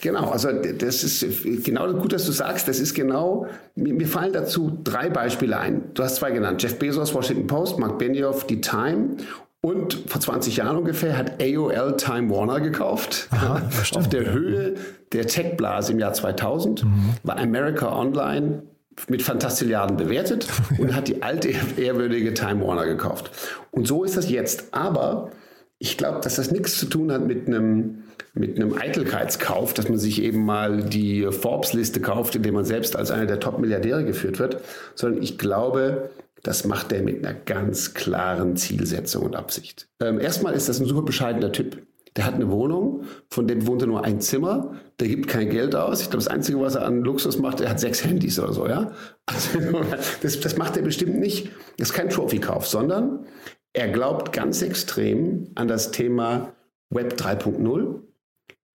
Genau, 0.00 0.30
also 0.30 0.50
das 0.52 1.02
ist 1.02 1.64
genau 1.64 1.92
gut, 1.94 2.12
dass 2.12 2.26
du 2.26 2.32
sagst, 2.32 2.68
das 2.68 2.78
ist 2.78 2.94
genau, 2.94 3.46
mir, 3.74 4.06
fallen 4.06 4.32
dazu 4.32 4.78
drei 4.84 5.08
Beispiele 5.08 5.58
ein. 5.58 5.82
Du 5.94 6.02
hast 6.02 6.16
zwei 6.16 6.30
genannt, 6.30 6.62
Jeff 6.62 6.78
Bezos, 6.78 7.14
Washington 7.14 7.46
Post, 7.46 7.78
Mark 7.78 7.98
Benioff, 7.98 8.46
die 8.46 8.60
Time 8.60 9.16
und 9.60 10.04
vor 10.08 10.20
20 10.20 10.56
Jahren 10.56 10.76
ungefähr 10.76 11.16
hat 11.16 11.40
AOL 11.40 11.96
Time 11.96 12.30
Warner 12.30 12.60
gekauft. 12.60 13.28
Aha, 13.30 13.62
Auf 13.94 14.08
der 14.08 14.32
Höhe 14.32 14.74
der 15.12 15.26
Tech-Blase 15.26 15.92
im 15.92 16.00
Jahr 16.00 16.12
2000 16.12 16.84
mhm. 16.84 17.14
war 17.22 17.38
America 17.38 17.96
Online 17.96 18.62
mit 19.08 19.22
Fantastilliarden 19.22 19.96
bewertet 19.96 20.48
und 20.78 20.94
hat 20.94 21.08
die 21.08 21.22
alte, 21.22 21.54
ehrwürdige 21.76 22.34
Time 22.34 22.66
Warner 22.66 22.86
gekauft. 22.86 23.30
Und 23.70 23.86
so 23.86 24.04
ist 24.04 24.16
das 24.16 24.28
jetzt. 24.28 24.74
Aber 24.74 25.30
ich 25.78 25.96
glaube, 25.96 26.20
dass 26.20 26.36
das 26.36 26.50
nichts 26.50 26.78
zu 26.78 26.86
tun 26.86 27.12
hat 27.12 27.26
mit 27.26 27.46
einem, 27.46 28.01
mit 28.34 28.56
einem 28.56 28.74
Eitelkeitskauf, 28.74 29.74
dass 29.74 29.88
man 29.88 29.98
sich 29.98 30.22
eben 30.22 30.44
mal 30.44 30.82
die 30.82 31.28
Forbes-Liste 31.30 32.00
kauft, 32.00 32.34
indem 32.34 32.54
man 32.54 32.64
selbst 32.64 32.96
als 32.96 33.10
einer 33.10 33.26
der 33.26 33.40
Top-Milliardäre 33.40 34.04
geführt 34.04 34.38
wird, 34.38 34.62
sondern 34.94 35.22
ich 35.22 35.38
glaube, 35.38 36.10
das 36.42 36.64
macht 36.64 36.92
er 36.92 37.02
mit 37.02 37.24
einer 37.24 37.34
ganz 37.34 37.94
klaren 37.94 38.56
Zielsetzung 38.56 39.24
und 39.24 39.36
Absicht. 39.36 39.88
Ähm, 40.00 40.18
erstmal 40.18 40.54
ist 40.54 40.68
das 40.68 40.80
ein 40.80 40.86
super 40.86 41.02
bescheidener 41.02 41.52
Typ. 41.52 41.82
Der 42.16 42.26
hat 42.26 42.34
eine 42.34 42.50
Wohnung, 42.50 43.04
von 43.30 43.46
dem 43.46 43.66
wohnt 43.66 43.82
er 43.82 43.88
nur 43.88 44.04
ein 44.04 44.20
Zimmer, 44.20 44.74
der 45.00 45.08
gibt 45.08 45.28
kein 45.28 45.48
Geld 45.48 45.74
aus. 45.74 46.02
Ich 46.02 46.10
glaube, 46.10 46.22
das 46.22 46.28
Einzige, 46.28 46.60
was 46.60 46.74
er 46.74 46.84
an 46.84 47.02
Luxus 47.02 47.38
macht, 47.38 47.60
er 47.60 47.70
hat 47.70 47.80
sechs 47.80 48.04
Handys 48.04 48.38
oder 48.38 48.52
so, 48.52 48.68
ja. 48.68 48.92
Also, 49.24 49.58
das, 50.22 50.40
das 50.40 50.56
macht 50.58 50.76
er 50.76 50.82
bestimmt 50.82 51.18
nicht. 51.18 51.50
Das 51.78 51.90
ist 51.90 51.94
kein 51.94 52.10
Trophy-Kauf, 52.10 52.66
sondern 52.66 53.26
er 53.72 53.88
glaubt 53.88 54.32
ganz 54.32 54.60
extrem 54.60 55.48
an 55.54 55.68
das 55.68 55.90
Thema 55.90 56.52
Web 56.94 57.14
3.0 57.14 58.00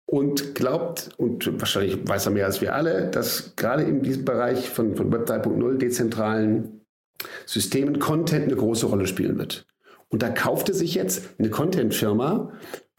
und 0.09 0.55
glaubt, 0.55 1.11
und 1.17 1.61
wahrscheinlich 1.61 1.99
weiß 2.07 2.27
er 2.27 2.33
mehr 2.33 2.47
als 2.47 2.61
wir 2.61 2.75
alle, 2.75 3.11
dass 3.11 3.55
gerade 3.57 3.83
in 3.83 4.03
diesem 4.03 4.25
Bereich 4.25 4.71
von, 4.71 4.95
von 4.95 5.13
Web 5.13 5.29
3.0 5.29 5.79
dezentralen 5.79 6.81
Systemen 7.45 7.99
Content 7.99 8.45
eine 8.45 8.57
große 8.57 8.87
Rolle 8.87 9.07
spielen 9.07 9.39
wird. 9.39 9.67
Und 10.09 10.23
da 10.23 10.29
kaufte 10.29 10.73
sich 10.75 10.95
jetzt 10.95 11.31
eine 11.39 11.51
Content-Firma, 11.51 12.53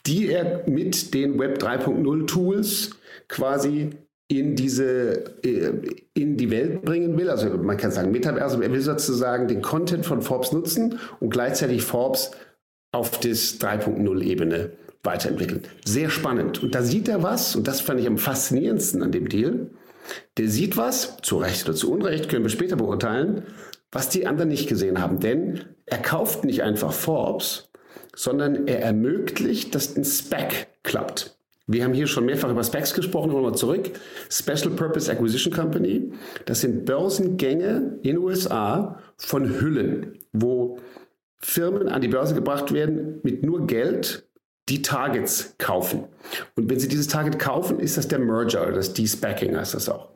die 0.05 0.29
er 0.29 0.67
mit 0.67 1.13
den 1.13 1.39
Web 1.39 1.59
3.0 1.59 2.27
Tools 2.27 2.91
quasi 3.27 3.91
in 4.29 4.55
diese, 4.55 5.43
äh, 5.43 5.71
in 6.13 6.35
die 6.35 6.51
Welt 6.51 6.81
bringen 6.83 7.17
will. 7.17 7.29
Also 7.29 7.49
man 7.57 7.77
kann 7.77 7.91
sagen 7.91 8.11
Metaverse, 8.11 8.61
er 8.61 8.71
will 8.71 8.81
sozusagen 8.81 9.47
den 9.47 9.61
Content 9.61 10.05
von 10.05 10.21
Forbes 10.21 10.51
nutzen 10.51 10.99
und 11.21 11.29
gleichzeitig 11.29 11.83
Forbes 11.83 12.31
auf 12.91 13.19
das 13.19 13.59
3.0 13.59 14.21
Ebene 14.21 14.71
weiterentwickeln. 15.07 15.63
Sehr 15.85 16.11
spannend. 16.11 16.61
Und 16.61 16.75
da 16.75 16.83
sieht 16.83 17.07
er 17.07 17.23
was, 17.23 17.55
und 17.55 17.67
das 17.67 17.81
fand 17.81 17.99
ich 17.99 18.05
am 18.05 18.19
faszinierendsten 18.19 19.01
an 19.01 19.11
dem 19.11 19.27
Deal. 19.27 19.71
Der 20.37 20.49
sieht 20.49 20.77
was, 20.77 21.17
zu 21.23 21.37
Recht 21.37 21.67
oder 21.67 21.75
zu 21.75 21.91
Unrecht, 21.91 22.29
können 22.29 22.43
wir 22.43 22.49
später 22.49 22.75
beurteilen, 22.75 23.43
was 23.91 24.09
die 24.09 24.27
anderen 24.27 24.49
nicht 24.49 24.69
gesehen 24.69 25.01
haben. 25.01 25.19
Denn 25.19 25.61
er 25.85 25.97
kauft 25.97 26.43
nicht 26.43 26.61
einfach 26.61 26.93
Forbes, 26.93 27.69
sondern 28.15 28.67
er 28.67 28.81
ermöglicht, 28.81 29.73
dass 29.73 29.95
ein 29.95 30.05
Spec 30.05 30.67
klappt. 30.83 31.37
Wir 31.69 31.83
haben 31.83 31.93
hier 31.93 32.07
schon 32.07 32.25
mehrfach 32.25 32.49
über 32.49 32.63
Specs 32.63 32.93
gesprochen, 32.93 33.31
nochmal 33.31 33.55
zurück. 33.55 33.91
Special 34.29 34.69
Purpose 34.75 35.11
Acquisition 35.11 35.53
Company, 35.53 36.11
das 36.45 36.61
sind 36.61 36.85
Börsengänge 36.85 37.99
in 38.03 38.17
USA 38.17 38.99
von 39.17 39.59
Hüllen, 39.59 40.17
wo 40.31 40.79
Firmen 41.39 41.89
an 41.89 42.01
die 42.01 42.07
Börse 42.07 42.35
gebracht 42.35 42.73
werden 42.73 43.19
mit 43.23 43.43
nur 43.43 43.67
Geld, 43.67 44.26
die 44.69 44.81
Targets 44.81 45.55
kaufen. 45.57 46.05
Und 46.55 46.69
wenn 46.69 46.79
sie 46.79 46.87
dieses 46.87 47.07
Target 47.07 47.39
kaufen, 47.39 47.79
ist 47.79 47.97
das 47.97 48.07
der 48.07 48.19
Merger 48.19 48.63
oder 48.63 48.73
das 48.73 48.93
De-Spacking 48.93 49.55
heißt 49.55 49.73
das 49.73 49.89
auch. 49.89 50.09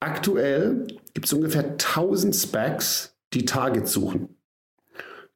Aktuell 0.00 0.86
gibt 1.14 1.26
es 1.26 1.32
ungefähr 1.32 1.64
1000 1.64 2.34
Specs, 2.34 3.16
die 3.32 3.44
Targets 3.44 3.92
suchen. 3.92 4.36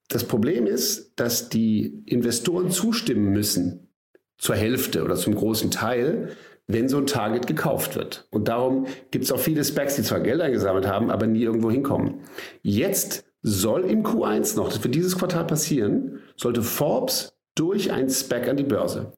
Das 0.08 0.24
Problem 0.24 0.66
ist, 0.66 1.12
dass 1.16 1.48
die 1.48 2.02
Investoren 2.04 2.70
zustimmen 2.70 3.30
müssen, 3.30 3.88
zur 4.36 4.56
Hälfte 4.56 5.04
oder 5.04 5.16
zum 5.16 5.34
großen 5.34 5.70
Teil, 5.70 6.30
wenn 6.66 6.88
so 6.88 6.98
ein 6.98 7.06
Target 7.06 7.46
gekauft 7.46 7.96
wird. 7.96 8.26
Und 8.30 8.48
darum 8.48 8.86
gibt 9.10 9.24
es 9.24 9.32
auch 9.32 9.38
viele 9.38 9.64
Specs, 9.64 9.96
die 9.96 10.02
zwar 10.02 10.20
Geld 10.20 10.40
eingesammelt 10.40 10.86
haben, 10.86 11.10
aber 11.10 11.26
nie 11.26 11.42
irgendwo 11.42 11.70
hinkommen. 11.70 12.20
Jetzt 12.62 13.24
soll 13.42 13.84
im 13.84 14.04
Q1 14.04 14.56
noch, 14.56 14.68
das 14.68 14.82
wird 14.82 14.94
dieses 14.94 15.16
Quartal 15.16 15.46
passieren, 15.46 16.20
sollte 16.36 16.62
Forbes 16.62 17.36
durch 17.60 17.92
ein 17.92 18.08
Spec 18.08 18.48
an 18.48 18.56
die 18.56 18.64
Börse. 18.64 19.12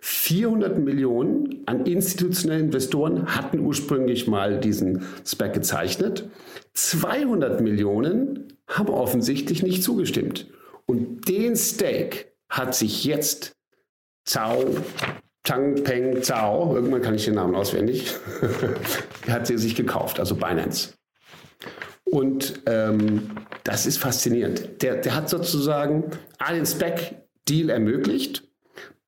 400 0.00 0.78
Millionen 0.78 1.62
an 1.66 1.86
institutionellen 1.86 2.66
Investoren 2.66 3.34
hatten 3.36 3.60
ursprünglich 3.60 4.26
mal 4.26 4.58
diesen 4.58 5.06
Spec 5.24 5.52
gezeichnet. 5.52 6.28
200 6.74 7.60
Millionen 7.60 8.58
haben 8.68 8.88
offensichtlich 8.88 9.62
nicht 9.62 9.84
zugestimmt. 9.84 10.48
Und 10.86 11.28
den 11.28 11.56
Stake 11.56 12.26
hat 12.48 12.74
sich 12.74 13.04
jetzt 13.04 13.52
Zhao, 14.24 14.64
Chang 15.44 15.82
Peng 15.84 16.22
Zhao, 16.22 16.74
irgendwann 16.74 17.02
kann 17.02 17.14
ich 17.14 17.24
den 17.24 17.36
Namen 17.36 17.54
auswendig, 17.54 18.14
hat 19.28 19.46
sie 19.46 19.58
sich 19.58 19.76
gekauft, 19.76 20.18
also 20.18 20.34
Binance. 20.34 20.94
Und 22.04 22.62
ähm, 22.66 23.30
das 23.64 23.86
ist 23.86 23.98
faszinierend. 23.98 24.82
Der, 24.82 24.96
der 24.96 25.14
hat 25.14 25.28
sozusagen 25.28 26.04
A, 26.38 26.52
den 26.52 26.66
Spec-Deal 27.46 27.70
ermöglicht, 27.70 28.42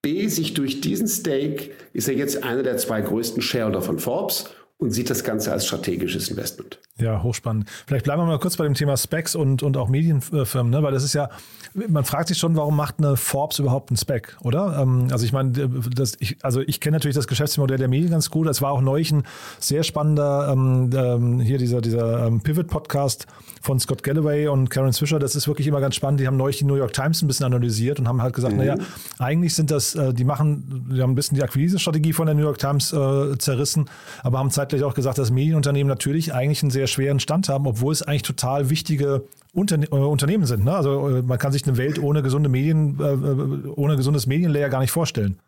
B, 0.01 0.27
sich 0.27 0.53
durch 0.53 0.81
diesen 0.81 1.07
Stake 1.07 1.71
ist 1.91 2.07
er 2.07 2.15
jetzt 2.15 2.43
einer 2.43 2.63
der 2.63 2.77
zwei 2.77 3.01
größten 3.01 3.41
Shareholder 3.41 3.81
von 3.81 3.99
Forbes 3.99 4.49
und 4.77 4.91
sieht 4.91 5.09
das 5.09 5.25
Ganze 5.25 5.51
als 5.51 5.65
strategisches 5.65 6.29
Investment. 6.29 6.79
Ja, 6.97 7.21
hochspannend. 7.21 7.69
Vielleicht 7.85 8.05
bleiben 8.05 8.21
wir 8.21 8.25
mal 8.25 8.39
kurz 8.39 8.55
bei 8.55 8.63
dem 8.63 8.75
Thema 8.75 8.95
Specs 8.95 9.35
und, 9.35 9.61
und 9.61 9.75
auch 9.75 9.89
Medienfirmen, 9.89 10.71
ne? 10.71 10.81
weil 10.83 10.93
das 10.93 11.03
ist 11.03 11.13
ja, 11.13 11.29
man 11.73 12.05
fragt 12.05 12.29
sich 12.29 12.37
schon, 12.37 12.55
warum 12.55 12.77
macht 12.77 12.95
eine 12.99 13.17
Forbes 13.17 13.59
überhaupt 13.59 13.89
einen 13.89 13.97
Spec, 13.97 14.37
oder? 14.41 14.79
Ähm, 14.81 15.09
also 15.11 15.25
ich 15.25 15.33
meine, 15.33 15.51
das, 15.93 16.13
ich, 16.19 16.37
also 16.43 16.61
ich 16.61 16.79
kenne 16.79 16.95
natürlich 16.95 17.15
das 17.15 17.27
Geschäftsmodell 17.27 17.77
der 17.77 17.89
Medien 17.89 18.09
ganz 18.09 18.29
gut. 18.29 18.47
Es 18.47 18.61
war 18.61 18.71
auch 18.71 18.81
neulich 18.81 19.11
ein 19.11 19.23
sehr 19.59 19.83
spannender, 19.83 20.49
ähm, 20.51 20.89
ähm, 20.93 21.39
hier 21.41 21.57
dieser, 21.57 21.81
dieser 21.81 22.27
ähm, 22.27 22.39
Pivot-Podcast 22.39 23.27
von 23.61 23.79
Scott 23.79 24.03
Galloway 24.03 24.47
und 24.47 24.69
Karen 24.69 24.93
Swisher. 24.93 25.19
Das 25.19 25.35
ist 25.35 25.47
wirklich 25.47 25.67
immer 25.67 25.81
ganz 25.81 25.95
spannend. 25.95 26.19
Die 26.19 26.27
haben 26.27 26.37
neulich 26.37 26.57
die 26.57 26.65
New 26.65 26.75
York 26.75 26.93
Times 26.93 27.21
ein 27.21 27.27
bisschen 27.27 27.45
analysiert 27.45 27.99
und 27.99 28.07
haben 28.07 28.21
halt 28.21 28.33
gesagt, 28.33 28.53
mhm. 28.53 28.59
naja, 28.59 28.75
eigentlich 29.17 29.55
sind 29.55 29.71
das, 29.71 29.95
äh, 29.95 30.13
die 30.13 30.23
machen, 30.23 30.87
die 30.91 31.01
haben 31.01 31.11
ein 31.11 31.15
bisschen 31.15 31.35
die 31.35 31.43
Akquise-Strategie 31.43 32.13
von 32.13 32.25
der 32.25 32.35
New 32.35 32.43
York 32.43 32.57
Times 32.57 32.93
äh, 32.93 33.37
zerrissen, 33.37 33.89
aber 34.23 34.39
haben 34.39 34.51
zeitgleich 34.51 34.83
auch 34.83 34.93
gesagt, 34.93 35.17
dass 35.17 35.31
Medienunternehmen 35.31 35.87
natürlich 35.87 36.33
eigentlich 36.33 36.63
einen 36.63 36.71
sehr 36.71 36.87
schweren 36.87 37.19
Stand 37.19 37.49
haben, 37.49 37.67
obwohl 37.67 37.93
es 37.93 38.01
eigentlich 38.01 38.23
total 38.23 38.69
wichtige 38.69 39.23
Unterne 39.53 39.85
äh, 39.85 39.95
Unternehmen 39.95 40.45
sind. 40.45 40.63
Ne? 40.63 40.73
Also 40.73 41.09
äh, 41.09 41.21
man 41.21 41.37
kann 41.37 41.51
sich 41.51 41.67
eine 41.67 41.77
Welt 41.77 41.99
ohne 41.99 42.21
gesunde 42.21 42.49
Medien, 42.49 42.99
äh, 42.99 43.03
äh 43.03 43.69
ohne 43.75 43.95
gesundes 43.95 44.27
Medienlayer 44.27 44.69
gar 44.69 44.79
nicht 44.79 44.91
vorstellen. 44.91 45.39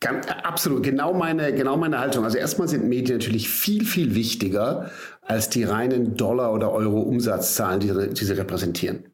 Ganz, 0.00 0.26
absolut, 0.28 0.82
genau 0.82 1.12
meine, 1.12 1.54
genau 1.54 1.76
meine 1.76 1.98
Haltung. 1.98 2.24
Also 2.24 2.38
erstmal 2.38 2.68
sind 2.68 2.88
Medien 2.88 3.18
natürlich 3.18 3.50
viel, 3.50 3.84
viel 3.84 4.14
wichtiger 4.14 4.90
als 5.20 5.50
die 5.50 5.64
reinen 5.64 6.16
Dollar- 6.16 6.54
oder 6.54 6.72
Euro-Umsatzzahlen, 6.72 7.80
die, 7.80 8.14
die 8.14 8.24
sie 8.24 8.32
repräsentieren. 8.32 9.04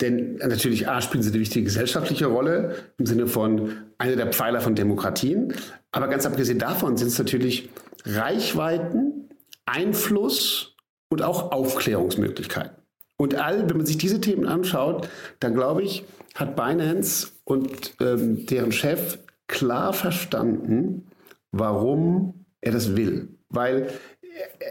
Denn 0.00 0.36
natürlich 0.36 0.88
A, 0.88 1.02
spielen 1.02 1.22
sie 1.22 1.30
eine 1.30 1.40
wichtige 1.40 1.64
gesellschaftliche 1.64 2.26
Rolle 2.26 2.76
im 2.98 3.06
Sinne 3.06 3.26
von 3.26 3.72
einer 3.98 4.16
der 4.16 4.28
Pfeiler 4.28 4.60
von 4.60 4.74
Demokratien. 4.76 5.52
Aber 5.90 6.08
ganz 6.08 6.24
abgesehen 6.24 6.58
davon 6.58 6.96
sind 6.96 7.08
es 7.08 7.18
natürlich 7.18 7.68
Reichweiten, 8.04 9.28
Einfluss 9.66 10.76
und 11.08 11.22
auch 11.22 11.50
Aufklärungsmöglichkeiten. 11.50 12.76
Und 13.16 13.34
all, 13.34 13.68
wenn 13.68 13.76
man 13.76 13.86
sich 13.86 13.98
diese 13.98 14.20
Themen 14.20 14.46
anschaut, 14.46 15.08
dann 15.40 15.54
glaube 15.54 15.82
ich, 15.82 16.04
hat 16.34 16.56
Binance 16.56 17.28
und 17.44 17.94
ähm, 18.00 18.46
deren 18.46 18.72
Chef 18.72 19.18
klar 19.50 19.92
verstanden, 19.92 21.06
warum 21.52 22.46
er 22.60 22.72
das 22.72 22.96
will. 22.96 23.28
Weil 23.48 23.88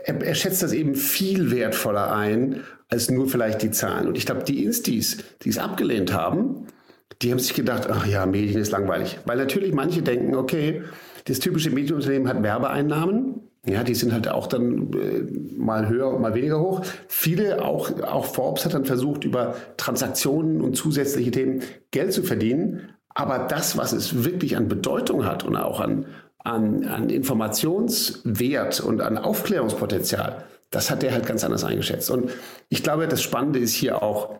er, 0.06 0.22
er, 0.22 0.36
schätzt 0.36 0.63
das 0.63 0.74
eben 0.74 0.96
viel 0.96 1.52
wertvoller 1.52 2.15
ein 2.15 2.62
als 2.88 3.12
nur 3.12 3.28
vielleicht 3.28 3.62
die 3.62 3.72
Zahlen. 3.72 4.08
Und 4.08 4.18
ich 4.18 4.26
glaube, 4.26 4.44
die 4.44 4.63
Instis, 4.63 5.18
die 5.44 5.50
es 5.50 5.58
abgelehnt 5.58 6.13
haben, 6.13 6.68
die 7.22 7.32
haben 7.32 7.39
sich 7.39 7.54
gedacht, 7.54 7.88
ach 7.89 8.08
ja, 8.08 8.26
Medien 8.26 8.62
ist 8.62 8.72
langweilig. 8.72 9.20
Weil 9.26 9.38
natürlich 9.38 9.74
manche 9.74 10.02
denken, 10.02 10.36
okay, 10.36 10.84
das 11.26 11.39
typische 11.39 11.70
Medienunternehmen 11.70 12.28
hat 12.28 12.42
Werbeeinnahmen 12.42 13.42
Ja, 13.68 13.84
die 13.84 13.94
sind 13.94 14.13
halt 14.13 14.30
auch 14.30 14.48
dann 14.48 14.94
äh, 14.94 15.58
mal 15.58 15.89
höher 15.89 16.08
und 16.08 16.22
mal 16.22 16.34
weniger 16.34 16.60
hoch. 16.60 16.82
Viele, 17.08 17.63
auch, 17.63 18.02
auch 18.02 18.26
Forbes 18.26 18.65
hat 18.65 18.74
dann 18.74 18.86
versucht, 18.86 19.26
über 19.26 19.56
Transaktionen 19.76 20.62
und 20.62 20.76
zusätzliche 20.76 21.32
Themen 21.32 21.62
Geld 21.92 22.13
zu 22.13 22.24
verdienen. 22.24 22.89
Aber 23.15 23.39
das, 23.39 23.78
was 23.78 23.91
es 23.91 24.24
wirklich 24.24 24.56
an 24.56 24.67
Bedeutung 24.67 25.26
hat 25.26 25.43
und 25.43 25.56
auch 25.56 25.80
an, 25.80 26.06
an, 26.39 26.86
an 26.86 27.10
Informationswert 27.10 28.80
und 28.80 29.02
an 29.02 29.17
Aufklärungspotenzial, 29.17 30.45
das 30.69 30.91
hat 30.91 31.02
der 31.02 31.13
halt 31.13 31.26
ganz 31.26 31.43
anders 31.43 31.63
eingeschätzt. 31.63 32.12
Und 32.12 32.32
ich 32.69 32.84
glaube, 32.84 33.08
das 33.08 33.22
Spannende 33.22 33.60
ist 33.60 33.74
hier 33.74 34.04
auch, 34.04 34.39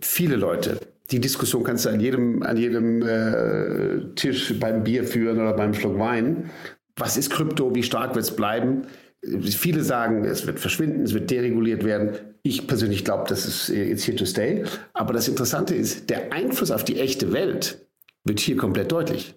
viele 0.00 0.36
Leute, 0.36 0.78
die 1.10 1.20
Diskussion 1.20 1.64
kannst 1.64 1.86
du 1.86 1.90
an 1.90 2.00
jedem, 2.00 2.42
an 2.42 2.56
jedem 2.56 3.02
äh, 3.02 4.14
Tisch 4.14 4.58
beim 4.60 4.84
Bier 4.84 5.04
führen 5.04 5.40
oder 5.40 5.54
beim 5.54 5.72
Schluck 5.72 5.98
Wein. 5.98 6.50
Was 6.96 7.16
ist 7.16 7.30
Krypto? 7.30 7.74
Wie 7.74 7.82
stark 7.82 8.14
wird 8.14 8.24
es 8.24 8.36
bleiben? 8.36 8.82
Viele 9.22 9.82
sagen, 9.82 10.24
es 10.24 10.46
wird 10.46 10.60
verschwinden, 10.60 11.02
es 11.02 11.14
wird 11.14 11.30
dereguliert 11.30 11.84
werden. 11.84 12.10
Ich 12.48 12.66
persönlich 12.66 13.04
glaube, 13.04 13.24
das 13.28 13.44
ist 13.44 13.68
jetzt 13.68 14.06
here 14.06 14.16
to 14.16 14.24
stay. 14.24 14.64
Aber 14.94 15.12
das 15.12 15.28
Interessante 15.28 15.74
ist, 15.74 16.08
der 16.08 16.32
Einfluss 16.32 16.70
auf 16.70 16.82
die 16.82 16.98
echte 16.98 17.34
Welt 17.34 17.86
wird 18.24 18.40
hier 18.40 18.56
komplett 18.56 18.90
deutlich. 18.90 19.34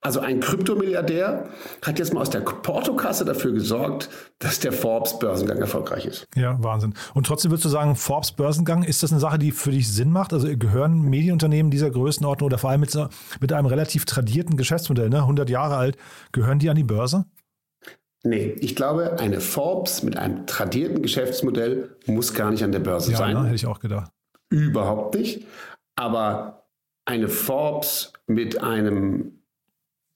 Also 0.00 0.18
ein 0.18 0.40
Kryptomilliardär 0.40 1.48
hat 1.82 2.00
jetzt 2.00 2.12
mal 2.12 2.22
aus 2.22 2.30
der 2.30 2.40
Portokasse 2.40 3.24
dafür 3.24 3.52
gesorgt, 3.52 4.08
dass 4.40 4.58
der 4.58 4.72
Forbes-Börsengang 4.72 5.58
erfolgreich 5.58 6.04
ist. 6.04 6.26
Ja, 6.34 6.60
Wahnsinn. 6.60 6.94
Und 7.14 7.28
trotzdem 7.28 7.52
würdest 7.52 7.64
du 7.64 7.68
sagen, 7.68 7.94
Forbes-Börsengang, 7.94 8.82
ist 8.82 9.04
das 9.04 9.12
eine 9.12 9.20
Sache, 9.20 9.38
die 9.38 9.52
für 9.52 9.70
dich 9.70 9.88
Sinn 9.88 10.10
macht? 10.10 10.32
Also 10.32 10.48
gehören 10.48 11.02
Medienunternehmen 11.02 11.70
dieser 11.70 11.92
Größenordnung 11.92 12.46
oder 12.46 12.58
vor 12.58 12.70
allem 12.70 12.80
mit, 12.80 12.92
mit 13.40 13.52
einem 13.52 13.66
relativ 13.66 14.04
tradierten 14.04 14.56
Geschäftsmodell, 14.56 15.10
ne, 15.10 15.18
100 15.18 15.48
Jahre 15.48 15.76
alt, 15.76 15.96
gehören 16.32 16.58
die 16.58 16.70
an 16.70 16.76
die 16.76 16.84
Börse? 16.84 17.24
Nee, 18.26 18.56
ich 18.60 18.74
glaube, 18.74 19.18
eine 19.20 19.40
Forbes 19.40 20.02
mit 20.02 20.16
einem 20.16 20.46
tradierten 20.46 21.00
Geschäftsmodell 21.00 21.96
muss 22.06 22.34
gar 22.34 22.50
nicht 22.50 22.64
an 22.64 22.72
der 22.72 22.80
Börse 22.80 23.12
ja, 23.12 23.18
sein. 23.18 23.34
Ne, 23.34 23.44
hätte 23.44 23.54
ich 23.54 23.66
auch 23.66 23.78
gedacht. 23.78 24.10
Überhaupt 24.50 25.14
nicht. 25.14 25.46
Aber 25.94 26.66
eine 27.04 27.28
Forbes 27.28 28.12
mit 28.26 28.62
einem 28.62 29.42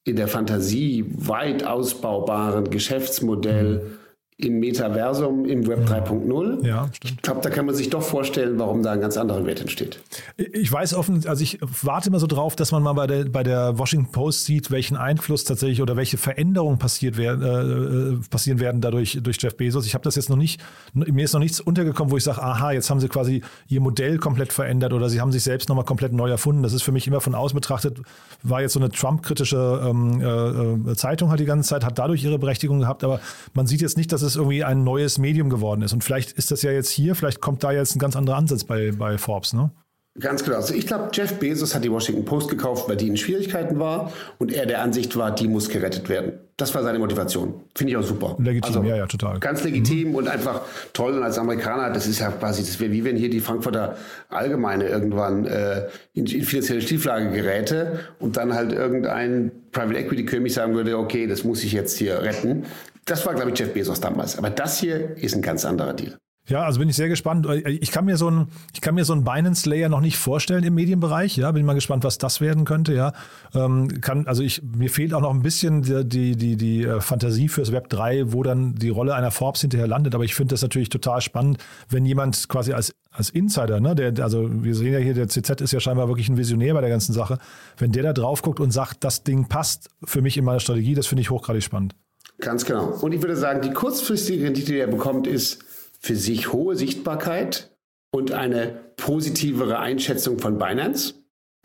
in 0.05 0.17
der 0.17 0.29
Fantasie 0.29 1.05
weit 1.09 1.65
ausbaubaren 1.65 2.71
Geschäftsmodell 2.71 3.79
mhm. 3.79 3.99
Im 4.45 4.61
Metaversum, 4.61 5.45
im 5.45 5.67
Web 5.67 5.89
3.0. 5.89 6.67
Ja, 6.67 6.89
stimmt. 6.93 7.15
Ich 7.17 7.23
glaube, 7.23 7.41
da 7.43 7.51
kann 7.51 7.67
man 7.67 7.75
sich 7.75 7.91
doch 7.91 8.03
vorstellen, 8.03 8.59
warum 8.59 8.83
da 8.83 8.93
ein 8.93 9.01
ganz 9.01 9.17
anderer 9.17 9.45
Wert 9.45 9.61
entsteht. 9.61 10.01
Ich 10.37 10.71
weiß 10.71 10.95
offen, 10.95 11.27
also 11.27 11.43
ich 11.43 11.59
warte 11.83 12.09
immer 12.09 12.21
so 12.21 12.27
drauf, 12.27 12.57
dass 12.57 12.73
man 12.73 12.83
mal 12.83 12.93
bei 12.93 13.07
der, 13.07 13.25
bei 13.25 13.43
der 13.43 13.79
Washington 13.79 14.11
Post 14.13 14.45
sieht, 14.45 14.71
welchen 14.71 14.97
Einfluss 14.97 15.45
tatsächlich 15.45 15.83
oder 15.83 15.97
welche 15.97 16.19
Veränderungen 16.19 16.79
passiert 16.79 17.17
werden, 17.17 17.43
äh, 17.43 18.15
äh, 18.15 18.19
passieren 18.31 18.61
werden 18.61 18.81
dadurch 18.81 19.19
durch 19.23 19.39
Jeff 19.41 19.57
Bezos. 19.57 19.87
Ich 19.87 19.95
habe 19.95 20.05
das 20.05 20.17
jetzt 20.17 20.31
noch 20.31 20.37
nicht, 20.37 20.61
mir 20.95 21.25
ist 21.25 21.33
noch 21.33 21.41
nichts 21.41 21.61
untergekommen, 21.61 22.13
wo 22.13 22.17
ich 22.17 22.25
sage, 22.25 22.43
aha, 22.43 22.73
jetzt 22.73 22.91
haben 22.91 23.01
sie 23.01 23.09
quasi 23.09 23.43
ihr 23.69 23.81
Modell 23.81 24.19
komplett 24.19 24.53
verändert 24.53 24.93
oder 24.93 25.09
sie 25.09 25.21
haben 25.21 25.33
sich 25.33 25.43
selbst 25.43 25.69
nochmal 25.69 25.85
komplett 25.85 26.13
neu 26.13 26.31
erfunden. 26.31 26.63
Das 26.63 26.73
ist 26.73 26.83
für 26.83 26.93
mich 26.93 27.07
immer 27.07 27.21
von 27.21 27.35
außen 27.35 27.55
betrachtet, 27.55 28.01
war 28.43 28.61
jetzt 28.61 28.73
so 28.73 28.81
eine 28.81 28.91
Trump-kritische 28.91 29.83
ähm, 29.85 30.21
äh, 30.21 30.91
äh, 30.91 30.97
Zeitung 30.97 31.31
halt 31.31 31.41
die 31.41 31.45
ganze 31.45 31.69
Zeit, 31.69 31.85
hat 31.85 31.99
dadurch 31.99 32.25
ihre 32.25 32.39
Berechtigung 32.39 32.81
gehabt, 32.81 33.05
aber 33.05 33.21
man 33.55 33.67
sieht 33.67 33.81
jetzt 33.81 33.97
nicht, 33.97 34.13
dass 34.13 34.23
es 34.23 34.30
irgendwie 34.37 34.65
ein 34.65 34.85
neues 34.85 35.19
Medium 35.19 35.51
geworden 35.51 35.83
ist. 35.83 35.93
Und 35.93 36.05
vielleicht 36.05 36.33
ist 36.33 36.51
das 36.51 36.63
ja 36.63 36.71
jetzt 36.71 36.91
hier, 36.91 37.15
vielleicht 37.15 37.41
kommt 37.41 37.65
da 37.65 37.73
jetzt 37.73 37.97
ein 37.97 37.99
ganz 37.99 38.17
anderer 38.17 38.37
Ansatz 38.37 38.65
bei, 38.65 38.93
bei 38.93 39.19
Forbes, 39.19 39.53
ne? 39.53 39.71
Ganz 40.19 40.43
genau. 40.43 40.57
Also 40.57 40.75
ich 40.75 40.89
glaube, 40.89 41.11
Jeff 41.13 41.39
Bezos 41.39 41.75
hat 41.75 41.85
die 41.85 41.91
Washington 41.91 42.25
Post 42.25 42.51
gekauft, 42.51 42.89
weil 42.89 42.97
die 42.97 43.07
in 43.07 43.17
Schwierigkeiten 43.17 43.79
war 43.79 44.13
und 44.39 44.53
er 44.53 44.67
der 44.67 44.83
Ansicht 44.83 45.17
war, 45.17 45.33
die 45.33 45.47
muss 45.47 45.69
gerettet 45.69 46.09
werden. 46.09 46.33
Das 46.57 46.75
war 46.75 46.83
seine 46.83 46.99
Motivation. 46.99 47.55
Finde 47.77 47.93
ich 47.93 47.97
auch 47.97 48.03
super. 48.03 48.37
Legitim, 48.39 48.77
also, 48.77 48.89
ja, 48.89 48.97
ja, 48.97 49.07
total. 49.07 49.39
Ganz 49.39 49.63
legitim 49.63 50.09
mhm. 50.09 50.15
und 50.17 50.29
einfach 50.29 50.63
toll. 50.93 51.17
Und 51.17 51.23
als 51.23 51.39
Amerikaner, 51.39 51.91
das 51.91 52.09
ist 52.09 52.19
ja 52.19 52.31
quasi, 52.33 52.63
das 52.63 52.81
wäre 52.81 52.91
wie 52.91 53.05
wenn 53.05 53.17
hier 53.17 53.31
die 53.31 53.41
Frankfurter 53.41 53.97
Allgemeine 54.29 54.89
irgendwann 54.89 55.47
äh, 55.47 55.87
in, 56.13 56.27
in 56.27 56.43
finanzielle 56.43 56.83
Schieflage 56.83 57.31
geräte 57.31 58.01
und 58.19 58.37
dann 58.37 58.53
halt 58.53 58.73
irgendein 58.73 59.53
Private 59.71 59.97
Equity 59.97 60.25
König 60.27 60.53
sagen 60.53 60.75
würde, 60.75 60.99
okay, 60.99 61.29
das 61.29 61.45
muss 61.45 61.63
ich 61.63 61.73
jetzt 61.73 61.97
hier 61.97 62.21
retten. 62.21 62.65
Das 63.05 63.27
war, 63.27 63.35
glaube 63.35 63.51
ich, 63.51 63.59
Jeff 63.59 63.73
Bezos 63.73 64.01
damals. 64.01 64.39
Aber 64.39 64.51
das 64.51 64.79
hier 64.79 65.17
ist 65.17 65.35
ein 65.35 65.43
ganz 65.43 65.65
anderer 65.65 65.95
Deal. 65.95 66.19
Ja, 66.51 66.65
also 66.65 66.81
bin 66.81 66.89
ich 66.89 66.97
sehr 66.97 67.09
gespannt. 67.09 67.47
Ich 67.65 67.93
kann 67.93 68.07
mir 68.07 68.17
so 68.17 68.29
ein, 68.29 68.49
ich 68.75 68.81
kann 68.81 68.97
mir 68.97 69.05
so 69.05 69.13
einen 69.13 69.23
Binance 69.23 69.69
Layer 69.69 69.89
noch 69.89 70.01
nicht 70.01 70.17
vorstellen 70.17 70.65
im 70.65 70.75
Medienbereich. 70.75 71.37
Ja, 71.37 71.53
bin 71.53 71.65
mal 71.65 71.75
gespannt, 71.75 72.03
was 72.03 72.19
das 72.19 72.41
werden 72.41 72.65
könnte. 72.65 72.93
Ja, 72.93 73.13
ähm, 73.55 74.01
kann, 74.01 74.27
also 74.27 74.43
ich, 74.43 74.61
mir 74.63 74.91
fehlt 74.91 75.15
auch 75.15 75.21
noch 75.21 75.33
ein 75.33 75.43
bisschen 75.43 75.83
die, 75.83 76.37
die, 76.37 76.57
die, 76.57 76.83
äh, 76.83 77.01
Fantasie 77.01 77.49
fürs 77.49 77.71
Web 77.71 77.89
3, 77.89 78.33
wo 78.33 78.43
dann 78.43 78.75
die 78.75 78.89
Rolle 78.89 79.15
einer 79.15 79.31
Forbes 79.31 79.61
hinterher 79.61 79.87
landet. 79.87 80.15
Aber 80.15 80.25
ich 80.25 80.35
finde 80.35 80.55
das 80.55 80.63
natürlich 80.63 80.89
total 80.89 81.21
spannend, 81.21 81.59
wenn 81.89 82.05
jemand 82.05 82.49
quasi 82.49 82.73
als, 82.73 82.93
als 83.13 83.31
Insider, 83.31 83.79
ne, 83.79 83.95
der, 83.95 84.25
also 84.25 84.49
wir 84.51 84.75
sehen 84.75 84.93
ja 84.93 84.99
hier, 84.99 85.15
der 85.15 85.29
CZ 85.29 85.61
ist 85.61 85.73
ja 85.73 85.79
scheinbar 85.79 86.09
wirklich 86.09 86.29
ein 86.29 86.37
Visionär 86.37 86.75
bei 86.75 86.81
der 86.81 86.91
ganzen 86.91 87.13
Sache. 87.13 87.39
Wenn 87.77 87.93
der 87.93 88.03
da 88.03 88.13
drauf 88.13 88.43
guckt 88.43 88.59
und 88.59 88.73
sagt, 88.73 89.05
das 89.05 89.23
Ding 89.23 89.47
passt 89.47 89.89
für 90.03 90.21
mich 90.21 90.37
in 90.37 90.45
meine 90.45 90.59
Strategie, 90.59 90.95
das 90.95 91.07
finde 91.07 91.23
ich 91.23 91.31
hochgradig 91.31 91.63
spannend. 91.63 91.95
Ganz 92.41 92.65
genau. 92.65 92.99
Und 93.01 93.13
ich 93.13 93.23
würde 93.23 93.37
sagen, 93.37 93.61
die 93.61 93.73
kurzfristige 93.73 94.45
Rendite, 94.45 94.73
die 94.73 94.79
er 94.79 94.87
bekommt, 94.87 95.27
ist 95.27 95.63
für 96.01 96.17
sich 96.17 96.53
hohe 96.53 96.77
Sichtbarkeit 96.77 97.71
und 98.11 98.33
eine 98.33 98.81
positivere 98.97 99.79
Einschätzung 99.79 100.39
von 100.39 100.59
Binance. 100.59 101.15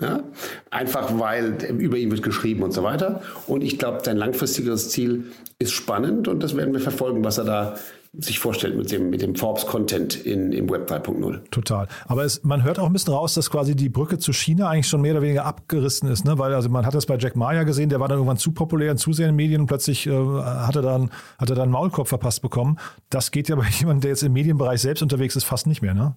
Ja? 0.01 0.23
Einfach 0.69 1.17
weil 1.17 1.57
über 1.77 1.97
ihn 1.97 2.11
wird 2.11 2.23
geschrieben 2.23 2.63
und 2.63 2.73
so 2.73 2.83
weiter. 2.83 3.21
Und 3.47 3.63
ich 3.63 3.79
glaube, 3.79 4.01
sein 4.03 4.17
langfristiges 4.17 4.89
Ziel 4.89 5.31
ist 5.59 5.71
spannend 5.71 6.27
und 6.27 6.43
das 6.43 6.55
werden 6.55 6.73
wir 6.73 6.81
verfolgen, 6.81 7.23
was 7.23 7.38
er 7.38 7.45
da 7.45 7.79
sich 8.19 8.39
vorstellt 8.39 8.75
mit 8.75 8.91
dem, 8.91 9.10
mit 9.10 9.21
dem 9.21 9.36
Forbes-Content 9.36 10.25
im 10.25 10.69
Web 10.69 10.89
3.0. 10.89 11.49
Total. 11.51 11.88
Aber 12.08 12.23
es, 12.23 12.43
man 12.43 12.63
hört 12.63 12.80
auch 12.80 12.86
ein 12.86 12.93
bisschen 12.93 13.13
raus, 13.13 13.34
dass 13.34 13.49
quasi 13.49 13.75
die 13.75 13.89
Brücke 13.89 14.17
zu 14.17 14.34
China 14.34 14.69
eigentlich 14.69 14.88
schon 14.88 15.01
mehr 15.01 15.13
oder 15.13 15.21
weniger 15.21 15.45
abgerissen 15.45 16.10
ist. 16.10 16.25
Ne? 16.25 16.38
Weil 16.38 16.54
also 16.54 16.69
man 16.69 16.86
hat 16.86 16.95
das 16.95 17.06
bei 17.06 17.17
Jack 17.17 17.36
Ma 17.36 17.54
ja 17.54 17.63
gesehen, 17.63 17.89
der 17.89 17.99
war 17.99 18.08
dann 18.08 18.17
irgendwann 18.17 18.38
zu 18.38 18.51
populär 18.51 18.91
und 18.91 18.97
zu 18.97 19.13
sehr 19.13 19.28
in 19.28 19.34
den 19.34 19.36
Medien 19.36 19.62
und 19.62 19.67
plötzlich 19.67 20.08
äh, 20.08 20.12
hat, 20.12 20.75
er 20.75 20.82
dann, 20.82 21.10
hat 21.38 21.49
er 21.49 21.56
dann 21.56 21.63
einen 21.63 21.71
Maulkorb 21.71 22.08
verpasst 22.08 22.41
bekommen. 22.41 22.78
Das 23.10 23.32
geht 23.32 23.49
ja 23.49 23.56
bei 23.56 23.67
jemandem, 23.80 24.01
der 24.01 24.12
jetzt 24.12 24.23
im 24.23 24.34
Medienbereich 24.34 24.82
selbst 24.82 25.01
unterwegs 25.01 25.36
ist, 25.36 25.43
fast 25.43 25.67
nicht 25.67 25.82
mehr. 25.82 25.93
Ne? 25.93 26.15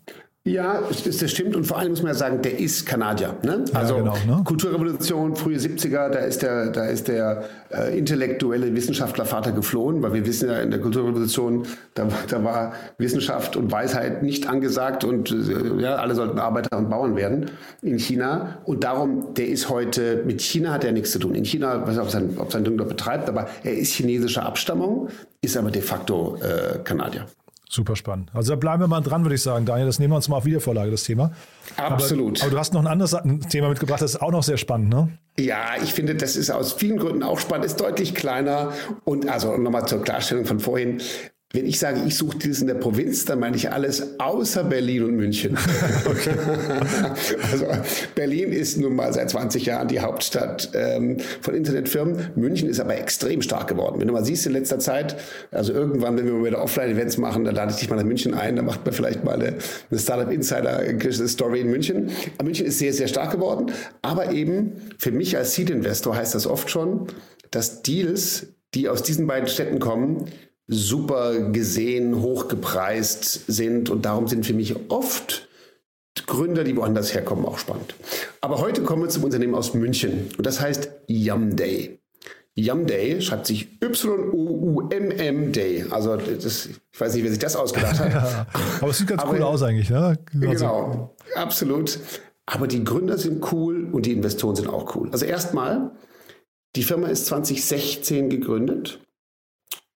Ja, 0.48 0.82
das 1.04 1.30
stimmt. 1.30 1.54
Und 1.54 1.64
vor 1.64 1.78
allem 1.78 1.90
muss 1.90 2.02
man 2.02 2.12
ja 2.12 2.18
sagen, 2.18 2.40
der 2.42 2.58
ist 2.58 2.86
Kanadier. 2.86 3.36
Ne? 3.42 3.64
Also 3.74 3.96
ja, 3.96 4.00
genau, 4.00 4.36
ne? 4.38 4.44
Kulturrevolution, 4.44 5.36
frühe 5.36 5.58
70er, 5.58 6.08
da 6.08 6.18
ist 6.20 6.42
der, 6.42 6.70
da 6.70 6.86
ist 6.86 7.08
der 7.08 7.44
äh, 7.70 7.98
intellektuelle 7.98 8.74
Wissenschaftlervater 8.74 9.52
geflohen, 9.52 10.02
weil 10.02 10.14
wir 10.14 10.26
wissen 10.26 10.48
ja 10.48 10.60
in 10.60 10.70
der 10.70 10.80
Kulturrevolution, 10.80 11.66
da, 11.94 12.08
da 12.28 12.44
war 12.44 12.72
Wissenschaft 12.96 13.56
und 13.56 13.70
Weisheit 13.70 14.22
nicht 14.22 14.48
angesagt 14.48 15.04
und 15.04 15.30
äh, 15.30 15.82
ja, 15.82 15.96
alle 15.96 16.14
sollten 16.14 16.38
Arbeiter 16.38 16.78
und 16.78 16.88
Bauern 16.88 17.16
werden 17.16 17.50
in 17.82 17.98
China. 17.98 18.58
Und 18.64 18.84
darum, 18.84 19.34
der 19.34 19.48
ist 19.48 19.68
heute, 19.68 20.22
mit 20.24 20.40
China 20.40 20.72
hat 20.72 20.84
er 20.84 20.92
nichts 20.92 21.12
zu 21.12 21.18
tun. 21.18 21.34
In 21.34 21.44
China, 21.44 21.86
weiß 21.86 21.96
nicht, 21.96 22.00
ob 22.00 22.10
sein, 22.10 22.30
ob 22.38 22.52
sein 22.52 22.64
Ding 22.64 22.76
dort 22.78 22.88
betreibt, 22.88 23.28
aber 23.28 23.48
er 23.62 23.76
ist 23.76 23.92
chinesischer 23.92 24.46
Abstammung, 24.46 25.08
ist 25.42 25.56
aber 25.56 25.70
de 25.70 25.82
facto 25.82 26.36
äh, 26.36 26.78
Kanadier. 26.84 27.26
Super 27.70 27.96
spannend. 27.96 28.30
Also 28.32 28.52
da 28.52 28.56
bleiben 28.56 28.82
wir 28.82 28.88
mal 28.88 29.02
dran, 29.02 29.24
würde 29.24 29.34
ich 29.34 29.42
sagen, 29.42 29.66
Daniel. 29.66 29.86
Das 29.86 29.98
nehmen 29.98 30.12
wir 30.12 30.16
uns 30.16 30.28
mal 30.28 30.36
auf 30.36 30.46
Wiedervorlage, 30.46 30.90
das 30.90 31.04
Thema. 31.04 31.32
Absolut. 31.76 32.38
Aber, 32.38 32.44
aber, 32.44 32.50
du 32.52 32.58
hast 32.58 32.72
noch 32.72 32.80
ein 32.80 32.86
anderes 32.86 33.14
Thema 33.50 33.68
mitgebracht, 33.68 34.00
das 34.00 34.14
ist 34.14 34.22
auch 34.22 34.30
noch 34.30 34.42
sehr 34.42 34.56
spannend, 34.56 34.88
ne? 34.88 35.18
Ja, 35.38 35.74
ich 35.82 35.92
finde, 35.92 36.14
das 36.14 36.36
ist 36.36 36.50
aus 36.50 36.72
vielen 36.72 36.96
Gründen 36.96 37.22
auch 37.22 37.38
spannend, 37.38 37.66
ist 37.66 37.78
deutlich 37.78 38.14
kleiner. 38.14 38.72
Und 39.04 39.28
also 39.28 39.56
nochmal 39.58 39.86
zur 39.86 40.02
Klarstellung 40.02 40.46
von 40.46 40.60
vorhin, 40.60 41.02
wenn 41.54 41.64
ich 41.64 41.78
sage, 41.78 42.02
ich 42.06 42.14
suche 42.14 42.36
dieses 42.36 42.60
in 42.60 42.66
der 42.66 42.74
Provinz, 42.74 43.24
dann 43.24 43.40
meine 43.40 43.56
ich 43.56 43.72
alles 43.72 44.20
außer 44.20 44.64
Berlin 44.64 45.04
und 45.04 45.16
München. 45.16 45.56
Okay. 46.08 46.30
also 47.52 47.66
Berlin 48.14 48.52
ist 48.52 48.78
nun 48.78 48.94
mal 48.94 49.12
seit 49.12 49.30
20 49.30 49.66
Jahren 49.66 49.88
die 49.88 50.00
Hauptstadt 50.00 50.70
ähm, 50.74 51.18
von 51.40 51.54
Internetfirmen. 51.54 52.30
München 52.34 52.68
ist 52.68 52.80
aber 52.80 52.96
extrem 52.96 53.42
stark 53.42 53.68
geworden. 53.68 54.00
Wenn 54.00 54.08
du 54.08 54.14
mal 54.14 54.24
siehst 54.24 54.46
in 54.46 54.52
letzter 54.52 54.78
Zeit, 54.78 55.16
also 55.50 55.72
irgendwann, 55.72 56.16
wenn 56.16 56.26
wir 56.26 56.32
mal 56.32 56.46
wieder 56.46 56.62
Offline-Events 56.62 57.18
machen, 57.18 57.44
dann 57.44 57.54
lade 57.54 57.72
ich 57.72 57.78
dich 57.78 57.90
mal 57.90 57.96
nach 57.96 58.04
München 58.04 58.34
ein, 58.34 58.56
dann 58.56 58.64
macht 58.64 58.84
man 58.84 58.94
vielleicht 58.94 59.24
mal 59.24 59.34
eine, 59.34 59.56
eine 59.90 60.00
Startup 60.00 60.30
Insider-Story 60.32 61.60
in 61.60 61.70
München. 61.70 62.10
Aber 62.36 62.44
München 62.44 62.66
ist 62.66 62.78
sehr, 62.78 62.92
sehr 62.92 63.08
stark 63.08 63.32
geworden. 63.32 63.72
Aber 64.02 64.32
eben 64.32 64.72
für 64.98 65.12
mich 65.12 65.36
als 65.36 65.54
Seed-Investor 65.54 66.16
heißt 66.16 66.34
das 66.34 66.46
oft 66.46 66.70
schon, 66.70 67.06
dass 67.50 67.82
Deals, 67.82 68.48
die 68.74 68.88
aus 68.88 69.02
diesen 69.02 69.26
beiden 69.26 69.48
Städten 69.48 69.78
kommen, 69.78 70.26
super 70.68 71.50
gesehen, 71.50 72.20
hochgepreist 72.20 73.46
sind. 73.50 73.90
Und 73.90 74.04
darum 74.04 74.28
sind 74.28 74.46
für 74.46 74.52
mich 74.52 74.76
oft 74.90 75.48
Gründer, 76.26 76.64
die 76.64 76.76
woanders 76.76 77.14
herkommen, 77.14 77.44
auch 77.46 77.58
spannend. 77.58 77.94
Aber 78.40 78.58
heute 78.58 78.82
kommen 78.82 79.02
wir 79.02 79.08
zum 79.08 79.24
Unternehmen 79.24 79.54
aus 79.54 79.74
München. 79.74 80.28
Und 80.36 80.46
das 80.46 80.60
heißt 80.60 80.90
Yumday. 81.06 81.98
Yumday 82.54 83.20
schreibt 83.22 83.46
sich 83.46 83.80
Y-O-U-M-M 83.82 85.52
Day. 85.52 85.86
Also 85.90 86.16
das, 86.16 86.66
ich 86.66 87.00
weiß 87.00 87.14
nicht, 87.14 87.22
wer 87.22 87.30
sich 87.30 87.38
das 87.38 87.56
ausgedacht 87.56 87.98
hat. 87.98 88.12
Ja, 88.12 88.46
aber 88.80 88.90
es 88.90 88.98
sieht 88.98 89.06
ganz 89.06 89.22
aber, 89.22 89.32
cool 89.32 89.42
aus 89.42 89.62
eigentlich. 89.62 89.90
Ne? 89.90 89.98
Also, 89.98 90.18
genau, 90.40 91.16
absolut. 91.36 91.98
Aber 92.46 92.66
die 92.66 92.82
Gründer 92.82 93.16
sind 93.16 93.52
cool 93.52 93.88
und 93.92 94.06
die 94.06 94.12
Investoren 94.12 94.56
sind 94.56 94.68
auch 94.68 94.94
cool. 94.96 95.08
Also 95.12 95.24
erstmal, 95.24 95.92
die 96.74 96.82
Firma 96.82 97.08
ist 97.08 97.26
2016 97.26 98.28
gegründet 98.28 99.00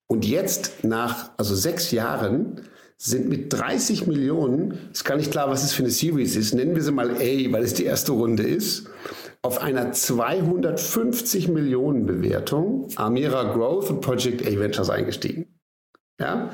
Und 0.06 0.24
jetzt, 0.26 0.84
nach 0.84 1.30
also 1.36 1.54
sechs 1.54 1.90
Jahren, 1.90 2.68
sind 3.04 3.28
mit 3.28 3.52
30 3.52 4.06
Millionen, 4.06 4.78
ist 4.92 5.04
gar 5.04 5.16
nicht 5.16 5.32
klar, 5.32 5.50
was 5.50 5.64
es 5.64 5.72
für 5.72 5.82
eine 5.82 5.90
Series 5.90 6.36
ist, 6.36 6.54
nennen 6.54 6.76
wir 6.76 6.82
sie 6.82 6.92
mal 6.92 7.10
A, 7.10 7.52
weil 7.52 7.64
es 7.64 7.74
die 7.74 7.84
erste 7.84 8.12
Runde 8.12 8.44
ist, 8.44 8.86
auf 9.42 9.60
einer 9.60 9.90
250 9.90 11.48
Millionen 11.48 12.06
Bewertung 12.06 12.86
Amira 12.94 13.52
Growth 13.54 13.90
und 13.90 14.02
Project 14.02 14.46
A 14.46 14.58
Ventures 14.58 14.88
eingestiegen. 14.88 15.58
Ja, 16.20 16.50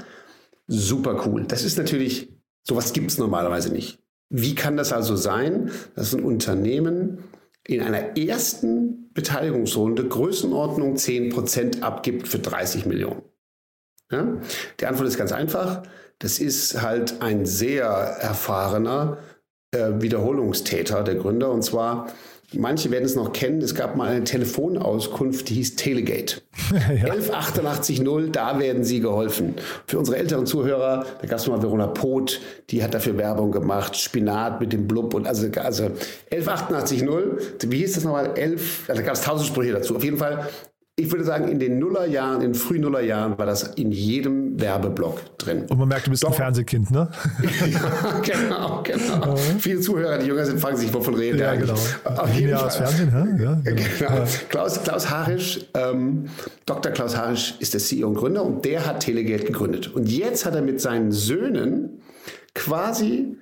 super 0.67 1.27
cool. 1.27 1.45
Das 1.47 1.65
ist 1.65 1.77
natürlich, 1.77 2.33
sowas 2.67 2.95
gibt 2.95 3.11
es 3.11 3.19
normalerweise 3.19 3.71
nicht. 3.71 3.99
Wie 4.31 4.55
kann 4.55 4.79
das 4.79 4.93
also 4.93 5.17
sein, 5.17 5.71
dass 5.95 6.15
ein 6.15 6.25
Unternehmen 6.25 7.25
in 7.67 7.83
einer 7.83 8.17
ersten 8.17 9.11
Beteiligungsrunde 9.13 10.09
Größenordnung 10.09 10.95
10% 10.95 11.83
abgibt 11.83 12.27
für 12.27 12.39
30 12.39 12.87
Millionen? 12.87 13.21
Ja? 14.11 14.27
Die 14.81 14.87
Antwort 14.87 15.09
ist 15.09 15.19
ganz 15.19 15.33
einfach. 15.33 15.83
Das 16.19 16.39
ist 16.39 16.83
halt 16.83 17.23
ein 17.23 17.47
sehr 17.47 17.85
erfahrener 17.85 19.19
äh, 19.71 20.01
Wiederholungstäter, 20.01 21.05
der 21.05 21.15
Gründer. 21.15 21.51
Und 21.51 21.63
zwar, 21.63 22.09
manche 22.55 22.91
werden 22.91 23.05
es 23.05 23.15
noch 23.15 23.33
kennen, 23.33 23.61
es 23.61 23.75
gab 23.75 23.95
mal 23.97 24.09
eine 24.09 24.25
Telefonauskunft, 24.25 25.49
die 25.49 25.55
hieß 25.55 25.77
Telegate. 25.77 26.41
ja. 26.73 27.13
11880, 27.13 28.33
da 28.33 28.59
werden 28.59 28.83
Sie 28.83 29.01
geholfen. 29.01 29.55
Für 29.87 29.99
unsere 29.99 30.17
älteren 30.17 30.47
Zuhörer, 30.47 31.07
da 31.21 31.27
gab 31.29 31.39
es 31.39 31.47
mal 31.47 31.63
Verona 31.63 31.87
Poth, 31.87 32.41
die 32.71 32.83
hat 32.83 32.95
dafür 32.95 33.17
Werbung 33.17 33.53
gemacht, 33.53 33.97
Spinat 33.97 34.61
mit 34.61 34.73
dem 34.73 34.89
Blub 34.89 35.15
und 35.15 35.29
also, 35.29 35.47
also 35.61 35.91
11880, 36.31 37.71
wie 37.71 37.77
hieß 37.77 37.93
das 37.93 38.05
nochmal? 38.05 38.33
11, 38.37 38.89
also 38.89 39.01
da 39.01 39.07
gab 39.07 39.15
es 39.15 39.21
tausend 39.21 39.49
Sprüche 39.49 39.73
dazu. 39.73 39.95
Auf 39.95 40.03
jeden 40.03 40.19
Fall 40.19 40.49
ich 40.99 41.13
würde 41.13 41.25
sagen, 41.25 41.49
in 41.49 41.61
den 41.61 41.79
Nullerjahren, 41.79 42.43
in 42.43 42.53
den 42.53 42.55
frühen 42.55 42.83
Nullerjahren 42.83 43.39
war 43.39 43.47
das 43.47 43.63
in 43.63 43.93
jedem 43.93 44.61
Werbeblock 44.61 45.39
drin. 45.39 45.67
Und 45.69 45.79
man 45.79 45.87
merkt, 45.87 46.07
du 46.07 46.11
bist 46.11 46.25
Doch. 46.25 46.31
ein 46.31 46.35
Fernsehkind, 46.35 46.91
ne? 46.91 47.09
ja, 47.71 48.21
genau, 48.21 48.83
genau. 48.83 49.35
Mhm. 49.35 49.61
Viele 49.61 49.81
Zuhörer, 49.81 50.19
die 50.19 50.27
jünger 50.27 50.45
sind, 50.45 50.61
fragen 50.61 50.77
sich, 50.77 50.93
wovon 50.93 51.15
reden 51.15 51.39
Ja, 51.39 51.55
genau. 51.55 51.75
Auf 52.05 52.35
jeden 52.35 52.57
Fall. 52.57 52.71
Fernsehen, 52.71 53.13
hä? 53.13 53.43
Ja, 53.43 53.55
genau. 53.65 53.81
genau. 53.99 54.25
Klaus, 54.49 54.83
Klaus 54.83 55.09
Harisch, 55.09 55.61
ähm, 55.75 56.25
Dr. 56.67 56.91
Klaus 56.91 57.17
Harisch 57.17 57.55
ist 57.61 57.75
der 57.75 57.81
CEO 57.81 58.09
und 58.09 58.15
Gründer 58.15 58.45
und 58.45 58.65
der 58.65 58.85
hat 58.85 59.01
Telegeld 59.01 59.47
gegründet. 59.47 59.95
Und 59.95 60.11
jetzt 60.11 60.45
hat 60.45 60.57
er 60.57 60.63
mit 60.63 60.81
seinen 60.81 61.13
Söhnen 61.13 62.03
quasi 62.55 63.37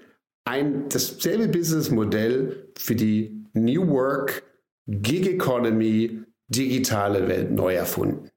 ein, 0.45 0.91
dasselbe 0.91 1.49
Businessmodell 1.49 2.69
für 2.77 2.95
die 2.95 3.47
New 3.55 3.89
Work, 3.89 4.43
Gig 4.87 5.27
Economy, 5.27 6.27
digitale 6.49 7.29
Welt 7.29 7.51
neu 7.51 7.75
erfunden. 7.75 8.31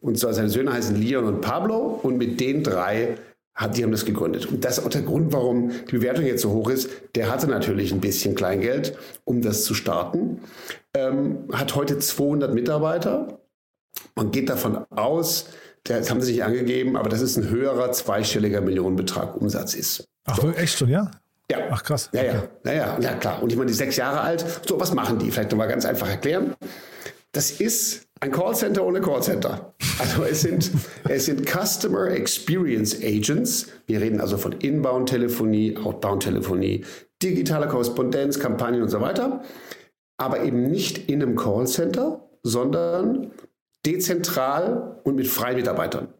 Und 0.00 0.18
zwar 0.18 0.32
seine 0.34 0.50
Söhne 0.50 0.72
heißen 0.72 0.96
Leon 0.96 1.24
und 1.24 1.40
Pablo 1.40 2.00
und 2.02 2.16
mit 2.16 2.40
den 2.40 2.62
drei 2.62 3.16
hat, 3.54 3.76
die 3.76 3.84
haben 3.84 3.92
das 3.92 4.04
gegründet. 4.04 4.46
Und 4.46 4.64
das 4.64 4.78
ist 4.78 4.84
auch 4.84 4.90
der 4.90 5.02
Grund, 5.02 5.32
warum 5.32 5.70
die 5.70 5.92
Bewertung 5.92 6.24
jetzt 6.24 6.42
so 6.42 6.50
hoch 6.50 6.70
ist. 6.70 6.90
Der 7.14 7.30
hatte 7.30 7.46
natürlich 7.46 7.92
ein 7.92 8.00
bisschen 8.00 8.34
Kleingeld, 8.34 8.96
um 9.24 9.42
das 9.42 9.64
zu 9.64 9.74
starten. 9.74 10.40
Ähm, 10.94 11.48
hat 11.52 11.74
heute 11.74 11.98
200 11.98 12.52
Mitarbeiter. 12.52 13.38
Man 14.16 14.32
geht 14.32 14.50
davon 14.50 14.84
aus, 14.90 15.46
das 15.84 16.10
haben 16.10 16.20
sie 16.20 16.32
nicht 16.32 16.44
angegeben, 16.44 16.96
aber 16.96 17.08
das 17.08 17.20
ist 17.20 17.36
ein 17.36 17.48
höherer 17.48 17.92
zweistelliger 17.92 18.60
Millionenbetrag 18.60 19.36
Umsatz 19.36 19.74
ist. 19.74 20.04
Ach, 20.24 20.36
so. 20.40 20.50
echt 20.50 20.78
schon, 20.78 20.88
ja? 20.88 21.10
Ja. 21.50 21.58
Ach 21.70 21.82
krass. 21.82 22.08
Ja, 22.12 22.24
ja, 22.24 22.48
ja, 22.64 22.72
ja, 22.72 22.98
ja, 23.00 23.14
klar. 23.14 23.42
Und 23.42 23.52
ich 23.52 23.58
meine, 23.58 23.68
die 23.68 23.76
sechs 23.76 23.96
Jahre 23.96 24.20
alt. 24.20 24.44
So, 24.66 24.80
was 24.80 24.94
machen 24.94 25.18
die? 25.18 25.30
Vielleicht 25.30 25.50
nochmal 25.50 25.68
ganz 25.68 25.84
einfach 25.84 26.08
erklären. 26.08 26.54
Das 27.34 27.50
ist 27.50 28.06
ein 28.20 28.30
Callcenter 28.30 28.86
ohne 28.86 29.00
Callcenter. 29.00 29.74
Also 29.98 30.22
es 30.22 30.42
sind, 30.42 30.70
es 31.08 31.26
sind 31.26 31.44
Customer 31.44 32.08
Experience 32.08 32.96
Agents. 33.02 33.66
Wir 33.86 34.00
reden 34.00 34.20
also 34.20 34.38
von 34.38 34.52
Inbound-Telefonie, 34.52 35.76
Outbound-Telefonie, 35.76 36.84
digitaler 37.20 37.66
Korrespondenz, 37.66 38.38
Kampagnen 38.38 38.82
und 38.82 38.88
so 38.88 39.00
weiter. 39.00 39.42
Aber 40.16 40.44
eben 40.44 40.70
nicht 40.70 41.10
in 41.10 41.22
einem 41.22 41.34
Callcenter, 41.34 42.30
sondern 42.44 43.32
dezentral 43.84 45.00
und 45.02 45.16
mit 45.16 45.26
Freimitarbeitern. 45.26 46.14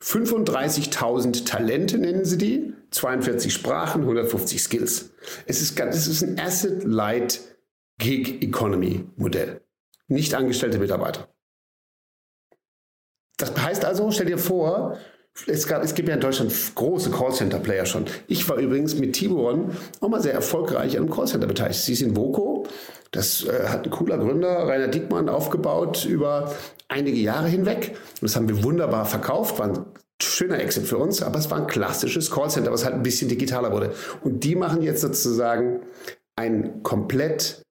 35.000 0.00 1.44
Talente 1.44 1.98
nennen 1.98 2.24
sie 2.24 2.38
die, 2.38 2.72
42 2.92 3.52
Sprachen, 3.52 4.02
150 4.02 4.62
Skills. 4.62 5.10
Es 5.46 5.60
ist, 5.60 5.78
es 5.80 6.06
ist 6.06 6.22
ein 6.22 6.38
Asset-Light 6.38 7.40
Gig 7.98 8.42
Economy 8.42 9.04
Modell 9.16 9.60
nicht 10.08 10.34
angestellte 10.34 10.78
Mitarbeiter. 10.78 11.28
Das 13.38 13.54
heißt 13.56 13.84
also, 13.84 14.10
stell 14.10 14.26
dir 14.26 14.38
vor, 14.38 14.98
es, 15.46 15.66
gab, 15.66 15.82
es 15.84 15.94
gibt 15.94 16.08
ja 16.08 16.14
in 16.14 16.20
Deutschland 16.20 16.52
große 16.74 17.10
Callcenter-Player 17.10 17.84
schon. 17.84 18.06
Ich 18.26 18.48
war 18.48 18.56
übrigens 18.56 18.94
mit 18.94 19.12
Tiburon 19.12 19.72
auch 20.00 20.08
mal 20.08 20.22
sehr 20.22 20.32
erfolgreich 20.32 20.96
an 20.96 21.04
einem 21.04 21.12
Callcenter 21.12 21.46
beteiligt. 21.46 21.80
Sie 21.80 21.92
ist 21.92 22.00
in 22.00 22.16
Voco. 22.16 22.66
Das 23.10 23.44
äh, 23.44 23.68
hat 23.68 23.84
ein 23.84 23.90
cooler 23.90 24.18
Gründer, 24.18 24.66
Rainer 24.66 24.88
Diekmann, 24.88 25.28
aufgebaut 25.28 26.06
über 26.06 26.54
einige 26.88 27.18
Jahre 27.18 27.48
hinweg. 27.48 27.96
das 28.20 28.36
haben 28.36 28.48
wir 28.48 28.62
wunderbar 28.62 29.04
verkauft, 29.04 29.58
war 29.58 29.68
ein 29.68 29.84
schöner 30.22 30.60
Exit 30.60 30.86
für 30.86 30.98
uns, 30.98 31.22
aber 31.22 31.38
es 31.38 31.50
war 31.50 31.58
ein 31.58 31.66
klassisches 31.66 32.30
Callcenter, 32.30 32.72
was 32.72 32.84
halt 32.84 32.94
ein 32.94 33.02
bisschen 33.02 33.28
digitaler 33.28 33.72
wurde. 33.72 33.92
Und 34.22 34.44
die 34.44 34.54
machen 34.54 34.82
jetzt 34.82 35.02
sozusagen 35.02 35.80
ein 36.36 36.82
komplett 36.82 37.65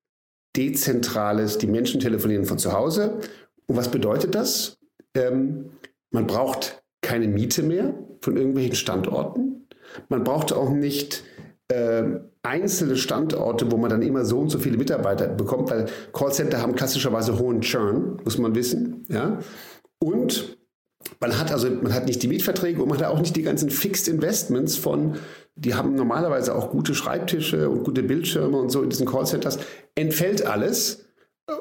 dezentrales, 0.55 1.57
die 1.57 1.67
Menschen 1.67 1.99
telefonieren 1.99 2.45
von 2.45 2.57
zu 2.57 2.73
Hause. 2.73 3.19
Und 3.67 3.75
was 3.75 3.89
bedeutet 3.89 4.35
das? 4.35 4.77
Ähm, 5.15 5.71
man 6.11 6.27
braucht 6.27 6.83
keine 7.01 7.27
Miete 7.27 7.63
mehr 7.63 7.93
von 8.21 8.37
irgendwelchen 8.37 8.75
Standorten. 8.75 9.67
Man 10.09 10.23
braucht 10.23 10.51
auch 10.53 10.69
nicht 10.69 11.23
äh, 11.67 12.03
einzelne 12.43 12.95
Standorte, 12.95 13.71
wo 13.71 13.77
man 13.77 13.89
dann 13.89 14.01
immer 14.01 14.25
so 14.25 14.39
und 14.39 14.49
so 14.49 14.59
viele 14.59 14.77
Mitarbeiter 14.77 15.27
bekommt, 15.27 15.69
weil 15.71 15.87
Callcenter 16.13 16.61
haben 16.61 16.75
klassischerweise 16.75 17.39
hohen 17.39 17.61
Churn, 17.61 18.19
muss 18.23 18.37
man 18.37 18.55
wissen. 18.55 19.05
Ja? 19.09 19.39
Und 19.99 20.57
man 21.19 21.39
hat 21.39 21.51
also, 21.51 21.69
man 21.69 21.93
hat 21.93 22.05
nicht 22.05 22.21
die 22.23 22.27
Mietverträge 22.27 22.81
und 22.81 22.89
man 22.89 22.97
hat 22.99 23.07
auch 23.07 23.19
nicht 23.19 23.35
die 23.35 23.41
ganzen 23.41 23.69
Fixed 23.69 24.07
Investments 24.07 24.75
von, 24.75 25.15
die 25.55 25.73
haben 25.73 25.95
normalerweise 25.95 26.53
auch 26.53 26.69
gute 26.69 26.93
Schreibtische 26.93 27.69
und 27.69 27.83
gute 27.83 28.03
Bildschirme 28.03 28.57
und 28.57 28.69
so 28.69 28.81
in 28.83 28.89
diesen 28.89 29.07
Callcenters. 29.07 29.59
Entfällt 29.95 30.45
alles 30.45 31.05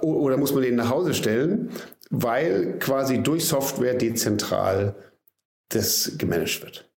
oder 0.01 0.37
muss 0.37 0.53
man 0.53 0.63
den 0.63 0.77
nach 0.77 0.91
Hause 0.91 1.15
stellen, 1.15 1.71
weil 2.11 2.79
quasi 2.79 3.23
durch 3.23 3.47
Software 3.47 3.95
dezentral 3.95 4.95
das 5.69 6.13
gemanagt 6.19 6.63
wird. 6.63 6.91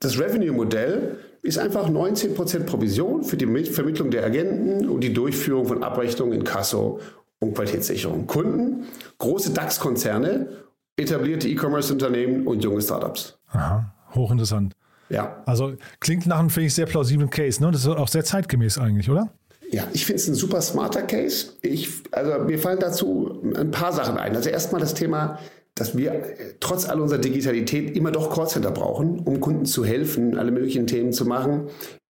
Das 0.00 0.18
Revenue-Modell 0.18 1.18
ist 1.42 1.58
einfach 1.58 1.88
19% 1.88 2.64
Provision 2.64 3.24
für 3.24 3.36
die 3.36 3.46
Vermittlung 3.64 4.10
der 4.10 4.24
Agenten 4.24 4.88
und 4.88 5.00
die 5.00 5.12
Durchführung 5.12 5.66
von 5.66 5.82
Abrechnungen 5.82 6.34
in 6.34 6.44
Kasso 6.44 7.00
und 7.38 7.54
Qualitätssicherung. 7.54 8.26
Kunden, 8.26 8.86
große 9.18 9.52
DAX-Konzerne 9.52 10.48
etablierte 10.96 11.48
E-Commerce-Unternehmen 11.48 12.46
und 12.46 12.62
junge 12.62 12.82
Startups. 12.82 13.38
Aha, 13.48 13.94
hochinteressant. 14.14 14.74
Ja. 15.10 15.42
Also 15.44 15.74
klingt 15.98 16.26
nach 16.26 16.38
einem, 16.38 16.50
finde 16.50 16.68
ich, 16.68 16.74
sehr 16.74 16.86
plausiblen 16.86 17.28
Case. 17.28 17.62
Ne? 17.62 17.70
Das 17.70 17.82
ist 17.82 17.88
auch 17.88 18.08
sehr 18.08 18.24
zeitgemäß 18.24 18.78
eigentlich, 18.78 19.10
oder? 19.10 19.30
Ja, 19.70 19.86
ich 19.92 20.06
finde 20.06 20.20
es 20.20 20.28
ein 20.28 20.34
super 20.34 20.60
smarter 20.62 21.02
Case. 21.02 21.52
Ich, 21.62 21.88
also 22.12 22.44
mir 22.44 22.58
fallen 22.58 22.80
dazu 22.80 23.40
ein 23.54 23.70
paar 23.70 23.92
Sachen 23.92 24.16
ein. 24.16 24.34
Also 24.34 24.48
erstmal 24.50 24.80
das 24.80 24.94
Thema, 24.94 25.38
dass 25.74 25.96
wir 25.96 26.12
äh, 26.12 26.54
trotz 26.58 26.88
all 26.88 27.00
unserer 27.00 27.20
Digitalität 27.20 27.96
immer 27.96 28.10
doch 28.10 28.34
Callcenter 28.34 28.70
brauchen, 28.70 29.20
um 29.20 29.40
Kunden 29.40 29.66
zu 29.66 29.84
helfen, 29.84 30.36
alle 30.38 30.50
möglichen 30.50 30.86
Themen 30.86 31.12
zu 31.12 31.24
machen, 31.24 31.68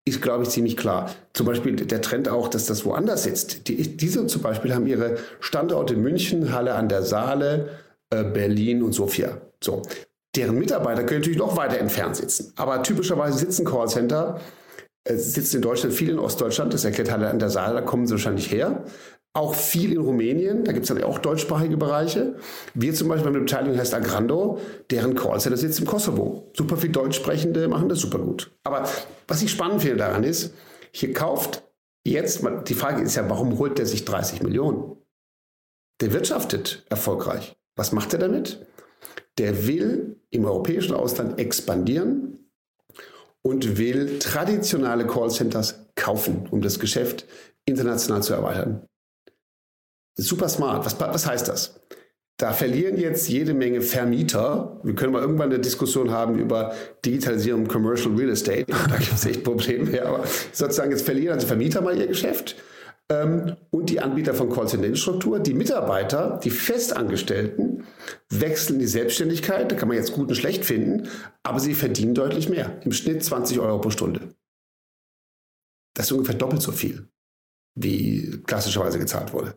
ist, 0.05 0.21
glaube 0.21 0.43
ich, 0.43 0.51
ziemlich 0.51 0.77
klar. 0.77 1.11
Zum 1.33 1.47
Beispiel 1.47 1.77
der 1.77 2.03
Trend 2.03 2.29
auch, 2.29 2.49
dass 2.49 2.67
das 2.67 2.85
woanders 2.85 3.23
sitzt. 3.23 3.69
Die, 3.69 3.97
diese 3.97 4.27
zum 4.27 4.43
Beispiel 4.43 4.75
haben 4.75 4.87
ihre 4.87 5.17
Standorte 5.41 5.97
München, 5.97 6.53
Halle 6.53 6.75
an 6.75 6.89
der 6.89 7.03
Saale, 7.03 7.71
äh, 8.11 8.23
Berlin 8.25 8.83
und 8.83 8.93
Sofia. 8.93 9.41
So. 9.63 9.83
Deren 10.37 10.59
Mitarbeiter 10.59 11.05
können 11.05 11.21
natürlich 11.21 11.39
noch 11.39 11.57
weiter 11.57 11.79
entfernt 11.79 12.17
sitzen. 12.17 12.53
Aber 12.57 12.83
typischerweise 12.83 13.39
sitzen 13.39 13.65
Callcenter, 13.65 14.41
äh, 15.05 15.17
sitzen 15.17 15.57
in 15.57 15.63
Deutschland 15.63 15.95
viel 15.95 16.11
in 16.11 16.19
Ostdeutschland, 16.19 16.75
das 16.75 16.85
erklärt 16.85 17.11
Halle 17.11 17.29
an 17.29 17.39
der 17.39 17.51
Saale, 17.51 17.75
da 17.75 17.81
kommen 17.83 18.07
sie 18.07 18.13
wahrscheinlich 18.13 18.51
her. 18.51 18.85
Auch 19.37 19.55
viel 19.55 19.93
in 19.93 20.01
Rumänien, 20.01 20.63
da 20.63 20.73
gibt 20.73 20.85
es 20.85 20.89
dann 20.89 21.03
auch 21.03 21.19
deutschsprachige 21.19 21.77
Bereiche. 21.77 22.37
Wir 22.75 22.95
zum 22.95 23.09
Beispiel, 23.09 23.33
meine 23.33 23.45
Beteiligung 23.45 23.79
heißt 23.79 23.93
Agrando, 23.93 24.61
deren 24.91 25.17
Callcenter 25.17 25.57
sitzt 25.57 25.81
im 25.81 25.87
Kosovo. 25.87 26.53
Super 26.57 26.77
viel 26.77 26.91
Deutschsprechende 26.91 27.67
machen 27.67 27.89
das 27.89 27.99
super 27.99 28.19
gut. 28.19 28.53
Aber 28.63 28.89
was 29.27 29.43
ich 29.43 29.51
spannend 29.51 29.83
finde 29.83 29.97
daran 29.97 30.23
ist, 30.23 30.55
hier 30.93 31.13
kauft 31.13 31.65
jetzt, 32.07 32.45
die 32.69 32.75
Frage 32.75 33.03
ist 33.03 33.17
ja, 33.17 33.29
warum 33.29 33.59
holt 33.59 33.79
der 33.79 33.87
sich 33.87 34.05
30 34.05 34.43
Millionen? 34.43 34.97
Der 36.01 36.13
wirtschaftet 36.13 36.85
erfolgreich. 36.89 37.57
Was 37.77 37.91
macht 37.91 38.13
er 38.13 38.21
damit? 38.21 38.65
Der 39.39 39.67
will 39.67 40.17
im 40.31 40.45
europäischen 40.45 40.95
Ausland 40.95 41.39
expandieren 41.39 42.39
und 43.43 43.79
will 43.79 44.19
traditionelle 44.19 45.07
Callcenters 45.07 45.87
kaufen, 45.97 46.49
um 46.51 46.61
das 46.61 46.79
Geschäft 46.79 47.27
international 47.67 48.23
zu 48.23 48.35
erweitern. 48.35 48.87
Super 50.17 50.49
smart. 50.49 50.85
Was, 50.87 50.99
was 51.01 51.27
heißt 51.27 51.49
das? 51.49 51.81
da 52.37 52.53
verlieren 52.53 52.99
jetzt 52.99 53.29
jede 53.29 53.55
Menge 53.55 53.81
Vermieter. 53.81 54.81
Wir 54.83 54.95
können 54.95 55.13
mal 55.13 55.23
irgendwann 55.23 55.51
eine 55.51 55.61
Diskussion 55.61 56.11
haben 56.11 56.39
über 56.39 56.75
Digitalisierung 57.05 57.67
Commercial 57.69 58.15
Real 58.17 58.31
Estate. 58.31 58.67
Da 58.89 58.97
gibt 58.97 59.15
es 59.15 59.25
echt 59.25 59.45
Probleme. 59.45 60.05
Aber 60.05 60.25
sozusagen 60.53 60.91
jetzt 60.91 61.05
verlieren 61.05 61.35
also 61.35 61.47
Vermieter 61.47 61.81
mal 61.81 61.97
ihr 61.97 62.07
Geschäft 62.07 62.57
ähm, 63.15 63.57
und 63.71 63.91
die 63.91 64.01
Anbieter 64.01 64.35
von 64.35 64.51
Call-Center-Infrastruktur. 64.51 65.41
Die 65.41 65.55
Mitarbeiter, 65.55 66.41
die 66.43 66.51
Festangestellten, 66.51 67.87
wechseln 68.29 68.79
die 68.79 68.87
Selbstständigkeit. 68.87 69.71
Da 69.71 69.77
kann 69.77 69.89
man 69.89 69.97
jetzt 69.97 70.13
gut 70.13 70.29
und 70.29 70.35
schlecht 70.35 70.65
finden, 70.65 71.09
aber 71.43 71.61
sie 71.61 71.75
verdienen 71.75 72.15
deutlich 72.15 72.49
mehr. 72.49 72.81
Im 72.85 72.93
Schnitt 72.93 73.25
20 73.25 73.61
Euro 73.61 73.81
pro 73.81 73.91
Stunde. 73.91 74.35
Das 75.95 76.07
ist 76.07 76.13
ungefähr 76.13 76.35
doppelt 76.35 76.63
so 76.63 76.73
viel, 76.73 77.09
wie 77.77 78.43
klassischerweise 78.47 78.99
gezahlt 78.99 79.33
wurde. 79.33 79.57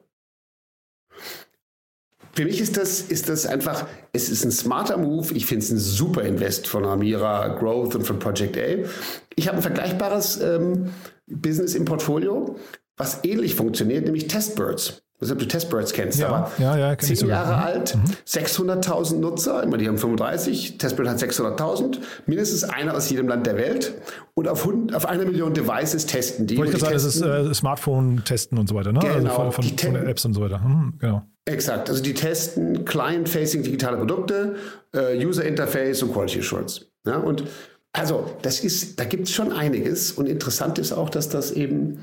Für 2.38 2.46
mich 2.46 2.62
ist 2.62 2.78
das, 2.78 3.02
ist 3.02 3.30
das 3.30 3.48
einfach, 3.48 3.88
es 4.14 4.30
ist 4.30 4.46
ein 4.46 4.52
smarter 4.52 4.98
Move. 4.98 5.34
Ich 5.34 5.48
finde 5.48 5.66
es 5.66 5.72
ein 5.72 5.80
super 5.80 6.22
Invest 6.22 6.68
von 6.68 6.86
Amira 6.86 7.48
Growth 7.48 7.96
und 7.96 8.04
von 8.04 8.20
Project 8.20 8.56
A. 8.58 8.88
Ich 9.36 9.48
habe 9.48 9.58
ein 9.58 9.64
vergleichbares 9.64 10.40
ähm, 10.42 10.92
Business 11.26 11.74
im 11.74 11.86
Portfolio, 11.86 12.56
was 12.98 13.24
ähnlich 13.24 13.56
funktioniert, 13.56 14.06
nämlich 14.06 14.28
Testbirds. 14.28 15.02
Ich 15.20 15.22
weiß 15.22 15.30
nicht, 15.30 15.32
ob 15.32 15.40
du 15.40 15.48
Testbirds 15.48 15.94
kennst, 15.94 16.20
ja, 16.20 16.28
aber 16.28 16.52
ja, 16.60 16.78
ja, 16.78 16.98
zehn 16.98 17.28
Jahre 17.28 17.54
mhm. 17.54 17.64
alt, 17.64 17.96
mhm. 17.96 18.04
600.000 18.28 19.16
Nutzer, 19.16 19.64
immer 19.64 19.78
die 19.78 19.88
haben 19.88 19.98
35, 19.98 20.78
Testbird 20.78 21.10
hat 21.10 21.18
600.000, 21.18 21.98
mindestens 22.28 22.64
einer 22.64 22.94
aus 22.94 23.10
jedem 23.10 23.28
Land 23.28 23.48
der 23.48 23.58
Welt 23.58 23.96
und 24.36 24.48
auf, 24.48 24.60
100, 24.64 24.96
auf 24.96 25.08
eine 25.08 25.26
Million 25.26 25.56
Devices 25.56 26.06
testen 26.06 26.46
die. 26.46 26.58
Wollte 26.58 26.74
ich 26.74 26.80
sagen, 26.80 26.94
das 26.94 27.04
ist 27.04 27.22
äh, 27.22 27.52
Smartphone-Testen 27.52 28.60
und 28.60 28.70
so 28.70 28.76
weiter, 28.76 28.92
ne? 28.92 29.00
Genau, 29.00 29.16
also 29.16 29.52
von, 29.52 29.52
von, 29.52 29.78
von 29.78 29.96
Apps 30.08 30.24
und 30.24 30.36
so 30.36 30.42
weiter. 30.42 30.60
Mhm, 30.60 30.94
genau. 31.00 31.24
Exakt, 31.46 31.90
also 31.90 32.04
die 32.04 32.14
testen 32.14 32.86
Client-Facing 32.86 33.64
digitale 33.64 33.98
Produkte, 33.98 34.58
äh, 34.94 35.26
User 35.26 35.46
Interface 35.46 36.04
und 36.04 36.14
Quality 36.14 36.42
Assurance. 36.42 36.92
Ja, 37.08 37.18
und 37.18 37.44
also 37.92 38.30
das 38.44 38.60
ist, 38.60 39.00
da 39.00 39.06
gibt 39.06 39.24
es 39.24 39.34
schon 39.34 39.52
einiges 39.52 40.12
und 40.12 40.28
interessant 40.28 40.78
ist 40.78 40.92
auch, 40.92 41.10
dass 41.10 41.30
das 41.30 41.50
eben 41.52 42.02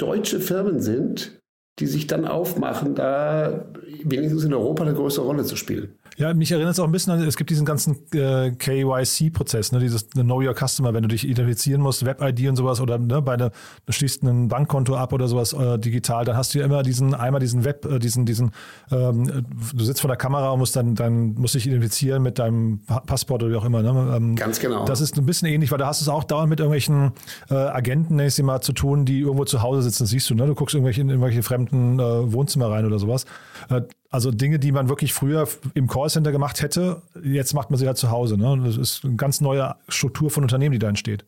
deutsche 0.00 0.40
Firmen 0.40 0.80
sind, 0.80 1.40
die 1.78 1.86
sich 1.86 2.06
dann 2.06 2.26
aufmachen, 2.26 2.94
da 2.94 3.72
wenigstens 4.04 4.44
in 4.44 4.54
Europa 4.54 4.84
eine 4.84 4.94
größere 4.94 5.24
Rolle 5.24 5.44
zu 5.44 5.56
spielen. 5.56 5.98
Ja, 6.16 6.34
mich 6.34 6.52
erinnert 6.52 6.72
es 6.72 6.80
auch 6.80 6.84
ein 6.84 6.92
bisschen 6.92 7.12
an, 7.12 7.22
es 7.22 7.36
gibt 7.36 7.50
diesen 7.50 7.64
ganzen 7.64 7.96
äh, 8.12 8.50
KYC-Prozess, 8.50 9.72
ne, 9.72 9.78
dieses 9.78 10.08
Know 10.10 10.42
Your 10.42 10.54
Customer, 10.54 10.92
wenn 10.92 11.02
du 11.02 11.08
dich 11.08 11.26
identifizieren 11.26 11.80
musst, 11.80 12.04
Web-ID 12.04 12.48
und 12.48 12.56
sowas 12.56 12.80
oder 12.80 12.98
ne, 12.98 13.22
bei 13.22 13.34
einer, 13.34 13.50
du 13.86 13.92
schließt 13.92 14.22
ein 14.22 14.48
Bankkonto 14.48 14.96
ab 14.96 15.12
oder 15.12 15.28
sowas 15.28 15.52
äh, 15.52 15.78
digital, 15.78 16.24
dann 16.24 16.36
hast 16.36 16.54
du 16.54 16.58
ja 16.58 16.64
immer 16.64 16.82
diesen, 16.82 17.14
einmal 17.14 17.40
diesen 17.40 17.64
Web, 17.64 17.86
äh, 17.86 17.98
diesen, 17.98 18.26
diesen, 18.26 18.52
ähm, 18.90 19.46
du 19.74 19.84
sitzt 19.84 20.00
vor 20.00 20.08
der 20.08 20.16
Kamera 20.16 20.50
und 20.50 20.58
musst 20.58 20.76
dann, 20.76 20.94
dann 20.94 21.34
musst 21.34 21.54
dich 21.54 21.66
identifizieren 21.66 22.22
mit 22.22 22.38
deinem 22.38 22.80
Passport 23.06 23.42
oder 23.42 23.52
wie 23.52 23.56
auch 23.56 23.64
immer. 23.64 23.82
Ne? 23.82 24.16
Ähm, 24.16 24.36
Ganz 24.36 24.60
genau. 24.60 24.84
Das 24.84 25.00
ist 25.00 25.16
ein 25.16 25.26
bisschen 25.26 25.48
ähnlich, 25.48 25.70
weil 25.70 25.78
da 25.78 25.86
hast 25.86 26.00
du 26.00 26.04
es 26.04 26.08
auch 26.08 26.24
dauernd 26.24 26.50
mit 26.50 26.60
irgendwelchen 26.60 27.12
äh, 27.48 27.54
Agenten, 27.54 28.16
nenne 28.16 28.28
ich 28.28 28.34
sie 28.34 28.42
mal, 28.42 28.60
zu 28.60 28.72
tun, 28.72 29.04
die 29.04 29.20
irgendwo 29.20 29.44
zu 29.44 29.62
Hause 29.62 29.82
sitzen, 29.82 30.04
das 30.04 30.10
siehst 30.10 30.28
du, 30.30 30.34
ne? 30.34 30.46
Du 30.46 30.54
guckst 30.54 30.74
irgendwelche, 30.74 31.00
in 31.00 31.08
irgendwelche 31.08 31.42
fremden 31.42 31.98
äh, 31.98 32.32
Wohnzimmer 32.32 32.70
rein 32.70 32.84
oder 32.84 32.98
sowas. 32.98 33.24
Äh, 33.70 33.82
also 34.10 34.30
Dinge, 34.32 34.58
die 34.58 34.72
man 34.72 34.88
wirklich 34.88 35.14
früher 35.14 35.48
im 35.74 35.86
Callcenter 35.86 36.32
gemacht 36.32 36.62
hätte, 36.62 37.02
jetzt 37.22 37.54
macht 37.54 37.70
man 37.70 37.78
sie 37.78 37.86
halt 37.86 37.96
zu 37.96 38.10
Hause. 38.10 38.36
Ne? 38.36 38.60
Das 38.64 38.76
ist 38.76 39.04
eine 39.04 39.14
ganz 39.14 39.40
neue 39.40 39.76
Struktur 39.88 40.30
von 40.30 40.42
Unternehmen, 40.42 40.72
die 40.72 40.78
da 40.80 40.88
entsteht. 40.88 41.24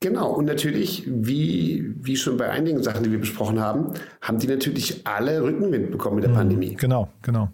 Genau, 0.00 0.30
und 0.32 0.46
natürlich, 0.46 1.04
wie, 1.06 1.94
wie 2.00 2.16
schon 2.16 2.38
bei 2.38 2.48
einigen 2.48 2.82
Sachen, 2.82 3.04
die 3.04 3.12
wir 3.12 3.20
besprochen 3.20 3.60
haben, 3.60 3.92
haben 4.22 4.38
die 4.38 4.46
natürlich 4.46 5.06
alle 5.06 5.42
Rückenwind 5.42 5.90
bekommen 5.90 6.16
mit 6.16 6.24
der 6.24 6.30
mhm, 6.30 6.36
Pandemie. 6.36 6.74
Genau, 6.76 7.08
genau. 7.20 7.50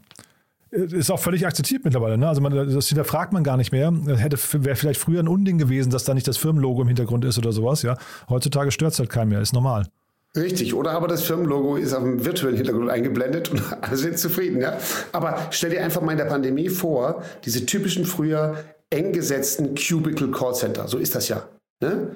Ist 0.70 1.10
auch 1.10 1.18
völlig 1.18 1.46
akzeptiert 1.46 1.84
mittlerweile. 1.84 2.16
Ne? 2.16 2.28
Also 2.28 2.40
man, 2.40 2.52
das 2.54 2.88
hinterfragt 2.88 3.32
man 3.32 3.44
gar 3.44 3.56
nicht 3.56 3.72
mehr. 3.72 3.92
Hätte 4.16 4.38
wäre 4.64 4.76
vielleicht 4.76 5.00
früher 5.00 5.20
ein 5.20 5.28
Unding 5.28 5.58
gewesen, 5.58 5.90
dass 5.90 6.04
da 6.04 6.14
nicht 6.14 6.26
das 6.26 6.38
Firmenlogo 6.38 6.80
im 6.80 6.88
Hintergrund 6.88 7.24
ist 7.24 7.36
oder 7.36 7.52
sowas. 7.52 7.82
Ja, 7.82 7.98
heutzutage 8.30 8.70
stört 8.70 8.92
es 8.92 8.98
halt 8.98 9.10
keinen 9.10 9.28
mehr. 9.28 9.40
Ist 9.40 9.52
normal. 9.52 9.86
Richtig, 10.34 10.72
oder 10.72 10.92
aber 10.92 11.08
das 11.08 11.24
Firmenlogo 11.24 11.76
ist 11.76 11.92
auf 11.92 12.02
dem 12.02 12.24
virtuellen 12.24 12.56
Hintergrund 12.56 12.88
eingeblendet 12.88 13.50
und 13.50 13.62
alle 13.82 13.96
sind 13.96 14.18
zufrieden. 14.18 14.60
Ja? 14.60 14.78
Aber 15.12 15.48
stell 15.50 15.70
dir 15.70 15.82
einfach 15.82 16.00
mal 16.00 16.12
in 16.12 16.18
der 16.18 16.24
Pandemie 16.24 16.70
vor, 16.70 17.22
diese 17.44 17.66
typischen 17.66 18.06
früher 18.06 18.56
eng 18.88 19.12
gesetzten 19.12 19.74
Cubicle 19.74 20.30
Call 20.30 20.54
Center, 20.54 20.88
so 20.88 20.98
ist 20.98 21.14
das 21.14 21.28
ja. 21.28 21.48
Ne? 21.80 22.14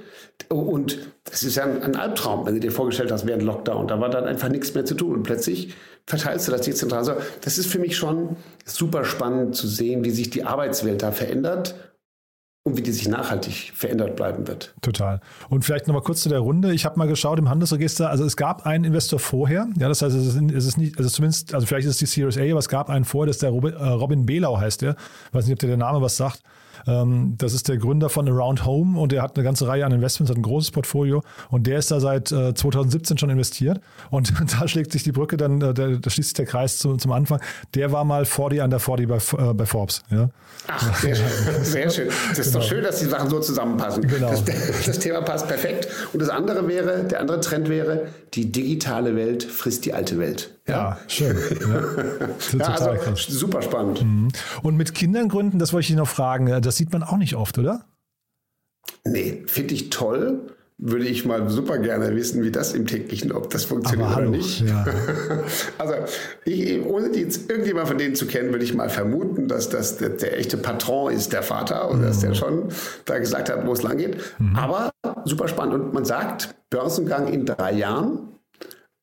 Und 0.49 0.99
das 1.25 1.43
ist 1.43 1.57
ja 1.57 1.65
ein, 1.65 1.97
Albtraum, 1.97 2.47
wenn 2.47 2.55
du 2.55 2.61
dir 2.61 2.71
vorgestellt 2.71 3.11
hast 3.11 3.27
während 3.27 3.43
Lockdown. 3.43 3.89
Da 3.89 4.01
war 4.01 4.09
dann 4.09 4.25
einfach 4.25 4.49
nichts 4.49 4.73
mehr 4.75 4.85
zu 4.85 4.95
tun 4.95 5.17
und 5.17 5.23
plötzlich 5.25 5.75
verteilst 6.07 6.47
du 6.47 6.53
das 6.53 6.63
dezentral. 6.63 7.01
Also 7.01 7.15
das 7.41 7.59
ist 7.59 7.67
für 7.67 7.81
mich 7.81 7.97
schon 7.97 8.37
super 8.65 9.05
spannend 9.05 9.57
zu 9.57 9.67
sehen, 9.67 10.05
wie 10.05 10.11
sich 10.11 10.31
die 10.31 10.45
Arbeitswelt 10.45 11.03
da 11.03 11.11
verändert 11.11 11.75
und 12.67 12.77
wie 12.77 12.83
die 12.83 12.91
sich 12.91 13.07
nachhaltig 13.07 13.71
verändert 13.77 14.17
bleiben 14.17 14.49
wird. 14.49 14.75
Total. 14.83 15.21
Und 15.49 15.65
vielleicht 15.65 15.87
nochmal 15.87 16.03
kurz 16.03 16.23
zu 16.23 16.29
der 16.29 16.41
Runde. 16.41 16.75
Ich 16.75 16.85
habe 16.85 16.99
mal 16.99 17.07
geschaut 17.07 17.39
im 17.39 17.49
Handelsregister, 17.49 18.11
also 18.11 18.25
es 18.25 18.37
gab 18.37 18.67
einen 18.67 18.83
Investor 18.83 19.21
vorher, 19.21 19.69
ja, 19.79 19.89
das 19.89 20.03
heißt, 20.03 20.17
es 20.17 20.35
ist, 20.35 20.51
es 20.51 20.67
ist 20.67 20.77
nicht, 20.77 20.99
also 20.99 21.09
zumindest, 21.09 21.55
also 21.55 21.65
vielleicht 21.65 21.87
ist 21.87 21.93
es 21.93 21.99
die 21.99 22.07
Series 22.07 22.37
A, 22.37 22.41
aber 22.43 22.59
es 22.59 22.69
gab 22.69 22.91
einen 22.91 23.05
vorher, 23.05 23.29
das 23.29 23.37
ist 23.37 23.43
der 23.43 23.51
Robin, 23.51 23.73
äh, 23.73 23.85
Robin 23.85 24.27
Belau 24.27 24.59
heißt 24.59 24.83
der. 24.83 24.97
Ich 25.29 25.35
weiß 25.35 25.47
nicht, 25.47 25.53
ob 25.53 25.61
dir 25.61 25.69
der 25.69 25.77
Name 25.77 26.03
was 26.03 26.17
sagt. 26.17 26.43
Ähm, 26.87 27.35
das 27.39 27.53
ist 27.53 27.69
der 27.69 27.79
Gründer 27.79 28.09
von 28.09 28.29
Around 28.29 28.65
Home 28.65 28.99
und 28.99 29.13
der 29.13 29.23
hat 29.23 29.37
eine 29.37 29.45
ganze 29.45 29.67
Reihe 29.67 29.85
an 29.85 29.93
Investments, 29.93 30.31
hat 30.31 30.39
ein 30.39 30.43
großes 30.43 30.71
Portfolio 30.71 31.23
und 31.51 31.67
der 31.67 31.79
ist 31.79 31.91
da 31.91 32.01
seit 32.01 32.29
2017 32.29 33.17
äh, 33.17 33.21
schon 33.21 33.31
investiert. 33.31 33.81
Und 34.11 34.33
da 34.61 34.69
schlägt 34.69 34.93
sich 34.93 35.03
die 35.03 35.13
Brücke 35.13 35.37
dann, 35.37 35.61
äh, 35.61 35.75
da 35.75 36.11
schließt 36.11 36.29
sich 36.29 36.35
der 36.35 36.47
Kreis 36.47 36.79
zum, 36.79 36.99
zum 36.99 37.13
Anfang. 37.13 37.41
Der 37.75 37.93
war 37.93 38.05
mal 38.05 38.25
40 38.25 38.63
under 38.63 38.81
40 38.81 39.09
bei, 39.09 39.17
äh, 39.17 39.55
bei 39.55 39.67
Forbes. 39.67 40.03
Ja. 40.11 40.31
Ach, 40.69 41.01
sehr 41.01 41.15
schön. 41.15 41.27
Sehr 41.63 41.91
schön. 41.91 42.09
Das 42.31 42.39
ist 42.39 42.47
genau. 42.47 42.59
doch 42.59 42.69
schön, 42.69 42.83
dass 42.83 42.99
die 42.99 43.07
Sachen 43.07 43.31
so 43.31 43.41
zusammenpassen. 43.41 44.07
Genau. 44.07 44.31
Das, 44.31 44.45
das, 44.45 44.99
Thema 44.99 45.23
passt 45.23 45.47
perfekt. 45.49 45.89
Und 46.13 46.21
das 46.21 46.29
andere 46.29 46.67
wäre, 46.67 47.05
der 47.05 47.21
andere 47.21 47.41
Trend 47.41 47.69
wäre, 47.69 48.09
die 48.35 48.51
digitale 48.51 49.15
Welt 49.17 49.45
frisst 49.45 49.85
die 49.85 49.93
alte 49.93 50.19
Welt. 50.19 50.56
Ja, 50.69 50.99
schön. 51.09 51.37
Ja. 52.53 52.59
ja 52.59 52.75
also, 52.75 53.15
super 53.17 53.63
spannend. 53.63 54.03
Mhm. 54.03 54.29
Und 54.63 54.77
mit 54.77 54.95
Kindern 54.95 55.29
gründen, 55.29 55.59
das 55.59 55.73
wollte 55.73 55.83
ich 55.83 55.87
dich 55.89 55.97
noch 55.97 56.09
fragen, 56.09 56.61
das 56.61 56.77
sieht 56.77 56.93
man 56.93 57.03
auch 57.03 57.17
nicht 57.17 57.37
oft, 57.37 57.59
oder? 57.59 57.85
Nee, 59.05 59.45
finde 59.47 59.75
ich 59.75 59.91
toll 59.91 60.51
würde 60.79 61.07
ich 61.07 61.25
mal 61.25 61.49
super 61.49 61.79
gerne 61.79 62.15
wissen, 62.15 62.43
wie 62.43 62.51
das 62.51 62.75
im 62.75 62.87
täglichen, 62.87 63.33
ob 63.33 63.49
das 63.49 63.65
funktioniert 63.65 64.15
hallo, 64.15 64.29
oder 64.29 64.37
nicht. 64.37 64.61
Ja. 64.61 64.85
also, 65.79 65.95
ich, 66.45 66.85
ohne 66.85 67.17
jetzt 67.17 67.51
irgendjemand 67.51 67.89
von 67.89 67.97
denen 67.97 68.15
zu 68.15 68.27
kennen, 68.27 68.53
würde 68.53 68.65
ich 68.65 68.75
mal 68.75 68.91
vermuten, 68.91 69.49
dass 69.49 69.71
das 69.71 69.97
der, 69.97 70.11
der 70.11 70.39
echte 70.39 70.59
Patron 70.59 71.13
ist, 71.13 71.33
der 71.33 71.43
Vater, 71.43 71.89
und 71.89 72.01
mhm. 72.01 72.05
dass 72.05 72.21
der 72.21 72.35
schon 72.35 72.69
da 73.07 73.19
gesagt 73.19 73.49
hat, 73.49 73.67
wo 73.67 73.73
es 73.73 73.83
lang 73.83 73.97
geht. 73.97 74.19
Mhm. 74.39 74.57
Aber 74.57 74.91
super 75.25 75.49
spannend. 75.49 75.75
Und 75.75 75.95
man 75.95 76.05
sagt, 76.05 76.55
Börsengang 76.69 77.29
in 77.29 77.47
drei 77.47 77.73
Jahren 77.73 78.36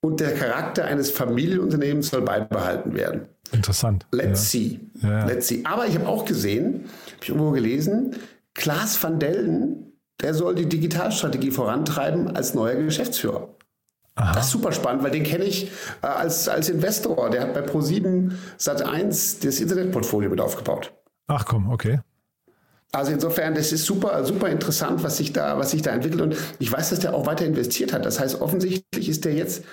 und 0.04 0.20
der 0.20 0.34
Charakter 0.36 0.86
eines 0.86 1.10
Familienunternehmens 1.10 2.10
soll 2.10 2.22
beibehalten 2.22 2.94
werden. 2.94 3.28
Interessant. 3.52 4.06
Let's 4.12 4.54
ja. 4.54 4.60
see. 4.60 4.80
Ja. 5.02 5.26
Let's 5.26 5.48
see. 5.48 5.64
Aber 5.64 5.88
ich 5.88 5.96
habe 5.96 6.08
auch 6.08 6.26
gesehen, 6.26 6.86
habe 7.14 7.24
ich 7.24 7.30
irgendwo 7.30 7.52
gelesen, 7.52 8.16
Klaas 8.54 9.02
van 9.02 9.20
Delden 9.20 9.94
der 10.22 10.34
soll 10.34 10.56
die 10.56 10.68
Digitalstrategie 10.68 11.52
vorantreiben 11.52 12.36
als 12.36 12.54
neuer 12.54 12.76
Geschäftsführer. 12.76 13.50
Aha. 14.16 14.34
Das 14.34 14.46
ist 14.46 14.52
super 14.52 14.72
spannend, 14.72 15.04
weil 15.04 15.12
den 15.12 15.24
kenne 15.24 15.44
ich 15.44 15.72
äh, 16.02 16.08
als, 16.08 16.48
als 16.48 16.70
Investor. 16.70 17.30
Der 17.30 17.42
hat 17.42 17.54
bei 17.54 17.62
Pro7 17.62 18.32
Sat1 18.60 19.44
das 19.44 19.60
Internetportfolio 19.60 20.30
mit 20.30 20.40
aufgebaut. 20.40 20.94
Ach 21.28 21.46
komm, 21.46 21.70
okay. 21.70 22.00
Also 22.92 23.12
insofern, 23.12 23.56
das 23.56 23.72
ist 23.72 23.86
super, 23.86 24.24
super 24.24 24.50
interessant, 24.50 25.04
was 25.04 25.18
sich 25.18 25.34
da, 25.34 25.58
was 25.58 25.72
sich 25.72 25.82
da 25.82 25.92
entwickelt. 25.92 26.22
Und 26.22 26.36
ich 26.60 26.72
weiß, 26.72 26.92
dass 26.92 27.00
der 27.00 27.16
auch 27.16 27.26
weiter 27.26 27.44
investiert 27.44 27.92
hat. 27.92 28.06
Das 28.06 28.20
heißt, 28.20 28.40
offensichtlich 28.40 29.10
ist 29.10 29.26
der 29.26 29.34
jetzt 29.34 29.64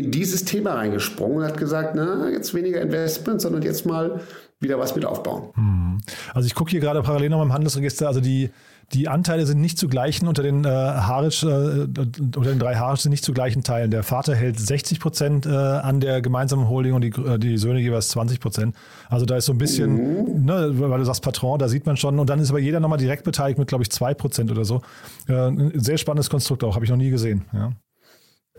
in 0.00 0.10
dieses 0.10 0.44
Thema 0.44 0.74
reingesprungen 0.74 1.38
und 1.38 1.44
hat 1.44 1.58
gesagt, 1.58 1.94
na, 1.94 2.30
jetzt 2.30 2.54
weniger 2.54 2.80
Investment, 2.80 3.40
sondern 3.40 3.62
jetzt 3.62 3.86
mal 3.86 4.20
wieder 4.58 4.78
was 4.78 4.94
mit 4.94 5.04
aufbauen. 5.04 5.50
Hm. 5.54 5.98
Also 6.34 6.46
ich 6.46 6.54
gucke 6.54 6.70
hier 6.70 6.80
gerade 6.80 7.02
parallel 7.02 7.30
noch 7.30 7.42
im 7.42 7.52
Handelsregister, 7.52 8.06
also 8.06 8.20
die, 8.20 8.50
die 8.92 9.08
Anteile 9.08 9.46
sind 9.46 9.60
nicht 9.60 9.78
zu 9.78 9.88
gleichen 9.88 10.26
unter 10.26 10.42
den 10.42 10.64
äh, 10.64 10.68
Harisch, 10.68 11.42
äh, 11.44 11.46
unter 11.46 12.40
den 12.40 12.58
drei 12.58 12.74
Harisch 12.74 13.00
sind 13.00 13.10
nicht 13.10 13.24
zu 13.24 13.32
gleichen 13.32 13.62
Teilen. 13.62 13.90
Der 13.90 14.02
Vater 14.02 14.34
hält 14.34 14.58
60 14.58 15.00
Prozent 15.00 15.46
äh, 15.46 15.50
an 15.50 16.00
der 16.00 16.20
gemeinsamen 16.20 16.68
Holding 16.68 16.94
und 16.94 17.02
die, 17.02 17.10
äh, 17.10 17.38
die 17.38 17.56
Söhne 17.56 17.80
jeweils 17.80 18.08
20 18.08 18.40
Prozent. 18.40 18.74
Also 19.08 19.26
da 19.26 19.36
ist 19.36 19.46
so 19.46 19.52
ein 19.52 19.58
bisschen, 19.58 19.92
mhm. 19.92 20.44
ne, 20.44 20.72
weil 20.76 20.98
du 20.98 21.04
sagst 21.04 21.22
Patron, 21.22 21.58
da 21.58 21.68
sieht 21.68 21.86
man 21.86 21.96
schon. 21.96 22.18
Und 22.18 22.28
dann 22.28 22.40
ist 22.40 22.50
aber 22.50 22.58
jeder 22.58 22.80
nochmal 22.80 22.98
direkt 22.98 23.24
beteiligt 23.24 23.58
mit, 23.58 23.68
glaube 23.68 23.84
ich, 23.84 23.90
2 23.90 24.14
Prozent 24.14 24.50
oder 24.50 24.64
so. 24.64 24.82
Äh, 25.28 25.34
ein 25.34 25.72
sehr 25.80 25.98
spannendes 25.98 26.28
Konstrukt 26.28 26.64
auch, 26.64 26.74
habe 26.74 26.84
ich 26.84 26.90
noch 26.90 26.98
nie 26.98 27.10
gesehen. 27.10 27.44
Ja. 27.52 27.72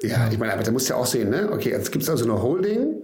Ja, 0.02 0.28
ich 0.32 0.38
meine, 0.40 0.54
aber 0.54 0.64
da 0.64 0.72
musst 0.72 0.90
du 0.90 0.94
ja 0.94 1.00
auch 1.00 1.06
sehen, 1.06 1.30
ne? 1.30 1.50
Okay, 1.52 1.70
jetzt 1.70 1.92
gibt 1.92 2.04
es 2.04 2.10
also 2.10 2.24
eine 2.26 2.42
Holding, 2.42 3.04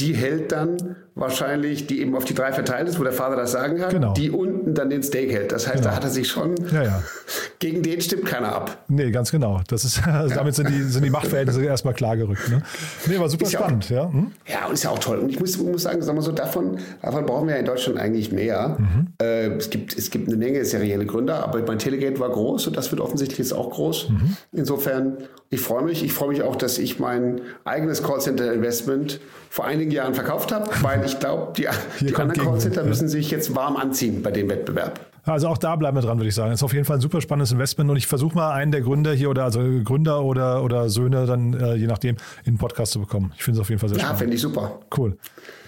die 0.00 0.12
hält 0.14 0.50
dann 0.50 0.96
wahrscheinlich, 1.14 1.86
die 1.86 2.00
eben 2.00 2.16
auf 2.16 2.24
die 2.24 2.34
drei 2.34 2.52
verteilt 2.52 2.88
ist, 2.88 2.98
wo 2.98 3.04
der 3.04 3.12
Vater 3.12 3.36
das 3.36 3.52
Sagen 3.52 3.80
hat. 3.80 3.90
Genau. 3.90 4.12
Die 4.14 4.30
unten 4.30 4.74
dann 4.74 4.90
den 4.90 5.04
Steak 5.04 5.30
hält. 5.30 5.52
Das 5.52 5.68
heißt, 5.68 5.76
genau. 5.76 5.90
da 5.90 5.96
hat 5.96 6.02
er 6.02 6.10
sich 6.10 6.26
schon, 6.26 6.56
ja, 6.72 6.82
ja. 6.82 7.02
gegen 7.60 7.84
den 7.84 8.00
stimmt 8.00 8.24
keiner 8.24 8.52
ab. 8.52 8.84
Nee, 8.88 9.12
ganz 9.12 9.30
genau. 9.30 9.60
Das 9.68 9.84
ist, 9.84 10.04
also 10.04 10.34
damit 10.34 10.56
sind 10.56 10.68
die, 10.68 10.82
sind 10.82 11.04
die 11.04 11.10
Machtverhältnisse 11.10 11.64
erstmal 11.64 11.94
klargerückt. 11.94 12.48
Ne? 12.50 12.62
Nee, 13.06 13.20
war 13.20 13.28
super 13.28 13.46
ist 13.46 13.52
spannend. 13.52 13.88
Ja, 13.88 14.02
auch, 14.02 14.12
ja. 14.12 14.12
Hm? 14.12 14.32
ja, 14.46 14.66
und 14.66 14.74
ist 14.74 14.82
ja 14.82 14.90
auch 14.90 14.98
toll. 14.98 15.18
Und 15.18 15.28
ich 15.28 15.38
muss, 15.38 15.56
muss 15.58 15.84
sagen, 15.84 16.02
sagen 16.02 16.18
wir 16.18 16.22
so, 16.22 16.32
davon, 16.32 16.78
davon 17.00 17.26
brauchen 17.26 17.46
wir 17.46 17.54
ja 17.54 17.60
in 17.60 17.66
Deutschland 17.66 17.96
eigentlich 18.00 18.32
mehr. 18.32 18.76
Mhm. 18.80 19.06
Äh, 19.22 19.50
es, 19.50 19.70
gibt, 19.70 19.96
es 19.96 20.10
gibt 20.10 20.26
eine 20.26 20.36
Menge 20.36 20.64
serielle 20.64 21.06
Gründer, 21.06 21.44
aber 21.44 21.62
mein 21.62 21.78
Telegate 21.78 22.18
war 22.18 22.30
groß 22.30 22.66
und 22.66 22.76
das 22.76 22.90
wird 22.90 23.00
offensichtlich 23.00 23.38
jetzt 23.38 23.52
auch 23.52 23.70
groß. 23.70 24.08
Mhm. 24.08 24.36
Insofern, 24.50 25.18
ich 25.50 25.60
freue 25.60 25.84
mich. 25.84 26.04
Ich 26.04 26.12
freue 26.12 26.30
mich 26.30 26.42
auch, 26.42 26.56
dass 26.56 26.78
ich 26.78 26.98
mein 26.98 27.40
eigenes 27.64 28.02
Callcenter-Investment 28.02 29.20
vor 29.54 29.64
einigen 29.64 29.83
Jahren 29.90 30.14
verkauft 30.14 30.52
habe, 30.52 30.70
weil 30.82 31.04
ich 31.04 31.18
glaube, 31.18 31.52
die, 31.56 31.68
die 32.00 32.14
anderen 32.14 32.32
Callcenter 32.32 32.82
ja. 32.82 32.88
müssen 32.88 33.08
sich 33.08 33.30
jetzt 33.30 33.54
warm 33.54 33.76
anziehen 33.76 34.22
bei 34.22 34.30
dem 34.30 34.48
Wettbewerb. 34.48 35.00
Also 35.26 35.48
auch 35.48 35.56
da 35.56 35.74
bleiben 35.76 35.96
wir 35.96 36.02
dran, 36.02 36.18
würde 36.18 36.28
ich 36.28 36.34
sagen. 36.34 36.50
Das 36.50 36.60
ist 36.60 36.64
auf 36.64 36.74
jeden 36.74 36.84
Fall 36.84 36.98
ein 36.98 37.00
super 37.00 37.20
spannendes 37.20 37.50
Investment 37.50 37.90
und 37.90 37.96
ich 37.96 38.06
versuche 38.06 38.34
mal 38.34 38.52
einen 38.52 38.72
der 38.72 38.82
Gründer 38.82 39.14
hier 39.14 39.30
oder 39.30 39.44
also 39.44 39.60
Gründer 39.82 40.22
oder, 40.22 40.62
oder 40.62 40.90
Söhne 40.90 41.24
dann 41.24 41.54
äh, 41.54 41.74
je 41.76 41.86
nachdem 41.86 42.16
in 42.44 42.54
den 42.54 42.58
Podcast 42.58 42.92
zu 42.92 43.00
bekommen. 43.00 43.32
Ich 43.36 43.42
finde 43.42 43.58
es 43.58 43.62
auf 43.62 43.70
jeden 43.70 43.80
Fall 43.80 43.88
sehr 43.88 43.98
ja, 43.98 44.04
spannend. 44.04 44.20
Ja, 44.20 44.22
finde 44.22 44.36
ich 44.36 44.42
super. 44.42 44.80
Cool. 44.96 45.16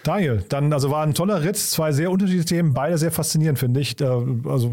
Daniel, 0.02 0.44
dann 0.48 0.72
also 0.72 0.90
war 0.90 1.02
ein 1.02 1.14
toller 1.14 1.42
Ritt, 1.42 1.56
zwei 1.56 1.90
sehr 1.92 2.10
unterschiedliche 2.10 2.46
Themen, 2.46 2.74
beide 2.74 2.98
sehr 2.98 3.10
faszinierend, 3.10 3.58
finde 3.58 3.80
ich. 3.80 3.96
Also 4.00 4.72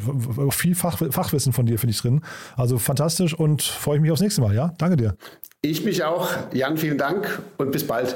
viel 0.51 0.75
Fach, 0.75 0.97
Fachwissen 0.97 1.53
von 1.53 1.65
dir 1.65 1.79
finde 1.79 1.91
ich 1.91 2.01
drin. 2.01 2.21
Also 2.57 2.77
fantastisch 2.77 3.33
und 3.33 3.61
freue 3.63 3.95
ich 3.95 4.01
mich 4.01 4.11
aufs 4.11 4.21
nächste 4.21 4.41
Mal, 4.41 4.53
ja? 4.53 4.73
Danke 4.77 4.97
dir. 4.97 5.15
Ich 5.61 5.85
mich 5.85 6.03
auch. 6.03 6.29
Jan, 6.51 6.77
vielen 6.77 6.97
Dank 6.97 7.41
und 7.57 7.71
bis 7.71 7.87
bald. 7.87 8.15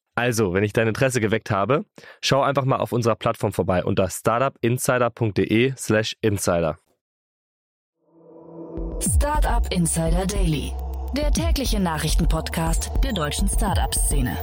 Also, 0.15 0.53
wenn 0.53 0.63
ich 0.63 0.73
dein 0.73 0.89
Interesse 0.89 1.21
geweckt 1.21 1.51
habe, 1.51 1.85
schau 2.21 2.41
einfach 2.41 2.65
mal 2.65 2.77
auf 2.77 2.91
unserer 2.91 3.15
Plattform 3.15 3.53
vorbei 3.53 3.85
unter 3.85 4.09
startupinsider.de/slash 4.09 6.17
insider. 6.21 6.77
Startup 8.99 9.65
Insider 9.73 10.25
Daily, 10.27 10.73
der 11.15 11.31
tägliche 11.31 11.79
Nachrichtenpodcast 11.79 12.91
der 13.03 13.13
deutschen 13.13 13.47
Startup-Szene. 13.47 14.37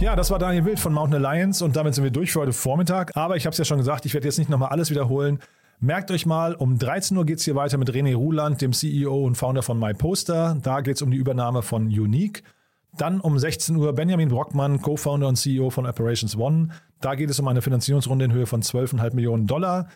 Ja, 0.00 0.16
das 0.16 0.30
war 0.30 0.38
Daniel 0.38 0.64
Wild 0.64 0.80
von 0.80 0.94
Mountain 0.94 1.22
Alliance 1.24 1.62
und 1.62 1.76
damit 1.76 1.94
sind 1.94 2.04
wir 2.04 2.10
durch 2.10 2.32
für 2.32 2.40
heute 2.40 2.54
Vormittag. 2.54 3.14
Aber 3.16 3.36
ich 3.36 3.44
habe 3.44 3.52
es 3.52 3.58
ja 3.58 3.66
schon 3.66 3.76
gesagt, 3.76 4.06
ich 4.06 4.14
werde 4.14 4.26
jetzt 4.26 4.38
nicht 4.38 4.48
nochmal 4.48 4.70
alles 4.70 4.90
wiederholen. 4.90 5.40
Merkt 5.78 6.10
euch 6.10 6.24
mal, 6.24 6.54
um 6.54 6.78
13 6.78 7.18
Uhr 7.18 7.26
geht 7.26 7.38
es 7.38 7.44
hier 7.44 7.54
weiter 7.54 7.76
mit 7.76 7.90
René 7.90 8.14
Ruland, 8.14 8.62
dem 8.62 8.72
CEO 8.72 9.26
und 9.26 9.34
Founder 9.34 9.62
von 9.62 9.78
MyPoster. 9.78 10.56
Da 10.62 10.80
geht 10.80 10.96
es 10.96 11.02
um 11.02 11.10
die 11.10 11.18
Übernahme 11.18 11.60
von 11.60 11.86
Unique. 11.86 12.42
Dann 12.96 13.20
um 13.20 13.38
16 13.38 13.76
Uhr 13.76 13.92
Benjamin 13.92 14.28
Brockmann, 14.28 14.80
Co-Founder 14.82 15.28
und 15.28 15.36
CEO 15.36 15.70
von 15.70 15.86
Operations 15.86 16.36
One. 16.36 16.68
Da 17.00 17.14
geht 17.14 17.30
es 17.30 17.38
um 17.38 17.48
eine 17.48 17.62
Finanzierungsrunde 17.62 18.24
in 18.24 18.32
Höhe 18.32 18.46
von 18.46 18.62
12,5 18.62 19.14
Millionen 19.14 19.46
Dollar. 19.46 19.88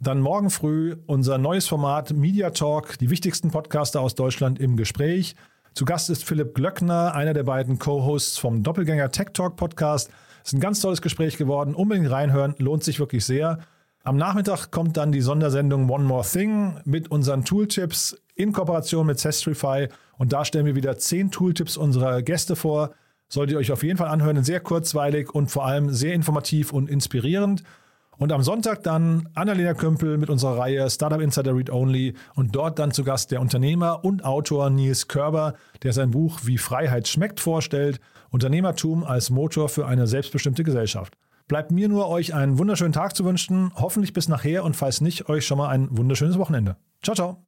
Dann 0.00 0.20
morgen 0.20 0.50
früh 0.50 0.96
unser 1.06 1.38
neues 1.38 1.66
Format 1.66 2.12
Media 2.12 2.50
Talk, 2.50 2.98
die 2.98 3.10
wichtigsten 3.10 3.50
Podcaster 3.50 4.00
aus 4.00 4.14
Deutschland 4.14 4.60
im 4.60 4.76
Gespräch. 4.76 5.34
Zu 5.74 5.84
Gast 5.84 6.08
ist 6.10 6.24
Philipp 6.24 6.54
Glöckner, 6.54 7.14
einer 7.14 7.34
der 7.34 7.42
beiden 7.44 7.78
Co-Hosts 7.78 8.38
vom 8.38 8.62
Doppelgänger 8.62 9.10
Tech 9.10 9.28
Talk 9.32 9.56
Podcast. 9.56 10.10
Ist 10.44 10.54
ein 10.54 10.60
ganz 10.60 10.80
tolles 10.80 11.02
Gespräch 11.02 11.36
geworden. 11.36 11.74
Unbedingt 11.74 12.10
reinhören, 12.10 12.54
lohnt 12.58 12.82
sich 12.82 12.98
wirklich 12.98 13.24
sehr. 13.24 13.58
Am 14.02 14.16
Nachmittag 14.16 14.70
kommt 14.70 14.96
dann 14.96 15.12
die 15.12 15.20
Sondersendung 15.20 15.90
One 15.90 16.04
More 16.04 16.24
Thing 16.24 16.80
mit 16.84 17.10
unseren 17.10 17.44
Tooltips 17.44 18.16
in 18.34 18.52
Kooperation 18.52 19.06
mit 19.06 19.18
Zestrify. 19.18 19.88
Und 20.18 20.32
da 20.32 20.44
stellen 20.44 20.66
wir 20.66 20.76
wieder 20.76 20.98
zehn 20.98 21.30
Tooltips 21.30 21.76
unserer 21.76 22.22
Gäste 22.22 22.56
vor. 22.56 22.90
Solltet 23.28 23.54
ihr 23.54 23.58
euch 23.58 23.72
auf 23.72 23.82
jeden 23.82 23.98
Fall 23.98 24.08
anhören. 24.08 24.42
Sehr 24.44 24.60
kurzweilig 24.60 25.34
und 25.34 25.50
vor 25.50 25.64
allem 25.64 25.90
sehr 25.90 26.14
informativ 26.14 26.72
und 26.72 26.90
inspirierend. 26.90 27.62
Und 28.18 28.32
am 28.32 28.42
Sonntag 28.42 28.82
dann 28.82 29.28
Annalena 29.34 29.74
Kümpel 29.74 30.18
mit 30.18 30.28
unserer 30.28 30.58
Reihe 30.58 30.90
Startup 30.90 31.20
Insider 31.20 31.54
Read 31.54 31.70
Only 31.70 32.14
und 32.34 32.54
dort 32.54 32.80
dann 32.80 32.90
zu 32.90 33.04
Gast 33.04 33.30
der 33.30 33.40
Unternehmer 33.40 34.04
und 34.04 34.24
Autor 34.24 34.70
Nils 34.70 35.06
Körber, 35.06 35.54
der 35.84 35.92
sein 35.92 36.10
Buch 36.10 36.40
Wie 36.42 36.58
Freiheit 36.58 37.06
schmeckt 37.06 37.38
vorstellt. 37.38 38.00
Unternehmertum 38.30 39.04
als 39.04 39.30
Motor 39.30 39.68
für 39.68 39.86
eine 39.86 40.08
selbstbestimmte 40.08 40.64
Gesellschaft. 40.64 41.16
Bleibt 41.46 41.70
mir 41.70 41.88
nur, 41.88 42.08
euch 42.08 42.34
einen 42.34 42.58
wunderschönen 42.58 42.92
Tag 42.92 43.16
zu 43.16 43.24
wünschen. 43.24 43.72
Hoffentlich 43.76 44.12
bis 44.12 44.28
nachher 44.28 44.64
und 44.64 44.76
falls 44.76 45.00
nicht, 45.00 45.28
euch 45.28 45.46
schon 45.46 45.58
mal 45.58 45.68
ein 45.68 45.88
wunderschönes 45.96 46.38
Wochenende. 46.38 46.76
Ciao, 47.02 47.14
ciao. 47.14 47.47